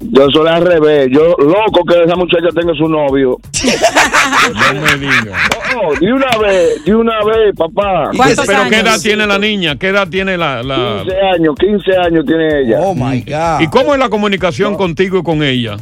Yo 0.00 0.26
soy 0.32 0.48
al 0.48 0.64
revés. 0.64 1.08
Yo 1.12 1.34
loco 1.38 1.84
que 1.86 2.02
esa 2.04 2.16
muchacha 2.16 2.48
tenga 2.54 2.72
su 2.74 2.88
novio. 2.88 3.36
No 4.74 4.80
me 4.80 4.96
digas. 4.96 5.26
Oh, 5.82 5.94
de 5.98 6.12
una 6.12 6.36
vez, 6.42 6.84
de 6.84 6.94
una 6.94 7.24
vez, 7.24 7.54
papá. 7.56 8.10
¿Pero 8.12 8.68
qué 8.68 8.80
edad 8.80 8.98
tiene 9.02 9.26
la 9.26 9.38
niña? 9.38 9.76
¿Qué 9.76 9.88
edad 9.88 10.08
tiene 10.08 10.36
la...? 10.36 10.62
la... 10.62 11.02
15 11.04 11.16
años, 11.34 11.54
15 11.58 11.96
años 12.06 12.24
tiene 12.26 12.60
ella. 12.62 12.78
Oh, 12.80 12.94
my 12.94 13.20
God. 13.22 13.60
¿Y 13.60 13.66
cómo 13.68 13.94
es 13.94 13.98
la 14.00 14.08
comunicación 14.08 14.76
contigo 14.76 15.18
y 15.18 15.22
con 15.22 15.42
ella? 15.42 15.76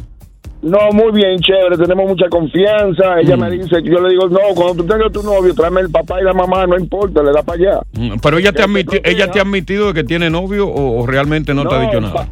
No, 0.61 0.77
muy 0.91 1.11
bien, 1.13 1.37
chévere, 1.39 1.77
tenemos 1.77 2.05
mucha 2.09 2.27
confianza. 2.29 3.19
Ella 3.21 3.37
Mm. 3.37 3.39
me 3.39 3.51
dice, 3.51 3.77
yo 3.81 3.99
le 4.01 4.09
digo, 4.09 4.27
no, 4.27 4.39
cuando 4.55 4.83
tú 4.83 4.85
tengas 4.85 5.09
tu 5.11 5.23
novio, 5.23 5.53
tráeme 5.55 5.79
el 5.81 5.89
papá 5.89 6.19
y 6.19 6.23
la 6.25 6.33
mamá, 6.33 6.65
no 6.67 6.77
importa, 6.77 7.23
le 7.23 7.31
da 7.31 7.41
para 7.43 7.57
allá. 7.57 7.79
Mm, 7.93 8.17
Pero 8.21 8.37
ella 8.37 8.51
te, 8.51 8.57
Que 8.57 8.63
admiti- 8.63 9.01
ella 9.05 9.31
te 9.31 9.39
ha 9.39 9.43
admitido 9.43 9.87
de 9.87 9.93
que 9.93 10.03
tiene 10.03 10.29
novio 10.29 10.67
o, 10.67 11.01
o 11.01 11.07
realmente 11.07 11.53
no, 11.53 11.65
te 11.65 11.75
ha 11.75 11.79
dicho 11.79 12.01
nada. 12.01 12.13
pa- 12.13 12.27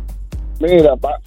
Mira, 0.60 0.96
para 0.98 1.18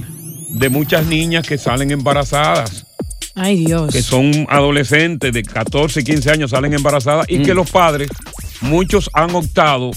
de 0.51 0.69
muchas 0.69 1.07
niñas 1.07 1.47
que 1.47 1.59
salen 1.59 1.91
embarazadas. 1.91 2.87
Ay, 3.37 3.65
Dios. 3.65 3.93
que 3.93 4.03
son 4.03 4.47
adolescentes 4.49 5.33
de 5.33 5.43
14, 5.45 6.03
15 6.03 6.31
años, 6.33 6.51
salen 6.51 6.75
embarazadas 6.75 7.27
y 7.29 7.39
Mm. 7.39 7.43
que 7.45 7.55
los 7.55 7.71
padres, 7.71 8.09
muchos 8.61 9.09
han 9.15 9.35
optado 9.35 9.93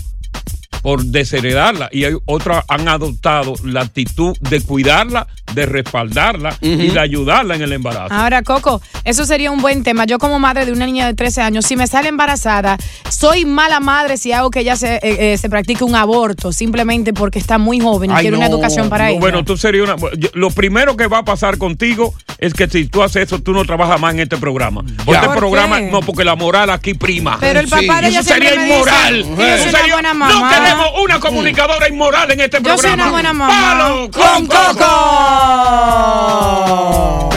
por 0.84 1.04
desheredarla. 1.06 1.90
Y 1.92 2.04
hay 2.04 2.16
otras 2.26 2.66
han 2.68 2.88
adoptado 2.88 3.56
la 3.64 3.82
actitud 3.82 4.38
de 4.42 4.62
cuidarla, 4.62 5.28
de 5.54 5.66
respaldarla 5.66 6.56
y 6.62 6.88
de 6.90 7.00
ayudarla 7.00 7.56
en 7.56 7.62
el 7.62 7.74
embarazo. 7.74 8.14
Ahora, 8.14 8.42
Coco, 8.44 8.82
eso 9.04 9.26
sería 9.26 9.52
un 9.52 9.62
buen 9.62 9.84
tema. 9.84 10.06
Yo 10.06 10.18
como 10.20 10.40
madre 10.40 10.66
de 10.66 10.72
una 10.72 10.86
niña 10.86 11.06
de 11.08 11.14
13 11.14 11.42
años, 11.42 11.66
si 11.66 11.76
me 11.76 11.88
sale 11.88 12.10
embarazada, 12.10 12.78
soy 13.10 13.46
mala 13.46 13.80
madre 13.80 14.18
si 14.18 14.32
hago 14.32 14.50
que 14.50 14.60
ella 14.62 14.76
se, 14.76 14.96
eh, 14.96 15.34
eh, 15.34 15.38
se 15.38 15.50
practique 15.50 15.84
un 15.84 15.96
aborto, 15.96 16.52
simplemente 16.52 17.14
porque 17.14 17.40
está 17.40 17.58
muy 17.58 17.80
joven 17.80 18.12
y 18.12 18.14
Ay, 18.14 18.22
quiere 18.22 18.38
una 18.38 18.48
no, 18.50 18.56
educación 18.56 18.90
para 18.90 19.06
no, 19.06 19.12
ella. 19.12 19.20
Bueno, 19.20 19.44
tú 19.46 19.58
serías 19.58 19.88
una. 19.90 20.12
yo- 20.18 20.30
Lo 20.34 20.50
primero 20.52 20.98
que 20.98 21.08
va 21.08 21.20
a 21.20 21.26
pasar 21.26 21.58
contigo 21.58 22.14
es 22.38 22.54
que 22.54 22.68
si 22.68 22.86
tú 22.86 23.04
haces 23.04 23.24
eso, 23.28 23.40
tú 23.40 23.54
no 23.54 23.64
trabajas 23.66 24.00
más 24.00 24.14
en 24.14 24.22
este 24.22 24.38
programa. 24.38 24.84
Por 25.06 25.16
este 25.16 25.28
¿Por 25.28 25.38
programa, 25.38 25.80
qué? 25.80 25.92
no, 25.92 26.02
porque 26.02 26.24
la 26.24 26.36
moral 26.36 26.70
aquí 26.70 26.94
prima. 26.94 27.38
Pero 27.40 27.60
el 27.60 27.68
papá 27.68 28.02
de 28.02 28.08
Y 28.08 28.12
ella 28.12 28.20
eso 28.22 28.30
sería 28.34 28.52
dice 28.52 28.66
inmoral. 28.68 29.14
que 29.14 29.20
yo 29.30 29.36
soy 29.36 29.46
Eso 29.46 29.70
una 29.70 29.78
sería- 29.80 29.94
buena 29.94 30.14
No 30.14 30.20
mamá. 30.20 30.50
queremos 30.50 30.88
una 31.04 31.20
comunicadora 31.20 31.88
inmoral 31.90 32.32
en 32.32 32.42
este 32.42 32.58
Yo 32.58 32.64
programa. 32.64 32.82
soy 32.82 32.94
una 32.94 33.10
buena 33.12 33.34
mamá. 33.34 33.54
¡Palo 33.78 34.12
con 34.12 34.48
Coco. 34.48 34.86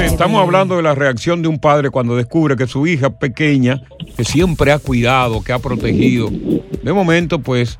Estamos 0.05 0.41
hablando 0.41 0.77
de 0.77 0.83
la 0.83 0.95
reacción 0.95 1.43
de 1.43 1.49
un 1.49 1.59
padre 1.59 1.91
cuando 1.91 2.17
descubre 2.17 2.57
que 2.57 2.67
su 2.67 2.87
hija 2.87 3.19
pequeña, 3.19 3.83
que 4.17 4.25
siempre 4.25 4.73
ha 4.73 4.79
cuidado, 4.79 5.45
que 5.45 5.53
ha 5.53 5.59
protegido, 5.59 6.31
de 6.31 6.93
momento 6.93 7.41
pues 7.41 7.79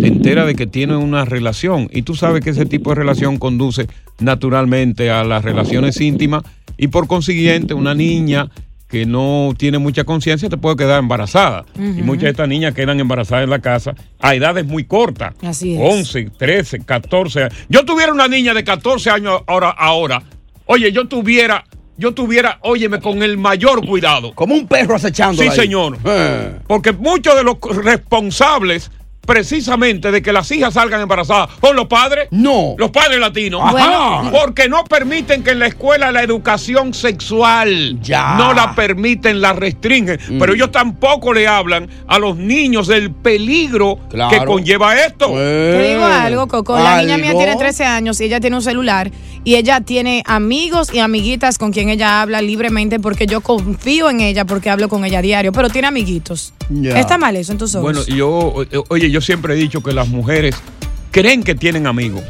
te 0.00 0.06
entera 0.06 0.44
de 0.44 0.54
que 0.54 0.66
tiene 0.66 0.96
una 0.96 1.24
relación. 1.24 1.88
Y 1.92 2.02
tú 2.02 2.14
sabes 2.14 2.42
que 2.42 2.50
ese 2.50 2.66
tipo 2.66 2.90
de 2.90 2.96
relación 2.96 3.38
conduce 3.38 3.86
naturalmente 4.18 5.10
a 5.10 5.24
las 5.24 5.44
relaciones 5.44 6.00
íntimas 6.00 6.42
y 6.76 6.88
por 6.88 7.06
consiguiente 7.06 7.74
una 7.74 7.94
niña 7.94 8.50
que 8.92 9.06
no 9.06 9.54
tiene 9.56 9.78
mucha 9.78 10.04
conciencia 10.04 10.50
te 10.50 10.58
puede 10.58 10.76
quedar 10.76 10.98
embarazada. 10.98 11.64
Y 11.76 12.02
muchas 12.02 12.24
de 12.24 12.30
estas 12.32 12.46
niñas 12.46 12.74
quedan 12.74 13.00
embarazadas 13.00 13.44
en 13.44 13.48
la 13.48 13.58
casa 13.60 13.94
a 14.20 14.34
edades 14.34 14.66
muy 14.66 14.84
cortas. 14.84 15.32
Así 15.42 15.74
es. 15.74 15.80
11, 15.82 16.32
13, 16.36 16.80
14 16.80 17.44
años. 17.44 17.54
Yo 17.70 17.86
tuviera 17.86 18.12
una 18.12 18.28
niña 18.28 18.52
de 18.52 18.62
14 18.62 19.08
años 19.08 19.40
ahora, 19.46 19.70
ahora. 19.70 20.22
Oye, 20.66 20.92
yo 20.92 21.08
tuviera, 21.08 21.64
yo 21.96 22.12
tuviera, 22.12 22.58
óyeme, 22.60 23.00
con 23.00 23.22
el 23.22 23.38
mayor 23.38 23.86
cuidado. 23.86 24.34
Como 24.34 24.54
un 24.54 24.68
perro 24.68 24.96
acechando. 24.96 25.42
Sí, 25.42 25.48
señor. 25.52 25.96
Porque 26.66 26.92
muchos 26.92 27.34
de 27.34 27.44
los 27.44 27.56
responsables 27.82 28.90
precisamente 29.26 30.10
de 30.10 30.20
que 30.22 30.32
las 30.32 30.50
hijas 30.50 30.74
salgan 30.74 31.00
embarazadas 31.00 31.50
son 31.60 31.76
los 31.76 31.86
padres. 31.86 32.28
No. 32.30 32.74
Los 32.76 32.90
padres 32.90 33.18
latinos. 33.20 33.62
Ajá. 33.64 34.30
Porque 34.30 34.68
no 34.68 34.84
permiten 34.84 35.42
que 35.44 35.50
en 35.52 35.60
la 35.60 35.66
escuela 35.66 36.10
la 36.12 36.22
educación 36.22 36.92
sexual 36.92 37.98
Ya. 38.00 38.34
no 38.36 38.52
la 38.52 38.74
permiten, 38.74 39.40
la 39.40 39.52
restringen. 39.52 40.18
Mm. 40.28 40.38
Pero 40.38 40.54
ellos 40.54 40.70
tampoco 40.72 41.32
le 41.32 41.46
hablan 41.46 41.88
a 42.08 42.18
los 42.18 42.36
niños 42.36 42.86
del 42.88 43.10
peligro 43.12 43.98
Claro. 44.10 44.30
que 44.30 44.44
conlleva 44.44 44.94
esto. 44.96 45.28
Te 45.28 45.88
digo 45.90 46.04
algo, 46.04 46.48
Coco. 46.48 46.78
La 46.78 46.98
niña 47.00 47.16
mía 47.18 47.32
tiene 47.32 47.56
13 47.56 47.84
años 47.84 48.20
y 48.20 48.24
ella 48.24 48.40
tiene 48.40 48.56
un 48.56 48.62
celular 48.62 49.10
y 49.44 49.56
ella 49.56 49.80
tiene 49.80 50.22
amigos 50.26 50.92
y 50.92 51.00
amiguitas 51.00 51.58
con 51.58 51.72
quien 51.72 51.88
ella 51.88 52.22
habla 52.22 52.42
libremente 52.42 53.00
porque 53.00 53.26
yo 53.26 53.40
confío 53.40 54.10
en 54.10 54.20
ella 54.20 54.44
porque 54.44 54.70
hablo 54.70 54.88
con 54.88 55.04
ella 55.04 55.18
a 55.18 55.22
diario, 55.22 55.52
pero 55.52 55.68
tiene 55.68 55.88
amiguitos. 55.88 56.52
¿Está 56.84 57.18
mal 57.18 57.36
eso 57.36 57.52
en 57.52 57.58
tus 57.58 57.74
ojos? 57.74 57.82
Bueno, 57.82 58.04
yo, 58.06 58.64
eh, 58.70 58.82
oye, 58.88 59.10
yo 59.10 59.20
siempre 59.20 59.54
he 59.54 59.56
dicho 59.56 59.82
que 59.82 59.92
las 59.92 60.08
mujeres 60.08 60.54
creen 61.10 61.42
que 61.42 61.54
tienen 61.54 61.86
amigos, 61.86 62.22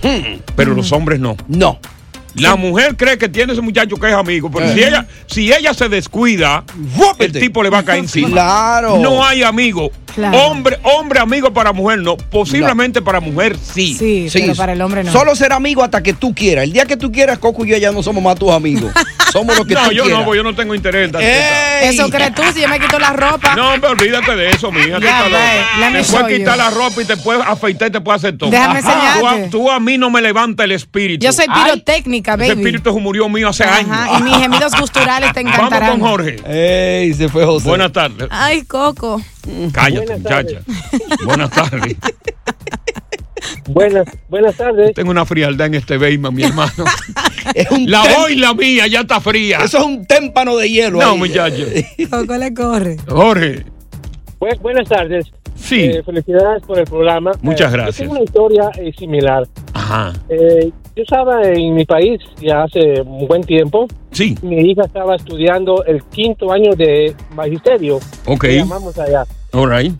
pero 0.56 0.74
los 0.74 0.92
hombres 0.92 1.20
no. 1.20 1.36
No. 1.48 1.78
La 2.34 2.56
mujer 2.56 2.96
cree 2.96 3.18
que 3.18 3.28
tiene 3.28 3.52
ese 3.52 3.62
muchacho 3.62 3.96
que 3.96 4.08
es 4.08 4.14
amigo, 4.14 4.50
pero 4.50 4.66
Eh. 4.66 4.72
si 4.74 4.82
ella 4.82 5.06
si 5.26 5.52
ella 5.52 5.74
se 5.74 5.88
descuida, 5.88 6.64
el 7.18 7.32
tipo 7.32 7.62
le 7.62 7.70
va 7.70 7.78
a 7.78 7.84
caer 7.84 8.00
encima. 8.00 8.28
Claro. 8.30 8.98
No 8.98 9.24
hay 9.24 9.42
amigo. 9.42 9.90
Claro. 10.14 10.36
Hombre, 10.42 10.78
hombre 10.82 11.20
amigo 11.20 11.52
para 11.54 11.72
mujer 11.72 11.98
no. 12.00 12.16
Posiblemente 12.18 13.00
para 13.00 13.18
mujer 13.20 13.56
sí. 13.58 13.94
Sí, 13.94 14.28
pero 14.32 14.54
para 14.54 14.72
el 14.74 14.82
hombre 14.82 15.02
no. 15.04 15.10
Solo 15.10 15.34
ser 15.34 15.52
amigo 15.54 15.82
hasta 15.82 16.02
que 16.02 16.12
tú 16.12 16.34
quieras. 16.34 16.64
El 16.64 16.72
día 16.74 16.84
que 16.84 16.98
tú 16.98 17.10
quieras, 17.10 17.38
Coco 17.38 17.64
y 17.64 17.70
yo 17.70 17.76
ya 17.78 17.92
no 17.92 18.02
somos 18.02 18.22
más 18.22 18.36
tus 18.38 18.50
amigos. 18.50 18.92
somos 19.32 19.56
los 19.56 19.66
que 19.66 19.72
No, 19.72 19.84
tú 19.86 19.92
yo 19.92 20.02
quieras. 20.04 20.20
no, 20.20 20.24
porque 20.26 20.36
yo 20.38 20.42
no 20.44 20.54
tengo 20.54 20.74
interés. 20.74 21.10
Eso 21.82 22.08
crees 22.10 22.34
tú 22.34 22.42
si 22.54 22.60
yo 22.60 22.68
me 22.68 22.78
quito 22.78 22.98
la 22.98 23.14
ropa. 23.14 23.54
No, 23.56 23.72
hombre, 23.72 23.88
olvídate 23.90 24.36
de 24.36 24.50
eso, 24.50 24.70
mija. 24.70 24.98
Ya. 25.00 25.28
Let 25.80 25.90
me 25.90 26.02
Te 26.02 26.12
puedes 26.12 26.38
quitar 26.38 26.58
la 26.58 26.70
ropa 26.70 27.00
y 27.02 27.04
te 27.06 27.16
puedes 27.16 27.42
afeitar 27.46 27.88
y 27.88 27.92
te 27.92 28.00
puedes 28.00 28.22
hacer 28.22 28.36
todo. 28.36 28.50
Déjame 28.50 28.82
Tú 28.82 28.88
a- 28.88 28.92
enseñarte. 28.92 29.48
Tú, 29.50 29.70
a 29.70 29.80
mí 29.80 29.96
no 29.96 30.10
me 30.10 30.20
levanta 30.20 30.64
el 30.64 30.72
espíritu. 30.72 31.24
Yo 31.24 31.32
soy 31.32 31.46
pirotécnica, 31.46 32.21
Ese 32.30 32.36
baby. 32.36 32.50
espíritu 32.60 32.98
murió 33.00 33.28
mío 33.28 33.48
hace 33.48 33.64
Ajá, 33.64 34.04
años. 34.04 34.20
y 34.20 34.22
mis 34.22 34.36
gemidos 34.36 34.72
gusturales 34.78 35.32
te 35.32 35.42
Vamos 35.44 35.56
encantarán. 35.58 35.90
con 35.98 36.08
Jorge. 36.08 36.36
Ey, 36.46 37.12
se 37.14 37.28
fue 37.28 37.44
José. 37.44 37.68
Buenas 37.68 37.92
tardes. 37.92 38.28
Ay, 38.30 38.62
Coco. 38.62 39.20
Cállate, 39.72 40.16
muchacha. 40.16 40.60
Buenas 41.24 41.50
tardes. 41.50 41.96
Buenas, 43.68 44.06
buenas 44.28 44.56
tardes. 44.56 44.94
Tengo 44.94 45.10
una 45.10 45.24
frialdad 45.26 45.66
en 45.66 45.74
este 45.74 45.98
Beima, 45.98 46.30
mi 46.30 46.44
hermano. 46.44 46.72
la 47.86 48.02
tem- 48.04 48.16
voy 48.16 48.36
la 48.36 48.54
mía 48.54 48.86
ya 48.86 49.00
está 49.00 49.20
fría. 49.20 49.58
Eso 49.64 49.78
es 49.78 49.84
un 49.84 50.06
témpano 50.06 50.56
de 50.56 50.70
hielo. 50.70 50.98
No, 51.00 51.12
ahí. 51.12 51.18
muchacho. 51.18 51.64
Coco 52.10 52.36
le 52.36 52.54
corre. 52.54 52.96
Jorge. 53.08 53.64
Bu- 54.38 54.58
buenas 54.60 54.88
tardes. 54.88 55.26
Sí. 55.56 55.80
Eh, 55.80 56.02
felicidades 56.04 56.62
por 56.64 56.78
el 56.78 56.84
programa. 56.84 57.32
Muchas 57.40 57.72
Eh, 57.72 57.76
gracias. 57.76 57.96
Yo 57.98 58.02
tengo 58.04 58.14
una 58.14 58.24
historia 58.24 58.70
eh, 58.78 58.92
similar. 58.96 59.46
Ajá. 59.74 60.12
Yo 60.94 61.02
estaba 61.04 61.42
en 61.42 61.74
mi 61.74 61.84
país 61.86 62.20
ya 62.40 62.64
hace 62.64 63.00
un 63.00 63.26
buen 63.26 63.42
tiempo. 63.42 63.86
Sí. 64.10 64.36
Mi 64.42 64.56
hija 64.56 64.82
estaba 64.82 65.16
estudiando 65.16 65.84
el 65.84 66.02
quinto 66.04 66.52
año 66.52 66.74
de 66.76 67.14
magisterio. 67.34 67.98
Ok. 68.26 68.44
Llamamos 68.44 68.98
allá. 68.98 69.24
All 69.52 69.70
right. 69.70 69.94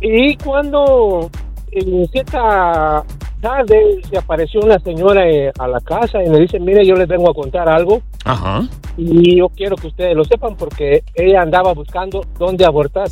Y 0.00 0.36
cuando 0.36 1.28
en 1.72 2.06
cierta 2.08 3.04
tarde 3.40 4.00
se 4.08 4.18
apareció 4.18 4.60
una 4.60 4.78
señora 4.78 5.28
eh, 5.28 5.52
a 5.58 5.66
la 5.66 5.80
casa 5.80 6.22
y 6.22 6.28
me 6.28 6.38
dice, 6.40 6.58
mire, 6.60 6.84
yo 6.86 6.94
les 6.94 7.08
vengo 7.08 7.30
a 7.30 7.34
contar 7.34 7.68
algo 7.68 8.02
Ajá. 8.24 8.62
y 8.96 9.38
yo 9.38 9.48
quiero 9.48 9.76
que 9.76 9.88
ustedes 9.88 10.14
lo 10.16 10.24
sepan 10.24 10.56
porque 10.56 11.02
ella 11.14 11.42
andaba 11.42 11.72
buscando 11.72 12.24
dónde 12.38 12.64
abortar. 12.64 13.08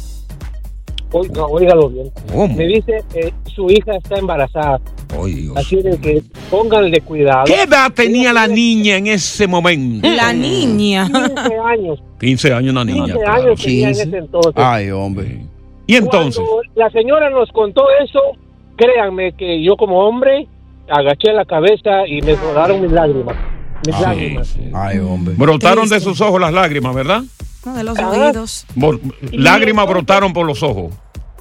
Oiga, 1.13 1.47
óigalo 1.47 1.89
bien. 1.89 2.11
¿Cómo? 2.33 2.55
Me 2.55 2.67
dice, 2.67 3.05
eh, 3.15 3.33
su 3.55 3.71
hija 3.71 3.97
está 3.97 4.19
embarazada. 4.19 4.81
Ay, 5.23 5.35
Dios. 5.35 5.57
Así 5.57 5.77
de 5.77 5.99
que 5.99 6.23
pónganle 6.51 7.01
cuidado. 7.01 7.45
¿Qué 7.47 7.63
edad 7.63 7.93
tenía 7.93 8.33
la 8.33 8.47
niña 8.47 8.97
en 8.97 9.07
ese 9.07 9.47
momento? 9.47 10.07
La 10.09 10.33
niña. 10.33 11.07
15 11.07 11.59
años. 11.65 12.03
15 12.21 12.53
años 12.53 12.73
una 12.73 12.85
niña. 12.85 13.05
15 13.05 13.19
claro. 13.19 13.43
años 13.43 13.63
tenía 13.63 13.87
en 13.89 13.93
ese 13.93 14.17
entonces. 14.17 14.55
Ay, 14.57 14.91
hombre. 14.91 15.47
Y 15.87 15.95
entonces. 15.95 16.45
Cuando 16.45 16.63
la 16.75 16.91
señora 16.91 17.31
nos 17.31 17.51
contó 17.53 17.85
eso, 18.05 18.21
créanme 18.77 19.33
que 19.33 19.63
yo 19.63 19.77
como 19.77 20.01
hombre 20.01 20.49
agaché 20.89 21.33
la 21.33 21.45
cabeza 21.45 22.07
y 22.07 22.21
me 22.23 22.35
rodaron 22.35 22.83
mis 22.83 22.91
lágrimas. 22.91 23.37
Mis 23.87 24.01
lágrimas. 24.01 24.57
Ay, 24.75 24.99
hombre. 24.99 25.35
Brotaron 25.37 25.89
de 25.89 26.01
sus 26.01 26.21
ojos 26.21 26.41
las 26.41 26.53
lágrimas, 26.53 26.95
¿verdad? 26.95 27.23
De 27.75 27.85
los 27.85 27.99
Ah. 27.99 28.11
oídos. 28.11 28.67
Bor- 28.75 29.01
lágrimas 29.33 29.87
brotaron 29.89 30.33
por 30.33 30.47
los 30.47 30.62
ojos. 30.62 30.93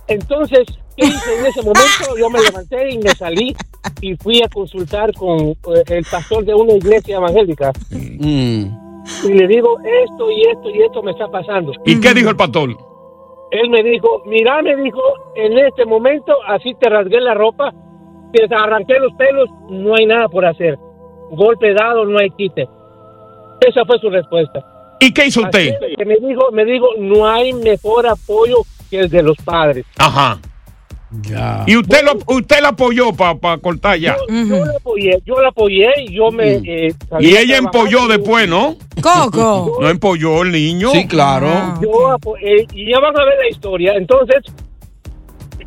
Entonces, 0.08 0.66
¿qué 0.98 1.06
hice 1.06 1.40
en 1.40 1.46
ese 1.48 1.62
momento? 1.62 2.18
Yo 2.20 2.30
me 2.30 2.40
levanté 2.42 2.92
y 2.92 2.98
me 3.00 3.10
salí 3.10 3.56
y 4.02 4.16
fui 4.18 4.42
a 4.44 4.48
consultar 4.50 5.14
con 5.14 5.40
eh, 5.40 5.84
el 5.88 6.06
pastor 6.10 6.46
de 6.46 6.54
una 6.54 6.74
iglesia 6.74 7.18
evangélica. 7.18 7.72
Mm. 7.92 8.86
Y 9.24 9.28
le 9.34 9.48
digo, 9.48 9.78
esto 10.04 10.32
y 10.32 10.42
esto 10.48 10.70
y 10.70 10.82
esto 10.82 11.02
me 11.04 11.12
está 11.12 11.28
pasando. 11.28 11.72
¿Y 11.86 12.00
qué 12.00 12.14
dijo 12.14 12.30
el 12.30 12.36
pastor? 12.36 12.70
él 13.52 13.70
me 13.70 13.84
dijo, 13.84 14.22
mira, 14.26 14.62
me 14.62 14.76
dijo, 14.76 15.00
en 15.36 15.58
este 15.58 15.86
momento 15.86 16.34
así 16.48 16.74
te 16.80 16.90
rasgué 16.90 17.22
la 17.22 17.34
ropa, 17.36 17.74
te 18.34 18.44
arranqué 18.54 19.00
los 19.00 19.14
pelos, 19.14 19.50
no 19.70 19.96
hay 19.96 20.06
nada 20.08 20.28
por 20.28 20.46
hacer. 20.46 20.78
Golpe 21.32 21.74
dado, 21.74 22.04
no 22.06 22.18
hay 22.20 22.32
quite. 22.32 22.68
Esa 23.62 23.86
fue 23.86 23.98
su 24.00 24.10
respuesta. 24.10 24.60
¿Y 25.00 25.12
qué 25.14 25.28
hizo 25.28 25.42
usted? 25.42 25.74
Que 25.98 26.06
me 26.06 26.16
dijo, 26.18 26.52
me 26.52 26.66
dijo, 26.66 26.88
no 26.98 27.28
hay 27.28 27.54
mejor 27.54 28.08
apoyo 28.08 28.58
que 28.90 29.00
el 29.02 29.10
de 29.10 29.24
los 29.24 29.38
padres. 29.38 29.86
Ajá. 29.98 30.40
Y 31.66 31.78
usted 31.78 32.04
lo, 32.04 32.18
usted 32.36 32.62
la 32.62 32.70
apoyó 32.70 33.14
para 33.14 33.58
cortar 33.60 33.98
ya. 33.98 34.18
Yo, 34.28 34.44
yo 34.46 34.66
la 34.66 34.74
apoyé, 34.78 35.20
yo 35.26 35.42
la 35.42 35.48
apoyé 35.50 35.88
y 36.08 36.14
yo 36.16 36.30
me... 36.32 36.56
eh, 36.66 36.94
salí 37.10 37.28
Y 37.30 37.38
ella 37.38 37.58
empolló 37.58 38.06
y- 38.06 38.18
después, 38.18 38.50
¿no? 38.50 38.76
Coco. 39.02 39.78
No 39.80 39.90
empolló 39.90 40.42
el 40.42 40.52
niño. 40.52 40.90
Sí, 40.92 41.08
claro. 41.08 41.48
Yo 41.82 42.10
apo- 42.12 42.36
eh, 42.42 42.66
y 42.74 42.92
ya 42.92 43.00
van 43.00 43.18
a 43.18 43.24
ver 43.24 43.36
la 43.40 43.50
historia. 43.50 43.94
Entonces, 43.96 44.44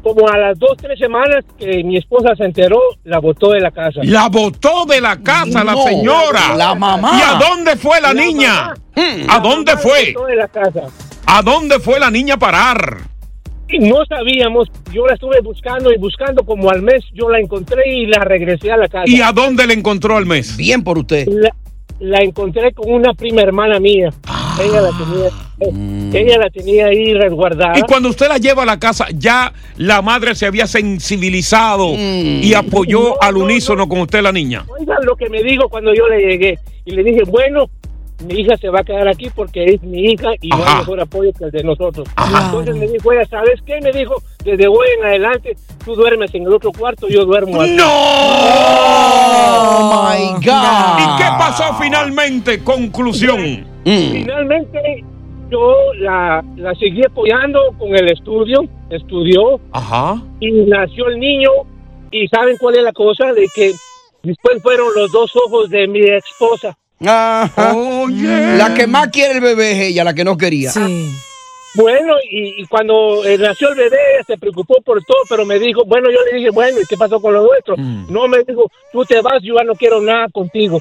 como 0.03 0.28
a 0.28 0.36
las 0.38 0.59
dos, 0.59 0.76
tres 0.76 0.99
semanas 0.99 1.44
que 1.59 1.82
mi 1.84 1.96
esposa 1.96 2.34
se 2.36 2.44
enteró, 2.44 2.80
la 3.05 3.18
botó 3.18 3.51
de 3.51 3.61
la 3.61 3.70
casa. 3.70 4.01
La 4.05 4.28
botó 4.28 4.84
de 4.86 5.01
la 5.01 5.16
casa 5.22 5.64
la 5.64 5.74
señora. 5.76 6.57
la 6.57 6.74
mamá. 6.74 7.18
¿Y 7.18 7.22
a 7.22 7.38
dónde 7.38 7.76
fue 7.76 8.01
la, 8.01 8.12
La 8.12 8.20
niña? 8.22 8.74
mamá. 8.96 9.34
¿A 9.34 9.38
dónde 9.40 9.76
fue? 9.76 10.12
la 10.12 10.12
botó 10.20 10.26
de 10.26 10.36
la 10.36 10.49
casa. 10.49 10.82
¿A 11.26 11.42
dónde 11.42 11.78
fue 11.78 12.01
la 12.01 12.11
niña 12.11 12.34
a 12.34 12.38
parar? 12.38 12.99
Y 13.70 13.78
no 13.80 13.96
sabíamos, 14.07 14.68
yo 14.92 15.07
la 15.07 15.12
estuve 15.12 15.40
buscando 15.42 15.92
y 15.92 15.99
buscando 15.99 16.42
como 16.42 16.70
al 16.70 16.80
mes, 16.80 17.05
yo 17.12 17.28
la 17.28 17.38
encontré 17.38 17.82
y 17.86 18.07
la 18.07 18.24
regresé 18.24 18.72
a 18.72 18.78
la 18.78 18.88
casa. 18.88 19.05
¿Y 19.07 19.20
a 19.20 19.30
dónde 19.32 19.66
le 19.66 19.74
encontró 19.74 20.16
al 20.16 20.24
mes? 20.24 20.57
Bien 20.57 20.82
por 20.82 20.96
usted. 20.96 21.26
La, 21.28 21.51
la 22.01 22.18
encontré 22.20 22.72
con 22.72 22.92
una 22.92 23.14
prima 23.14 23.42
hermana 23.42 23.80
mía. 23.80 24.11
Ella 24.61 24.80
la 24.80 24.90
tenía, 24.90 25.28
eh, 25.61 26.11
ella 26.20 26.38
la 26.38 26.51
tenía 26.51 26.86
ahí 26.86 27.14
resguardada. 27.14 27.78
Y 27.78 27.82
cuando 27.82 28.09
usted 28.09 28.28
la 28.28 28.38
lleva 28.38 28.62
a 28.62 28.66
la 28.66 28.78
casa, 28.78 29.07
ya 29.14 29.53
la 29.76 30.03
madre 30.03 30.34
se 30.34 30.46
había 30.46 30.66
sensibilizado 30.66 31.94
y 31.94 32.55
apoyó 32.55 33.22
al 33.22 33.36
unísono 33.36 33.88
con 33.88 34.01
usted 34.01 34.22
la 34.22 34.32
niña. 34.32 34.64
Oigan 34.68 34.99
lo 35.05 35.16
que 35.16 35.28
me 35.28 35.42
dijo 35.42 35.68
cuando 35.68 35.94
yo 35.94 36.09
le 36.09 36.20
llegué. 36.20 36.59
Y 36.84 36.92
le 36.92 37.05
dije, 37.05 37.22
bueno, 37.26 37.66
mi 38.26 38.40
hija 38.40 38.57
se 38.57 38.68
va 38.68 38.80
a 38.80 38.84
quedar 38.84 39.07
aquí 39.07 39.30
porque 39.34 39.64
es 39.64 39.82
mi 39.82 40.12
hija 40.12 40.30
y 40.40 40.49
no 40.49 40.57
Ajá. 40.57 40.72
hay 40.72 40.78
mejor 40.78 41.01
apoyo 41.01 41.32
que 41.32 41.44
el 41.44 41.51
de 41.51 41.62
nosotros. 41.62 42.09
Entonces 42.16 42.76
me 42.76 42.88
dijo, 42.88 43.12
ella, 43.12 43.26
¿sabes 43.28 43.61
qué? 43.64 43.80
Me 43.80 43.92
dijo, 43.92 44.20
desde 44.44 44.66
hoy 44.66 44.86
en 44.99 45.07
adelante, 45.07 45.57
tú 45.84 45.94
duermes 45.94 46.34
en 46.34 46.42
el 46.42 46.53
otro 46.53 46.72
cuarto, 46.72 47.07
yo 47.09 47.24
duermo 47.24 47.61
aquí. 47.61 47.76
Oh 47.80 49.88
my 50.11 50.32
God. 50.44 50.98
¿Y 50.98 51.18
qué 51.18 51.28
pasó 51.38 51.74
finalmente? 51.80 52.62
Conclusión. 52.64 53.66
Finalmente, 53.84 55.04
yo 55.50 55.74
la, 55.98 56.44
la 56.56 56.74
seguí 56.74 57.02
apoyando 57.04 57.61
con 57.78 57.94
el 57.94 58.11
estudio, 58.12 58.64
estudió 58.90 59.61
Ajá. 59.72 60.22
y 60.40 60.50
nació 60.66 61.09
el 61.09 61.18
niño. 61.18 61.50
¿Y 62.11 62.26
saben 62.28 62.56
cuál 62.59 62.76
es 62.76 62.82
la 62.82 62.92
cosa? 62.92 63.32
De 63.32 63.46
que 63.54 63.72
después 64.22 64.62
fueron 64.62 64.88
los 64.94 65.11
dos 65.12 65.30
ojos 65.36 65.70
de 65.70 65.86
mi 65.88 66.00
esposa. 66.00 66.76
Ajá. 67.00 67.74
La 68.56 68.74
que 68.74 68.86
más 68.86 69.09
quiere 69.09 69.34
el 69.34 69.40
bebé 69.40 69.72
es 69.72 69.78
ella, 69.90 70.04
la 70.04 70.14
que 70.14 70.24
no 70.24 70.36
quería. 70.36 70.70
Bueno, 71.74 72.14
y, 72.30 72.62
y 72.62 72.66
cuando 72.66 73.24
eh, 73.24 73.38
nació 73.38 73.68
el 73.70 73.76
bebé, 73.76 73.98
se 74.26 74.38
preocupó 74.38 74.76
por 74.84 75.02
todo, 75.04 75.18
pero 75.28 75.44
me 75.44 75.58
dijo, 75.58 75.84
bueno, 75.84 76.08
yo 76.10 76.18
le 76.24 76.38
dije, 76.38 76.50
bueno, 76.50 76.80
¿y 76.80 76.86
qué 76.86 76.96
pasó 76.96 77.20
con 77.20 77.34
lo 77.34 77.46
nuestro? 77.46 77.76
No, 77.76 78.26
me 78.26 78.42
dijo, 78.42 78.70
tú 78.92 79.04
te 79.04 79.20
vas, 79.20 79.42
yo 79.42 79.54
ya 79.56 79.64
no 79.64 79.74
quiero 79.74 80.00
nada 80.00 80.26
contigo. 80.32 80.80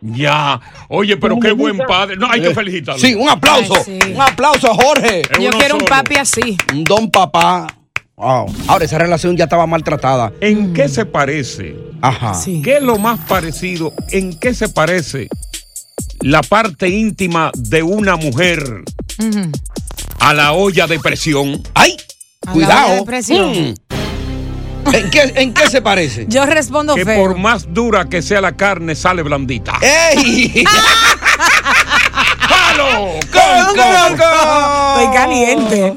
Ya. 0.00 0.60
Oye, 0.88 1.16
pero 1.16 1.38
qué 1.38 1.52
buen 1.52 1.78
padre. 1.78 2.16
No, 2.16 2.28
hay 2.28 2.40
que 2.40 2.54
felicitarlo. 2.54 3.00
Sí, 3.00 3.14
un 3.14 3.28
aplauso. 3.28 3.74
Ay, 3.76 3.82
sí. 3.84 4.12
Un 4.12 4.20
aplauso 4.20 4.70
a 4.70 4.74
Jorge. 4.74 5.22
Yo 5.40 5.50
quiero 5.50 5.76
un 5.76 5.84
papi 5.84 6.16
así. 6.16 6.56
Un 6.72 6.84
don 6.84 7.10
papá. 7.10 7.66
Wow. 8.16 8.46
Ahora, 8.68 8.84
esa 8.84 8.98
relación 8.98 9.36
ya 9.36 9.44
estaba 9.44 9.66
maltratada. 9.66 10.32
¿En 10.40 10.72
qué 10.74 10.88
se 10.88 11.06
parece? 11.06 11.76
Ajá. 12.00 12.32
¿Qué 12.62 12.76
es 12.76 12.82
lo 12.82 12.98
más 12.98 13.20
parecido? 13.26 13.92
¿En 14.10 14.38
qué 14.38 14.54
se 14.54 14.68
parece 14.68 15.28
la 16.20 16.42
parte 16.42 16.88
íntima 16.88 17.50
de 17.54 17.82
una 17.82 18.16
mujer 18.16 18.82
a 20.20 20.32
la 20.34 20.52
olla 20.52 20.86
de 20.86 20.98
presión? 21.00 21.62
¡Ay! 21.74 21.96
A 22.42 22.46
la 22.48 22.52
Cuidado. 22.52 22.86
olla 22.86 22.94
de 22.96 23.04
presión. 23.04 23.52
Mm. 23.52 23.74
¿En, 24.94 25.10
qué, 25.10 25.32
¿En 25.36 25.54
qué 25.54 25.70
se 25.70 25.80
parece? 25.80 26.26
Yo 26.28 26.44
respondo 26.44 26.94
Que 26.94 27.04
feo. 27.04 27.22
por 27.22 27.38
más 27.38 27.72
dura 27.72 28.08
que 28.08 28.20
sea 28.22 28.40
la 28.40 28.56
carne, 28.56 28.94
sale 28.94 29.22
blandita. 29.22 29.74
¡Ey! 29.80 30.64
¡Palo! 32.48 33.12
¡Con 33.32 33.76
Coco! 33.76 35.00
Estoy 35.00 35.14
caliente. 35.14 35.96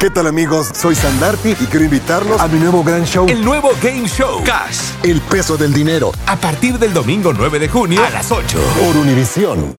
¿Qué 0.00 0.08
tal 0.08 0.26
amigos? 0.26 0.70
Soy 0.72 0.94
Sandarti 0.94 1.50
y 1.50 1.66
quiero 1.66 1.84
invitarlos 1.84 2.40
a 2.40 2.48
mi 2.48 2.58
nuevo 2.58 2.82
gran 2.82 3.04
show. 3.04 3.26
El 3.28 3.44
nuevo 3.44 3.72
Game 3.82 4.08
Show 4.08 4.42
Cash. 4.44 4.94
El 5.02 5.20
peso 5.20 5.58
del 5.58 5.74
dinero. 5.74 6.10
A 6.24 6.36
partir 6.36 6.78
del 6.78 6.94
domingo 6.94 7.34
9 7.34 7.58
de 7.58 7.68
junio 7.68 8.02
a 8.02 8.08
las 8.08 8.32
8. 8.32 8.58
Por 8.80 8.96
Univisión. 8.96 9.68